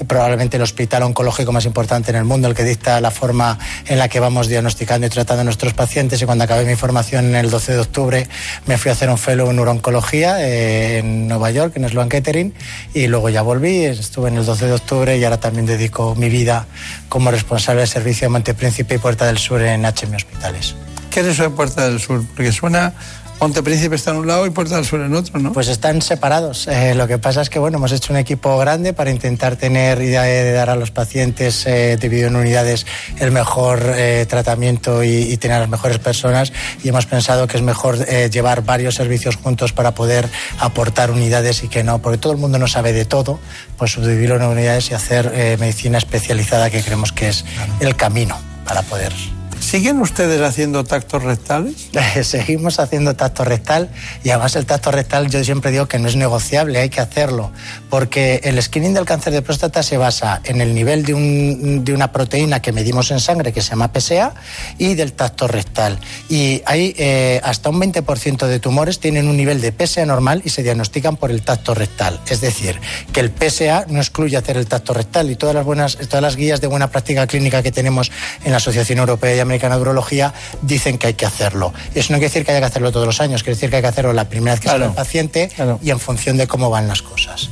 [0.08, 3.58] probablemente el hospital oncológico más importante en el mundo, el que dicta la forma
[3.88, 6.22] en la que vamos diagnosticando y tratando a nuestros pacientes.
[6.22, 8.28] Y cuando acabé mi formación en el 12 de octubre,
[8.68, 12.54] me fui a hacer un fellow en urooncología eh, en Nueva York, en Sloan Kettering,
[12.94, 16.30] y luego ya volví, estuve en el 12 de octubre y ahora también dedico mi
[16.30, 16.68] vida
[17.10, 20.76] como responsable del servicio de Montepríncipe y Puerta del Sur en HM Hospitales.
[21.10, 22.24] ¿Qué es eso de Puerta del Sur?
[22.36, 22.94] Porque suena
[23.40, 25.54] Montepríncipe está en un lado y Puerta del Sur en otro, ¿no?
[25.54, 26.68] Pues están separados.
[26.68, 30.02] Eh, lo que pasa es que bueno, hemos hecho un equipo grande para intentar tener
[30.02, 32.86] y de dar a los pacientes eh, dividido en unidades
[33.18, 36.52] el mejor eh, tratamiento y, y tener a las mejores personas
[36.84, 40.28] y hemos pensado que es mejor eh, llevar varios servicios juntos para poder
[40.60, 43.40] aportar unidades y que no, porque todo el mundo no sabe de todo,
[43.78, 47.46] pues subdividirlo en unidades y hacer eh, medicina especializada que creemos que es
[47.80, 49.14] el camino para poder
[49.60, 51.90] ¿Siguen ustedes haciendo tactos rectales?
[52.24, 53.90] Seguimos haciendo tacto rectal
[54.24, 57.52] y además el tacto rectal yo siempre digo que no es negociable, hay que hacerlo,
[57.90, 61.94] porque el screening del cáncer de próstata se basa en el nivel de, un- de
[61.94, 64.34] una proteína que medimos en sangre que se llama PSA
[64.80, 66.00] y del tacto rectal.
[66.30, 70.50] Y hay eh, hasta un 20% de tumores tienen un nivel de PSA normal y
[70.50, 72.20] se diagnostican por el tacto rectal.
[72.28, 72.80] Es decir,
[73.14, 76.36] que el PSA no excluye hacer el tacto rectal y todas las, buenas, todas las
[76.38, 78.10] guías de buena práctica clínica que tenemos
[78.44, 81.74] en la Asociación Europea y Americana de Urología dicen que hay que hacerlo.
[81.96, 83.82] Eso no quiere decir que haya que hacerlo todos los años, quiere decir que hay
[83.82, 85.50] que hacerlo la primera vez que sale el paciente
[85.82, 87.50] y en función de cómo van las cosas.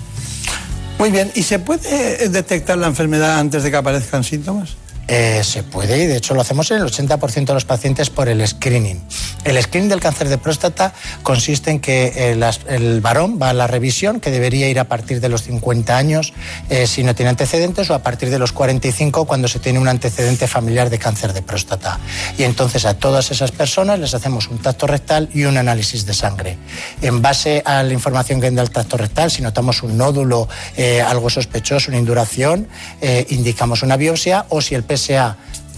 [0.99, 4.77] Muy bien, ¿y se puede detectar la enfermedad antes de que aparezcan síntomas?
[5.07, 8.27] Eh, se puede y de hecho lo hacemos en el 80% de los pacientes por
[8.27, 9.01] el screening.
[9.45, 10.93] El screening del cáncer de próstata
[11.23, 15.21] consiste en que eh, el varón va a la revisión, que debería ir a partir
[15.21, 16.33] de los 50 años
[16.69, 19.87] eh, si no tiene antecedentes o a partir de los 45 cuando se tiene un
[19.87, 21.99] antecedente familiar de cáncer de próstata.
[22.37, 26.13] Y entonces a todas esas personas les hacemos un tacto rectal y un análisis de
[26.13, 26.57] sangre.
[27.01, 31.01] En base a la información que da el tacto rectal, si notamos un nódulo, eh,
[31.01, 32.67] algo sospechoso, una induración,
[33.01, 35.37] eh, indicamos una biopsia o si el PSA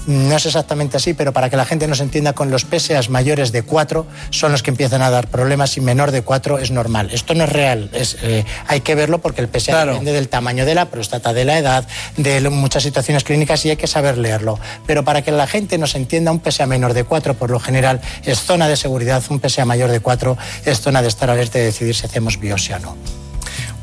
[0.10, 3.52] no es exactamente así, pero para que la gente nos entienda, con los PSAs mayores
[3.52, 7.10] de 4 son los que empiezan a dar problemas y menor de 4 es normal.
[7.12, 10.66] Esto no es real, es, eh, hay que verlo porque el PSA depende del tamaño
[10.66, 11.88] de la próstata, de la edad,
[12.18, 14.60] de muchas situaciones clínicas y hay que saber leerlo.
[14.88, 18.02] Pero para que la gente nos entienda, un PSA menor de 4 por lo general
[18.24, 21.64] es zona de seguridad, un PSA mayor de 4 es zona de estar alerta y
[21.64, 22.98] decidir si hacemos biopsia o no.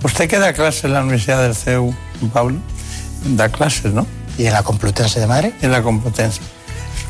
[0.02, 1.94] Usted que da clases en la Universidad del CEU,
[2.32, 2.58] Pablo,
[3.24, 4.06] da clases, ¿no?
[4.38, 5.50] ¿Y en la Complutense de Madrid?
[5.62, 6.40] En la Complutense.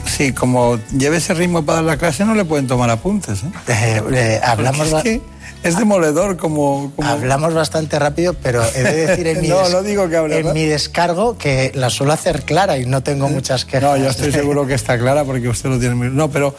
[0.07, 3.43] Sí, como lleve ese ritmo para dar la clase, no le pueden tomar apuntes.
[3.43, 3.47] ¿eh?
[3.69, 5.21] Eh, eh, hablamos es, que
[5.65, 9.73] es demoledor como, como- Hablamos bastante rápido, pero he de decir en mi, No, des-
[9.73, 13.29] no digo que hable en mi descargo que la suelo hacer clara y no tengo
[13.29, 13.83] muchas quejas.
[13.83, 16.09] No, yo estoy seguro que está clara porque usted lo tiene muy...
[16.09, 16.55] No, pero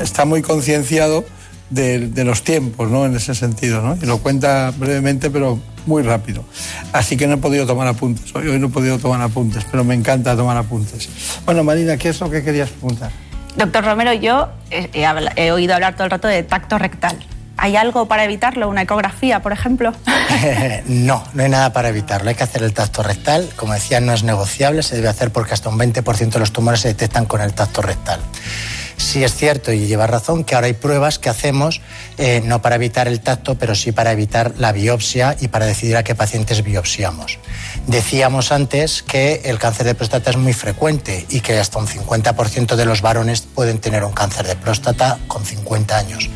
[0.00, 1.24] está muy concienciado
[1.70, 3.06] de, de los tiempos, ¿no?
[3.06, 3.96] En ese sentido, ¿no?
[4.00, 6.44] Y lo cuenta brevemente, pero muy rápido.
[6.92, 8.34] Así que no he podido tomar apuntes.
[8.34, 11.08] Hoy, hoy no he podido tomar apuntes, pero me encanta tomar apuntes.
[11.46, 13.10] Bueno, Marina, ¿qué es lo que querías preguntar?
[13.56, 17.16] Doctor Romero, yo he, he habla- he oído hablar todo el rato de tacto rectal.
[17.56, 18.68] ¿Hay algo para evitarlo?
[18.70, 19.92] ¿Una ecografía, por ejemplo?
[20.86, 22.28] no, no hay nada para evitarlo.
[22.30, 23.48] Hay que hacer el tacto rectal.
[23.56, 26.80] Como decía, no es negociable, se debe hacer porque hasta un 20% de los tumores
[26.80, 28.20] se detectan con el tacto rectal.
[29.00, 31.80] Sí es cierto y lleva razón que ahora hay pruebas que hacemos
[32.18, 35.96] eh, no para evitar el tacto, pero sí para evitar la biopsia y para decidir
[35.96, 37.38] a qué pacientes biopsiamos.
[37.86, 42.76] Decíamos antes que el cáncer de próstata es muy frecuente y que hasta un 50%
[42.76, 46.28] de los varones pueden tener un cáncer de próstata con 50 años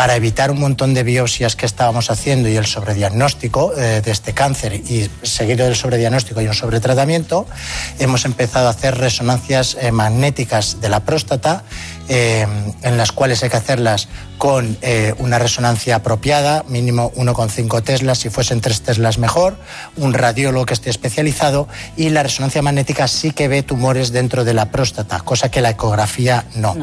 [0.00, 4.32] para evitar un montón de biopsias que estábamos haciendo y el sobrediagnóstico eh, de este
[4.32, 7.46] cáncer y seguido del sobrediagnóstico y un sobretratamiento,
[7.98, 11.64] hemos empezado a hacer resonancias eh, magnéticas de la próstata
[12.08, 12.46] eh,
[12.80, 14.08] en las cuales hay que hacerlas
[14.38, 14.78] con
[15.18, 19.58] una resonancia apropiada, mínimo 1,5 teslas, si fuesen 3 teslas mejor,
[19.96, 21.68] un radiólogo que esté especializado
[21.98, 25.68] y la resonancia magnética sí que ve tumores dentro de la próstata, cosa que la
[25.68, 26.74] ecografía no.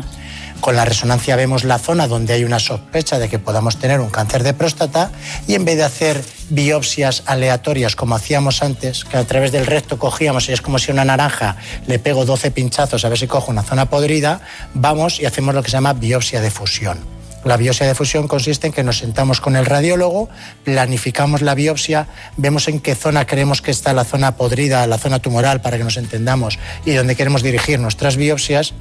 [0.62, 4.10] Con la resonancia vemos la zona donde hay una sospecha de que podamos tener un
[4.10, 5.12] cáncer de próstata
[5.48, 9.98] y en vez de hacer biopsias aleatorias como hacíamos antes, que a través del recto
[9.98, 13.52] cogíamos y es como si una naranja le pego 12 pinchazos a ver si cojo
[13.52, 14.42] una zona podrida,
[14.74, 17.18] vamos y hacemos lo que se llama biopsia de fusión.
[17.46, 20.28] La biopsia de fusión consiste en que nos sentamos con el radiólogo,
[20.66, 25.20] planificamos la biopsia, vemos en qué zona creemos que está la zona podrida, la zona
[25.20, 28.74] tumoral, para que nos entendamos, y dónde queremos dirigir nuestras biopsias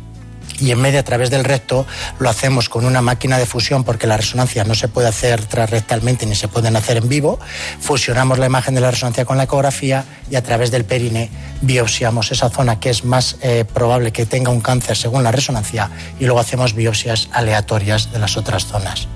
[0.59, 1.87] y en medio a través del recto
[2.19, 6.27] lo hacemos con una máquina de fusión porque la resonancia no se puede hacer transrectalmente
[6.27, 7.39] ni se pueden hacer en vivo.
[7.81, 12.33] Fusionamos la imagen de la resonancia con la ecografía y a través del perine biopsiamos
[12.33, 16.25] esa zona que es más eh, probable que tenga un cáncer según la resonancia y
[16.25, 19.09] luego hacemos biopsias aleatorias de las otras zonas.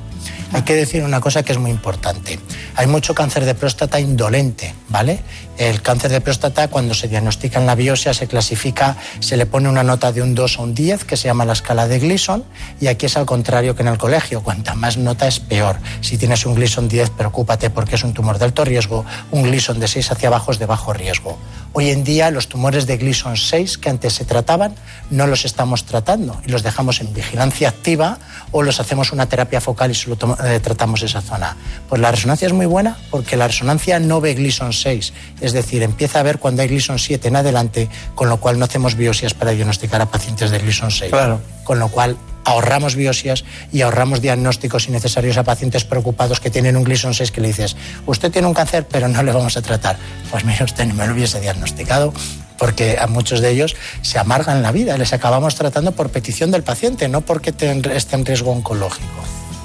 [0.52, 2.40] Hay que decir una cosa que es muy importante.
[2.74, 5.20] Hay mucho cáncer de próstata indolente, ¿vale?
[5.60, 9.68] El cáncer de próstata, cuando se diagnostica en la biopsia, se clasifica, se le pone
[9.68, 12.42] una nota de un 2 o un 10, que se llama la escala de Gleason,
[12.80, 14.42] y aquí es al contrario que en el colegio.
[14.42, 15.76] Cuanta más nota es peor.
[16.00, 19.04] Si tienes un Gleason 10, preocúpate porque es un tumor de alto riesgo.
[19.32, 21.38] Un Gleason de 6 hacia abajo es de bajo riesgo.
[21.74, 24.74] Hoy en día, los tumores de Gleason 6 que antes se trataban,
[25.10, 28.18] no los estamos tratando y los dejamos en vigilancia activa
[28.50, 31.56] o los hacemos una terapia focal y solo eh, tratamos esa zona.
[31.88, 35.82] Pues la resonancia es muy buena porque la resonancia no ve Gleason 6, es decir,
[35.82, 39.34] empieza a ver cuando hay Gleason 7 en adelante, con lo cual no hacemos biopsias
[39.34, 41.10] para diagnosticar a pacientes de Gleason 6.
[41.10, 41.40] Claro.
[41.64, 46.84] Con lo cual ahorramos biopsias y ahorramos diagnósticos innecesarios a pacientes preocupados que tienen un
[46.84, 49.96] Gleason 6 que le dices, usted tiene un cáncer, pero no le vamos a tratar.
[50.30, 52.12] Pues mire, usted ni me lo hubiese diagnosticado
[52.58, 54.98] porque a muchos de ellos se amargan la vida.
[54.98, 57.70] Les acabamos tratando por petición del paciente, no porque esté
[58.14, 59.22] en riesgo oncológico.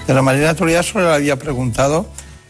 [0.08, 2.06] De la manera natural solo le había preguntado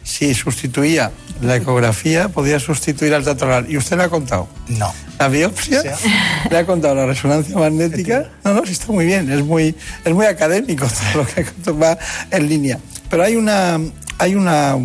[0.05, 1.11] si sustituía
[1.41, 3.65] la ecografía, podía sustituir al tatuar.
[3.69, 4.47] ¿Y usted le ha contado?
[4.67, 4.93] No.
[5.19, 5.81] ¿La biopsia?
[6.49, 8.29] ¿Le ha contado la resonancia magnética?
[8.43, 9.75] No, no, sí está muy bien, es muy,
[10.05, 11.97] es muy académico todo lo que va
[12.29, 12.79] en línea.
[13.09, 13.79] Pero hay una,
[14.19, 14.77] hay una,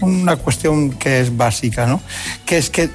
[0.00, 2.00] una cuestión que es básica, ¿no?
[2.46, 2.88] Que es que,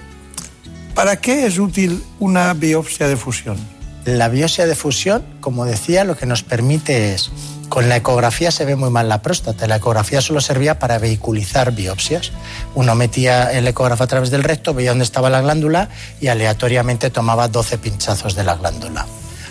[0.96, 3.58] ¿para qué es útil una biopsia de fusión?
[4.06, 7.32] La biopsia de fusión, como decía, lo que nos permite es
[7.74, 9.66] con la ecografía se ve muy mal la próstata.
[9.66, 12.32] La ecografía solo servía para vehiculizar biopsias.
[12.76, 15.90] Uno metía el ecógrafo a través del recto, veía dónde estaba la glándula
[16.22, 19.08] y aleatoriamente tomaba 12 pinchazos de la glándula.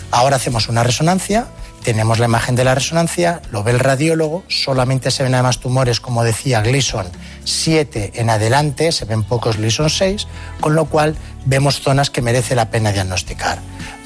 [0.09, 1.47] Ahora hacemos una resonancia,
[1.83, 5.99] tenemos la imagen de la resonancia, lo ve el radiólogo, solamente se ven además tumores,
[5.99, 7.05] como decía Gleason
[7.43, 10.27] 7 en adelante, se ven pocos Gleason 6,
[10.59, 11.15] con lo cual
[11.45, 13.59] vemos zonas que merece la pena diagnosticar.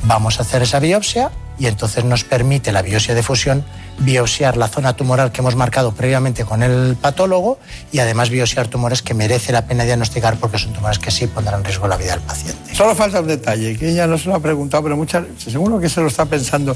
[0.04, 3.64] Vamos a hacer esa biopsia y entonces nos permite la biopsia de fusión
[4.00, 7.58] biopsiar la zona tumoral que hemos marcado previamente con el patólogo
[7.92, 11.60] y además biopsiar tumores que merece la pena diagnosticar porque son tumores que sí pondrán
[11.60, 12.76] en riesgo la vida del paciente.
[12.76, 15.90] Solo falta un detalle, que ella no se lo ha preguntado, pero muchas, seguro que
[15.90, 16.76] se lo está pensando.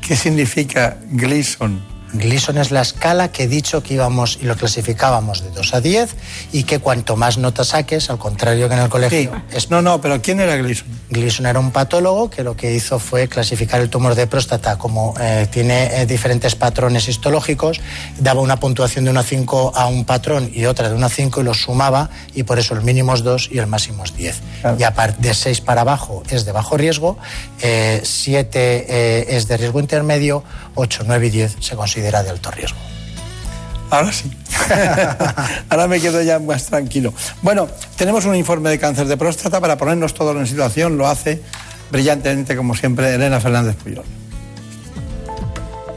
[0.00, 1.97] ¿Qué significa Gleason?
[2.12, 5.80] Gleason es la escala que he dicho que íbamos y lo clasificábamos de 2 a
[5.80, 6.14] 10
[6.52, 9.42] y que cuanto más notas saques, al contrario que en el colegio.
[9.52, 9.70] Es...
[9.70, 10.86] No, no, pero ¿quién era Gleason?
[11.10, 15.14] Gleason era un patólogo que lo que hizo fue clasificar el tumor de próstata como
[15.20, 17.80] eh, tiene eh, diferentes patrones histológicos,
[18.18, 21.08] daba una puntuación de 1 a 5 a un patrón y otra de 1 a
[21.08, 24.16] 5 y los sumaba y por eso el mínimo es 2 y el máximo es
[24.16, 24.40] 10.
[24.78, 27.18] Y a partir de 6 para abajo es de bajo riesgo,
[27.60, 30.44] 7 eh, es de riesgo intermedio,
[30.78, 32.78] 8, 9 y 10 se considera de alto riesgo.
[33.90, 34.30] Ahora sí.
[35.70, 37.12] Ahora me quedo ya más tranquilo.
[37.42, 40.96] Bueno, tenemos un informe de cáncer de próstata para ponernos todos en situación.
[40.96, 41.42] Lo hace
[41.90, 44.04] brillantemente, como siempre, Elena Fernández Puyol.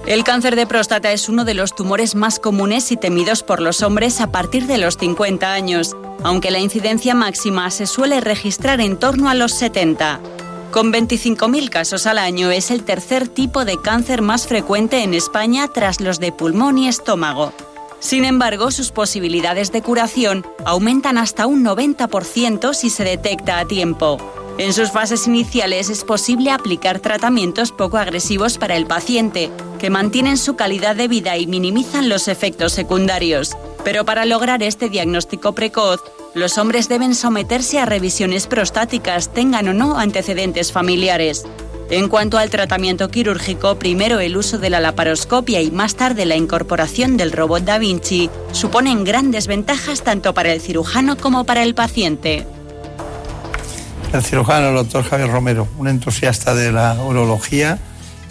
[0.08, 3.84] El cáncer de próstata es uno de los tumores más comunes y temidos por los
[3.84, 8.98] hombres a partir de los 50 años, aunque la incidencia máxima se suele registrar en
[8.98, 10.20] torno a los 70.
[10.72, 15.68] Con 25.000 casos al año es el tercer tipo de cáncer más frecuente en España
[15.68, 17.52] tras los de pulmón y estómago.
[18.00, 24.18] Sin embargo, sus posibilidades de curación aumentan hasta un 90% si se detecta a tiempo.
[24.58, 30.38] En sus fases iniciales es posible aplicar tratamientos poco agresivos para el paciente, que mantienen
[30.38, 33.58] su calidad de vida y minimizan los efectos secundarios.
[33.84, 36.02] Pero para lograr este diagnóstico precoz,
[36.34, 41.44] los hombres deben someterse a revisiones prostáticas, tengan o no antecedentes familiares.
[41.90, 46.38] En cuanto al tratamiento quirúrgico, primero el uso de la laparoscopia y más tarde la
[46.38, 51.76] incorporación del robot Da Vinci suponen grandes ventajas tanto para el cirujano como para el
[51.76, 52.48] paciente.
[54.14, 57.78] El cirujano, el doctor Javier Romero, un entusiasta de la urología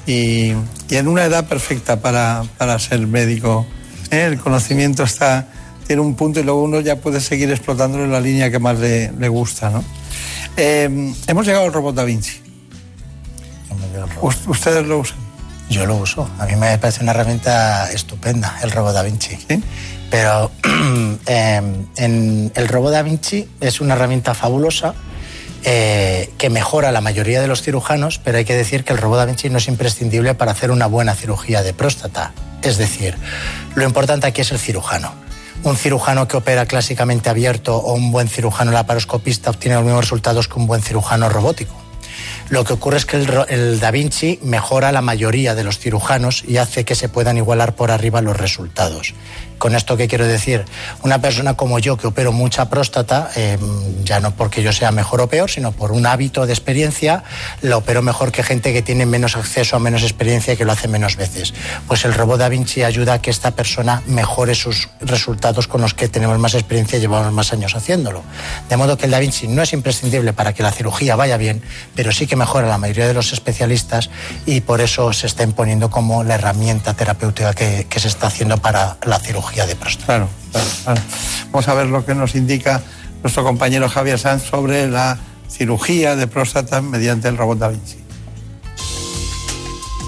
[0.07, 0.53] y,
[0.91, 2.45] en una edad perfecta para,
[2.79, 3.67] ser médico.
[4.11, 5.49] El conocimiento está,
[5.91, 8.79] tiene un punto y luego uno ya puede seguir explotándolo en la línea que más
[8.79, 9.83] le, gusta.
[10.57, 12.41] Eh, hemos llegado al robot Da Vinci.
[14.47, 15.19] ¿Ustedes lo usan?
[15.69, 16.31] Yo lo uso.
[16.39, 19.37] A mí me parece una herramienta estupenda, el robot Da Vinci.
[20.13, 20.53] Pero
[21.27, 24.95] em, en el robot Da Vinci es una herramienta fabulosa
[25.65, 29.19] eh, que mejora la mayoría de los cirujanos, pero hay que decir que el robot
[29.19, 32.33] Da Vinci no es imprescindible para hacer una buena cirugía de próstata.
[32.63, 33.17] Es decir,
[33.75, 35.29] lo importante aquí es el cirujano.
[35.63, 40.49] Un cirujano que opera clásicamente abierto o un buen cirujano laparoscopista obtiene los mismos resultados
[40.49, 41.75] que un buen cirujano robótico.
[42.49, 46.57] Lo que ocurre es que el, Da Vinci mejora la mayoría de los cirujanos y
[46.57, 49.15] hace que se puedan igualar por arriba los resultados.
[49.61, 50.65] ¿Con esto qué quiero decir?
[51.03, 53.61] Una persona como yo que opero mucha próstata, em,
[54.03, 57.25] ya no porque yo sea mejor o peor, sino por un hábito de experiencia,
[57.61, 60.73] la opero mejor que gente que tiene menos acceso a menos experiencia y que lo
[60.73, 61.53] hace menos veces.
[61.87, 65.93] Pues el robot Da Vinci ayuda a que esta persona mejore sus resultados con los
[65.93, 68.23] que tenemos más experiencia y llevamos más años haciéndolo.
[68.71, 71.63] De modo que el Da Vinci no es imprescindible para que la cirugía vaya bien,
[71.95, 74.09] pero sí que mejora la mayoría de los especialistas
[74.47, 78.97] y por eso se está imponiendo como la herramienta terapéutica que se está haciendo para
[79.05, 81.01] la cirugía de Claro, claro,
[81.53, 82.83] Vamos a ver lo que nos indica
[83.23, 85.19] nuestro compañero Javier Sanz sobre la
[85.49, 87.99] cirugía de próstata mediante el robot Da Vinci.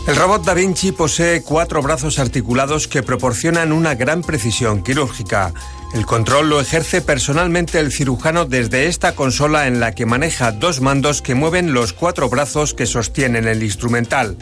[0.06, 5.52] El robot Da Vinci posee cuatro brazos articulados que proporcionan una gran precisión quirúrgica.
[5.94, 10.81] El control lo ejerce personalmente el cirujano desde esta consola en la que maneja dos
[10.81, 14.36] mandos que mueven los cuatro brazos que sostienen el instrumental.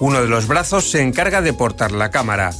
[0.00, 2.52] Uno de los brazos se encarga de portar la cámara.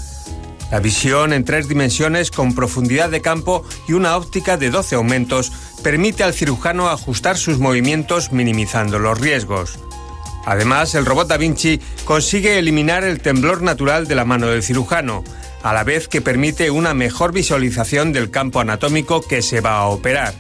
[0.70, 5.52] La visión en tres dimensiones con profundidad de campo y una óptica de 12 aumentos
[5.82, 9.78] permite al cirujano ajustar sus movimientos minimizando los riesgos.
[10.44, 15.22] Además, el robot Da Vinci consigue eliminar el temblor natural de la mano del cirujano,
[15.62, 19.86] a la vez que permite una mejor visualización del campo anatómico que se va a
[19.86, 20.34] operar.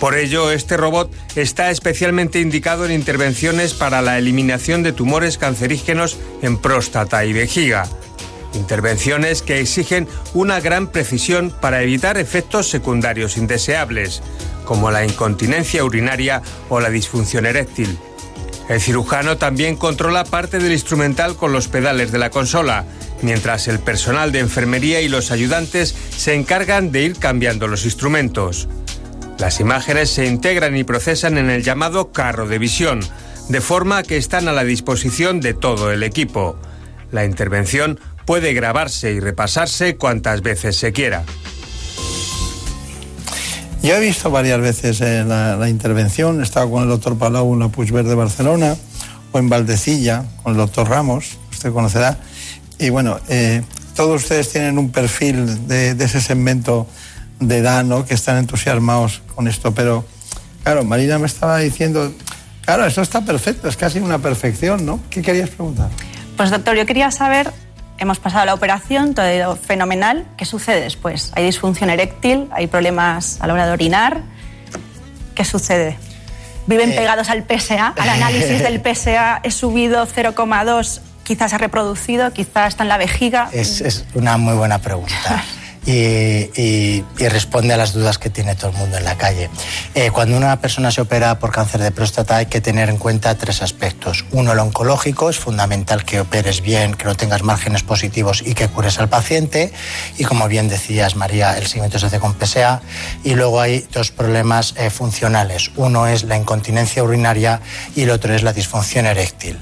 [0.00, 6.18] Por ello, este robot está especialmente indicado en intervenciones para la eliminación de tumores cancerígenos
[6.42, 7.88] en próstata y vejiga
[8.54, 14.22] Intervenciones que exigen una gran precisión para evitar efectos secundarios indeseables,
[14.64, 17.98] como la incontinencia urinaria o la disfunción eréctil.
[18.68, 22.84] El cirujano también controla parte del instrumental con los pedales de la consola,
[23.20, 28.68] mientras el personal de enfermería y los ayudantes se encargan de ir cambiando los instrumentos.
[29.38, 33.00] Las imágenes se integran y procesan en el llamado carro de visión,
[33.48, 36.56] de forma que están a la disposición de todo el equipo.
[37.10, 41.24] La intervención puede grabarse y repasarse cuantas veces se quiera.
[43.82, 47.60] Yo he visto varias veces eh, la, intervención, he estado con el doctor Palau en
[47.60, 48.76] la Puigverde de Barcelona
[49.30, 52.16] o en Valdecilla con el doctor Ramos, usted conocerá.
[52.78, 53.62] Y bueno, eh,
[53.94, 56.86] todos ustedes tienen un perfil de, ese segmento
[57.40, 58.06] de edad, ¿no?
[58.06, 59.74] Que están entusiasmados con esto.
[59.74, 60.06] Pero,
[60.62, 62.10] claro, Marina me estaba diciendo,
[62.64, 65.00] claro, esto está perfecto, es casi una perfección, ¿no?
[65.10, 65.90] ¿Qué querías preguntar?
[66.38, 67.52] Pues doctor, yo quería saber
[67.98, 70.26] Hemos pasado la operación, todo ha ido fenomenal.
[70.36, 71.32] ¿Qué sucede después?
[71.34, 72.48] ¿Hay disfunción eréctil?
[72.52, 74.22] ¿Hay problemas a la hora de orinar?
[75.34, 75.96] ¿Qué sucede?
[76.66, 76.96] ¿Viven eh.
[76.96, 77.94] pegados al PSA?
[77.96, 83.48] Al análisis del PSA he subido 0,2, quizás ha reproducido, quizás está en la vejiga.
[83.52, 85.44] Es, es una muy buena pregunta.
[85.86, 89.50] y, responde a las dudas que tiene todo el mundo en la calle.
[89.94, 93.34] Eh, cuando una persona se opera por cáncer de próstata hay que tener en cuenta
[93.36, 94.24] tres aspectos.
[94.32, 98.68] Uno, el oncológico, es fundamental que operes bien, que no tengas márgenes positivos y que
[98.68, 99.72] cures al paciente.
[100.18, 102.80] Y como bien decías, María, el seguimiento se hace con PSA.
[103.24, 105.70] Y luego hay dos problemas eh, funcionales.
[105.76, 107.60] Uno es la incontinencia urinaria
[107.96, 109.58] y el otro es la disfunción eréctil.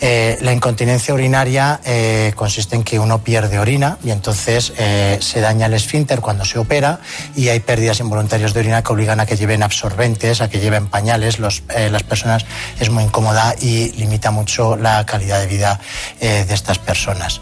[0.00, 5.40] Eh, la incontinencia urinaria eh, consiste en que uno pierde orina y entonces eh, se
[5.40, 7.00] daña el esfínter cuando se opera
[7.36, 10.86] y hay pérdidas involuntarias de orina que obligan a que lleven absorbentes, a que lleven
[10.86, 11.38] pañales.
[11.38, 12.46] las personas
[12.78, 15.80] es muy incómoda y limita mucho la calidad de vida
[16.20, 17.40] de estas personas.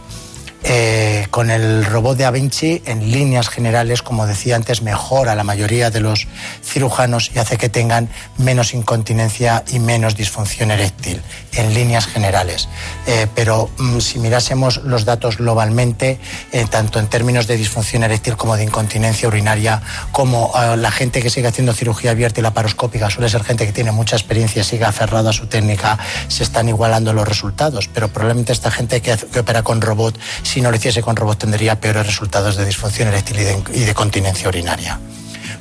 [0.65, 5.45] Eh, con el robot de Da Vinci, en líneas generales, como decía antes, mejora la
[5.45, 6.27] mayoría de los
[6.65, 8.09] cirujanos y hace que tengan
[8.39, 11.23] menos incontinencia y menos disfunción eréctil,
[11.53, 12.69] en líneas generales.
[13.07, 16.19] Eh, pero mm, si mirásemos los datos globalmente,
[16.51, 19.81] eh, tanto en términos de disfunción eréctil como de incontinencia urinaria,
[20.13, 23.93] como la gente que sigue haciendo cirugía abierta y laparoscópica suele ser gente que tiene
[23.93, 25.99] mucha experiencia, sigue aferrada a su técnica,
[26.29, 27.89] se están igualando los resultados.
[27.89, 30.19] Pero probablemente esta gente que opera con robot,
[30.49, 33.39] si no lo hiciese con robot, tendría peores resultados de disfunción eréctil
[33.75, 34.99] y de, continencia urinaria.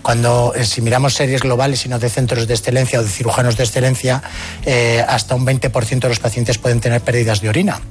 [0.01, 3.57] Cuando, eh, si miramos series globales y no de centros de excelencia o de cirujanos
[3.57, 4.23] de excelencia,
[4.65, 7.81] eh, hasta un 20% de los pacientes pueden tener pérdidas de orina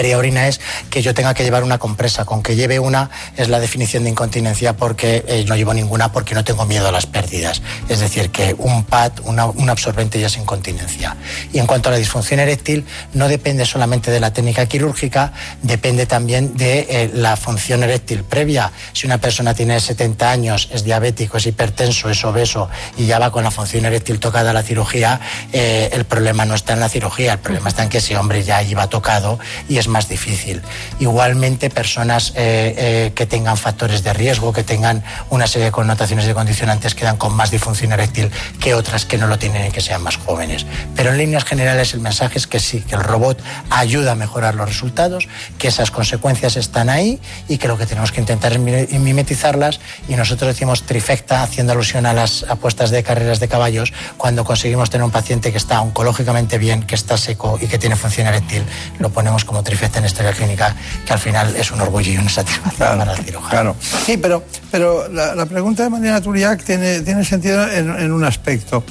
[0.00, 2.24] periorina es que yo tenga que llevar una compresa.
[2.24, 6.34] Con que lleve una es la definición de incontinencia porque eh, no llevo ninguna porque
[6.34, 7.60] no tengo miedo a las pérdidas.
[7.90, 11.16] Es decir, que un pad, un absorbente ya es incontinencia.
[11.52, 16.06] Y en cuanto a la disfunción eréctil, no depende solamente de la técnica quirúrgica, depende
[16.06, 18.72] también de eh, la función eréctil previa.
[18.94, 23.30] Si una persona tiene 70 años, es diabético, es hipertenso, es obeso y ya va
[23.30, 25.20] con la función eréctil tocada a la cirugía,
[25.52, 28.42] eh, el problema no está en la cirugía, el problema está en que ese hombre
[28.42, 30.62] ya iba tocado y es más difícil.
[30.98, 36.26] Igualmente, personas eh, eh, que tengan factores de riesgo, que tengan una serie de connotaciones
[36.26, 38.30] de condicionantes, quedan con más disfunción eréctil
[38.60, 40.66] que otras que no lo tienen y que sean más jóvenes.
[40.96, 44.54] Pero en líneas generales el mensaje es que sí, que el robot ayuda a mejorar
[44.54, 48.60] los resultados, que esas consecuencias están ahí y que lo que tenemos que intentar es
[48.60, 54.44] mimetizarlas y nosotros decimos trifecta haciendo alusión a las apuestas de carreras de caballos cuando
[54.44, 58.26] conseguimos tener un paciente que está oncológicamente bien, que está seco y que tiene función
[58.26, 58.62] eréctil,
[58.98, 60.74] lo ponemos como trifecta en historia clínica,
[61.06, 63.50] que al final es un orgullo y una satisfacción para el cirujano.
[63.50, 63.76] Claro.
[64.04, 68.82] Sí, pero, pero la, pregunta de Mariana Turiak tiene, tiene sentido en, un aspecto.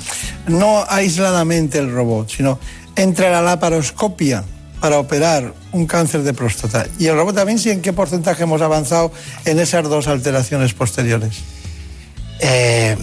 [0.47, 2.59] No aisladamente el robot, sino
[2.95, 4.43] entre la laparoscopia
[4.79, 9.11] para operar un cáncer de próstata y el robot también, ¿en qué porcentaje hemos avanzado
[9.43, 11.39] en esas dos alteraciones posteriores?
[12.39, 12.95] Eh,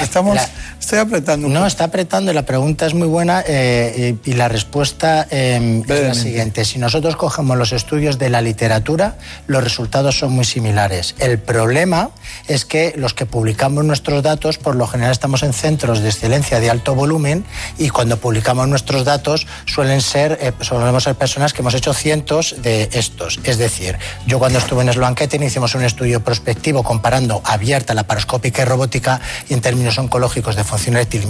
[0.00, 0.38] Estamos...
[0.84, 1.48] Estoy apretando.
[1.48, 6.02] No, está apretando y la pregunta es muy buena eh, y la respuesta eh, es
[6.02, 6.66] la siguiente.
[6.66, 11.14] Si nosotros cogemos los estudios de la literatura, los resultados son muy similares.
[11.20, 12.10] El problema
[12.48, 16.60] es que los que publicamos nuestros datos, por lo general estamos en centros de excelencia
[16.60, 17.46] de alto volumen
[17.78, 22.56] y cuando publicamos nuestros datos suelen ser, eh, solemos ser personas que hemos hecho cientos
[22.58, 23.40] de estos.
[23.44, 28.60] Es decir, yo cuando estuve en Sloan Kettering hicimos un estudio prospectivo comparando abierta, laparoscópica
[28.60, 29.18] y robótica
[29.48, 31.24] y términos oncológicos de función eréctil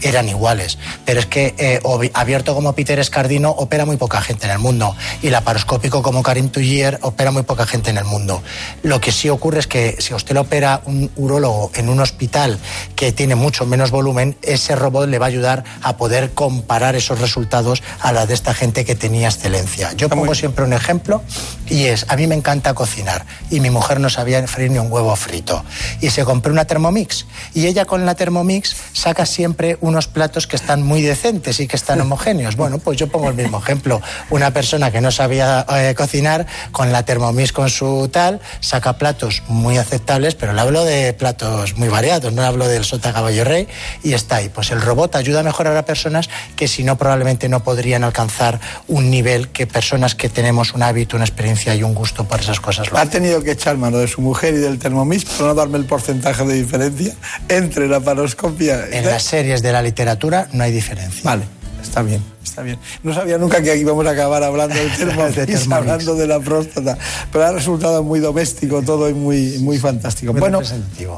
[0.00, 0.78] eran iguales.
[1.04, 1.80] Pero es que eh,
[2.14, 6.50] abierto como Peter Escardino opera muy poca gente en el mundo y laparoscópico como Karim
[6.50, 8.44] Tuyer opera muy poca gente en el mundo.
[8.84, 12.60] Lo que sí ocurre es que si usted lo opera un urólogo en un hospital
[12.94, 17.20] que tiene mucho menos volumen, ese robot le va a ayudar a poder comparar esos
[17.20, 19.92] resultados a la de esta gente que tenía excelencia.
[19.94, 21.24] Yo pongo siempre un ejemplo
[21.68, 24.92] y es, a mí me encanta cocinar y mi mujer no sabía freír ni un
[24.92, 25.64] huevo frito
[26.00, 30.56] y se compró una Thermomix y ella con la Thermomix saca siempre unos platos que
[30.56, 32.56] están muy decentes y que están homogéneos.
[32.56, 34.00] Bueno, pues yo pongo el mismo ejemplo.
[34.30, 39.42] Una persona que no sabía eh, cocinar, con la Thermomix con su tal, saca platos
[39.48, 43.68] muy aceptables, pero le hablo de platos muy variados, no hablo del sota caballo rey
[44.02, 44.48] y está ahí.
[44.48, 48.60] Pues el robot ayuda a mejorar a personas que si no probablemente no podrían alcanzar
[48.86, 52.60] un nivel que personas que tenemos un hábito, una experiencia y un gusto por esas
[52.60, 52.90] cosas.
[52.90, 55.78] Lo ha tenido que echar mano de su mujer y del Thermomix para no darme
[55.78, 57.14] el porcentaje de diferencia
[57.48, 61.22] entre la paroscopia en las series de la literatura no hay diferencia.
[61.24, 61.44] Vale,
[61.82, 62.78] está bien, está bien.
[63.02, 66.98] No sabía nunca que íbamos a acabar hablando del Thermomix, hablando de la próstata,
[67.32, 70.32] pero ha resultado muy doméstico todo y muy, muy fantástico.
[70.32, 70.60] bueno,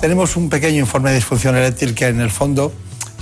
[0.01, 2.72] tenemos un pequeño informe de disfunción eréctil que en el fondo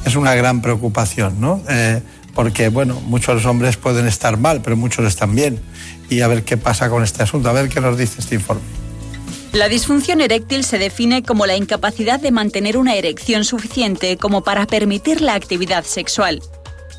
[0.05, 1.63] es una gran preocupación, ¿no?
[1.69, 2.01] Eh,
[2.35, 5.59] porque, bueno, muchos hombres pueden estar mal, pero muchos están bien.
[6.09, 8.63] Y a ver qué pasa con este asunto, a ver qué nos dice este informe.
[9.53, 14.67] La disfunción eréctil se define como la incapacidad de mantener una erección suficiente como para
[14.67, 16.43] permitir la actividad sexual.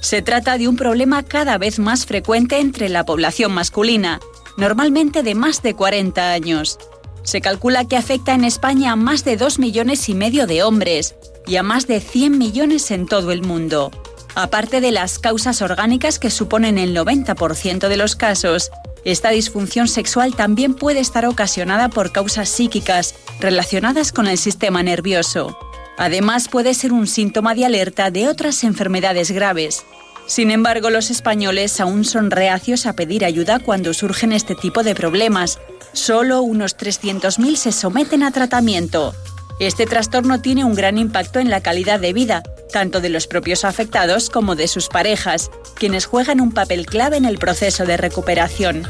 [0.01, 4.19] Se trata de un problema cada vez más frecuente entre la población masculina,
[4.57, 6.79] normalmente de más de 40 años.
[7.23, 11.15] Se calcula que afecta en España a más de 2 millones y medio de hombres
[11.45, 13.91] y a más de 100 millones en todo el mundo.
[14.35, 18.71] Aparte de las causas orgánicas que suponen el 90% de los casos,
[19.05, 25.57] esta disfunción sexual también puede estar ocasionada por causas psíquicas relacionadas con el sistema nervioso.
[25.97, 29.85] Además, puede ser un síntoma de alerta de otras enfermedades graves.
[30.27, 34.95] Sin embargo, los españoles aún son reacios a pedir ayuda cuando surgen este tipo de
[34.95, 35.59] problemas.
[35.91, 39.15] Solo unos 300.000 se someten a tratamiento.
[39.59, 43.65] Este trastorno tiene un gran impacto en la calidad de vida, tanto de los propios
[43.65, 48.87] afectados como de sus parejas, quienes juegan un papel clave en el proceso de recuperación.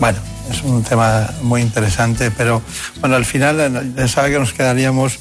[0.00, 0.18] Bueno,
[0.50, 2.62] es un tema muy interesante, pero
[3.00, 5.18] bueno, al final ya sabe que nos quedaríamos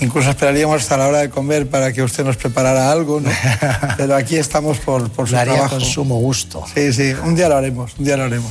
[0.00, 3.30] Incluso esperaríamos hasta la hora de comer para que usted nos preparara algo, ¿no?
[3.98, 5.76] Pero aquí estamos por, por su lo haría trabajo.
[5.76, 6.64] con sumo gusto.
[6.74, 8.50] Sí, sí, un día lo haremos, un día lo haremos.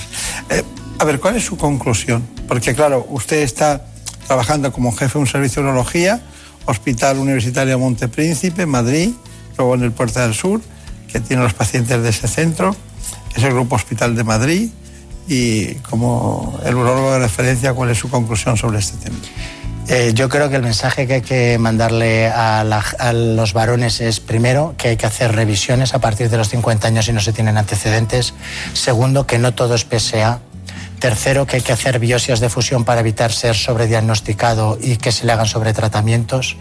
[0.51, 0.63] Eh,
[0.99, 2.21] a ver, ¿cuál es su conclusión?
[2.47, 3.83] Porque claro, usted está
[4.29, 6.21] trabajando como jefe de un servicio de urología,
[6.67, 9.09] Hospital Universitario Montepríncipe, Madrid,
[9.57, 10.61] luego en el Puerta del Sur,
[11.11, 12.75] que tiene los pacientes de ese centro,
[13.35, 14.69] es el Grupo Hospital de Madrid,
[15.27, 19.17] y como el urologo de referencia, ¿cuál es su conclusión sobre este tema?
[19.87, 24.19] Eh, yo creo que el mensaje que hay que mandarle a, a los varones es,
[24.19, 27.33] primero, que hay que hacer revisiones a partir de los 50 años si no se
[27.33, 28.35] tienen antecedentes.
[28.73, 30.41] Segundo, que no todo es PSA.
[30.99, 35.25] Tercero, que hay que hacer biopsias de fusión para evitar ser sobrediagnosticado y que se
[35.25, 36.57] le hagan sobretratamientos.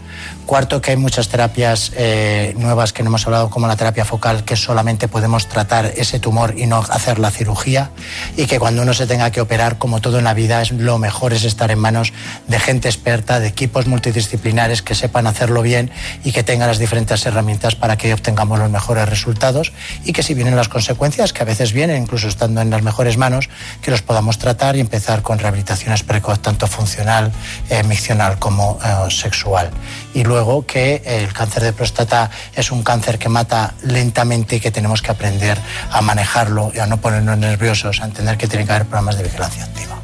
[0.49, 4.43] Cuarto, que hay muchas terapias eh, nuevas que no hemos hablado, como la terapia focal,
[4.43, 7.91] que solamente podemos tratar ese tumor y no hacer la cirugía.
[8.35, 10.97] Y que cuando uno se tenga que operar, como todo en la vida, es, lo
[10.97, 12.13] mejor es estar en manos
[12.47, 15.91] de gente experta, de equipos multidisciplinares que sepan hacerlo bien
[16.23, 19.71] y que tengan las diferentes herramientas para que obtengamos los mejores resultados
[20.03, 23.17] y que si vienen las consecuencias, que a veces vienen incluso estando en las mejores
[23.17, 23.49] manos,
[23.83, 27.31] que los podamos tratar y empezar con rehabilitaciones precoz, tanto funcional,
[27.69, 29.69] eh, miccional como eh, sexual.
[30.15, 34.71] Y luego que el cáncer de próstata es un cáncer que mata lentamente y que
[34.71, 35.57] tenemos que aprender
[35.91, 39.23] a manejarlo y a no ponernos nerviosos, a entender que tiene que haber programas de
[39.23, 39.97] vigilancia activa.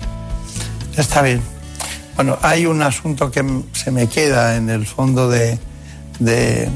[0.97, 1.41] Está bien.
[2.15, 3.43] Bueno, hay un asunto que
[3.73, 5.59] se me queda en el fondo de,
[6.19, 6.69] de-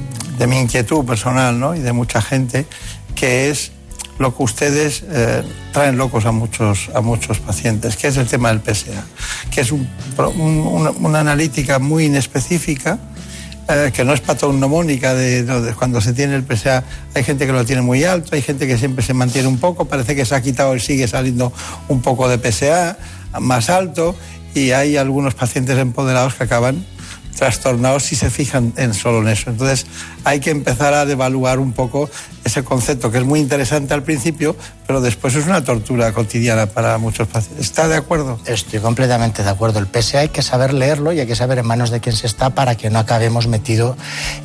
[0.48, 1.76] mi inquietud personal ¿no?
[1.76, 2.66] y de mucha gente,
[3.16, 3.72] que es
[4.20, 8.50] lo que ustedes eh, traen locos a muchos, a muchos pacientes, que es el tema
[8.54, 9.04] del PSA,
[9.52, 13.00] que es una, una analítica muy inespecífica,
[13.70, 16.84] eh, que no es patognomónica de, cuando se tiene el PSA.
[17.14, 19.86] Hay gente que lo tiene muy alto, hay gente que siempre se mantiene un poco,
[19.86, 21.54] parece que se ha quitado y sigue saliendo
[21.88, 22.98] un poco de PSA
[23.40, 24.16] más alto
[24.56, 26.84] y hay algunos pacientes empoderados que acaban
[27.38, 29.52] trastornados si se fijan en solo en eso.
[29.52, 29.86] Entonces
[30.24, 32.10] hay que empezar a devaluar un poco
[32.44, 34.56] ese concepto que es muy interesante al principio,
[34.88, 37.66] pero después es una tortura cotidiana para muchos pacientes.
[37.66, 38.40] ¿Está de acuerdo?
[38.46, 39.80] Estoy completamente de acuerdo.
[39.80, 42.28] El PSA hay que saber leerlo y hay que saber en manos de quién se
[42.28, 43.96] está para que no acabemos metido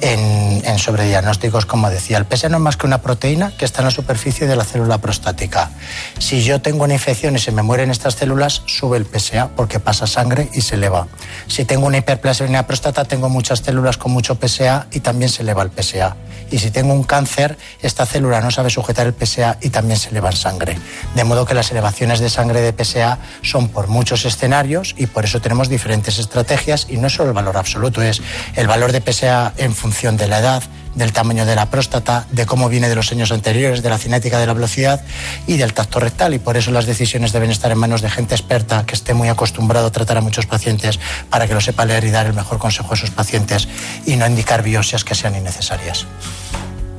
[0.00, 2.18] en, sobrediagnósticos, como decía.
[2.18, 4.64] El PSA no es más que una proteína que está en la superficie de la
[4.64, 5.70] célula prostática.
[6.18, 9.80] Si yo tengo una infección y se me mueren estas células, sube el PSA porque
[9.80, 11.06] pasa sangre y se eleva.
[11.46, 15.30] Si tengo una hiperplasia en la próstata, tengo muchas células con mucho PSA y también
[15.30, 16.16] se eleva el PSA.
[16.50, 20.08] Y si tengo un cáncer, esta célula no sabe sujetar el PSA y también se
[20.08, 20.78] eleva sangre.
[21.14, 25.24] De modo que las elevaciones de sangre de PSA son por muchos escenarios y por
[25.24, 28.22] eso tenemos diferentes estrategias y no solo el valor absoluto, es
[28.54, 30.62] el valor de PSA en función de la edad,
[30.94, 34.38] del tamaño de la próstata, de cómo viene de los años anteriores, de la cinética
[34.38, 35.02] de la velocidad
[35.46, 36.34] y del tacto rectal.
[36.34, 39.28] Y por eso las decisiones deben estar en manos de gente experta que esté muy
[39.28, 40.98] acostumbrado a tratar a muchos pacientes
[41.28, 43.68] para que lo sepa leer y dar el mejor consejo a sus pacientes
[44.06, 46.06] y no indicar biopsias que sean innecesarias.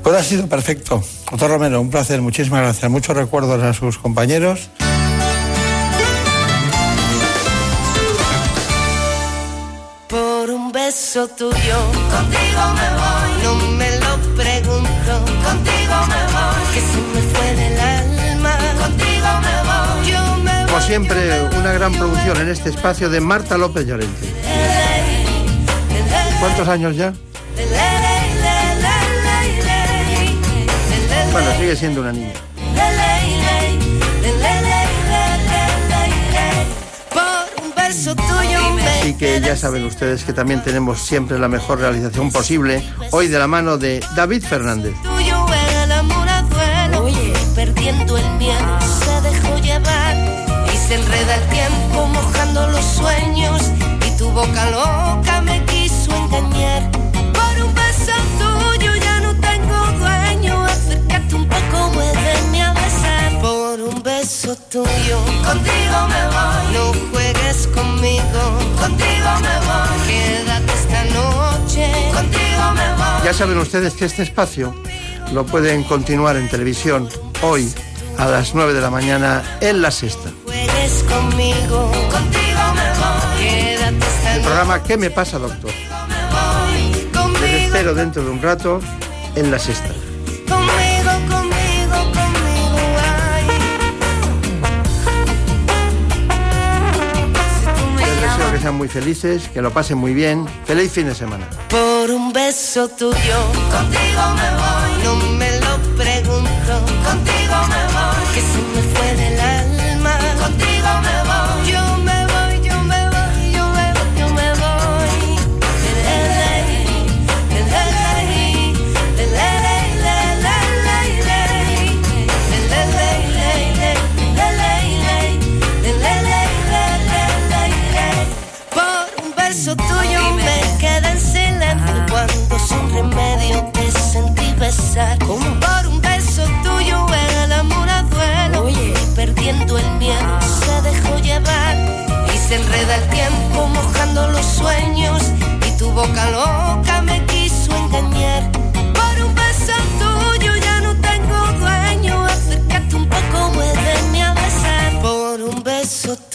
[0.06, 1.04] Pues ha sido perfecto.
[1.32, 2.92] Doctor Romero, un placer, muchísimas gracias.
[2.92, 4.70] Muchos recuerdos a sus compañeros.
[10.08, 11.50] Por un beso tuyo,
[12.12, 13.44] contigo me voy.
[13.46, 16.74] No me lo pregunto, contigo me voy.
[16.76, 20.12] Que se me fue del alma, contigo me voy.
[20.12, 24.28] Yo me Como siempre, una gran producción en este espacio de Marta López Llorente.
[26.40, 27.12] ¿Cuántos años ya?
[31.36, 32.32] Bueno, sigue siendo una niña.
[38.88, 42.82] Así que ya saben ustedes que también tenemos siempre la mejor realización posible,
[43.12, 44.96] hoy de la mano de David Fernández.
[47.54, 50.16] perdiendo el miedo se dejó llevar
[50.74, 53.62] y se enreda el tiempo mojando los sueños
[54.08, 55.05] y tu boca loca
[64.76, 65.20] tuyo.
[65.46, 66.74] Contigo me voy.
[66.74, 68.42] No juegues conmigo.
[68.78, 69.98] Contigo me voy.
[70.08, 71.88] Quédate esta noche.
[72.14, 73.26] Contigo me voy.
[73.26, 74.76] Ya saben ustedes que este espacio
[75.32, 77.08] lo pueden continuar en televisión
[77.42, 77.74] hoy
[78.18, 80.30] a las 9 de la mañana en la sexta.
[80.44, 83.48] juegues conmigo, contigo me voy.
[83.48, 85.72] Quédate esta El programa ¿Qué me pasa, doctor?
[87.42, 88.82] Les espero dentro de un rato
[89.36, 89.95] en la sexta.
[98.66, 100.44] Sean muy felices, que lo pasen muy bien.
[100.66, 101.48] Feliz fin de semana.
[101.70, 103.38] Por un beso tuyo,
[103.70, 104.85] contigo me voy.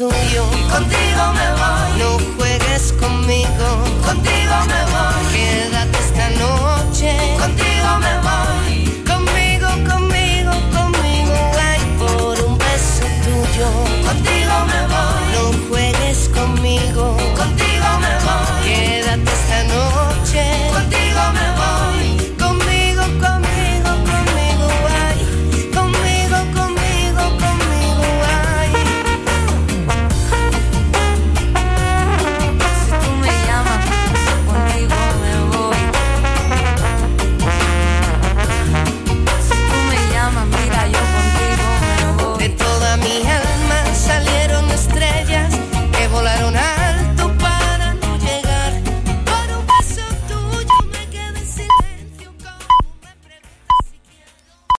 [0.00, 0.46] Contigo
[1.34, 1.98] me voy.
[1.98, 3.84] No juegues conmigo.
[4.02, 5.30] Contigo me voy.
[5.30, 7.36] Quédate esta noche.
[7.38, 8.29] Contigo me voy.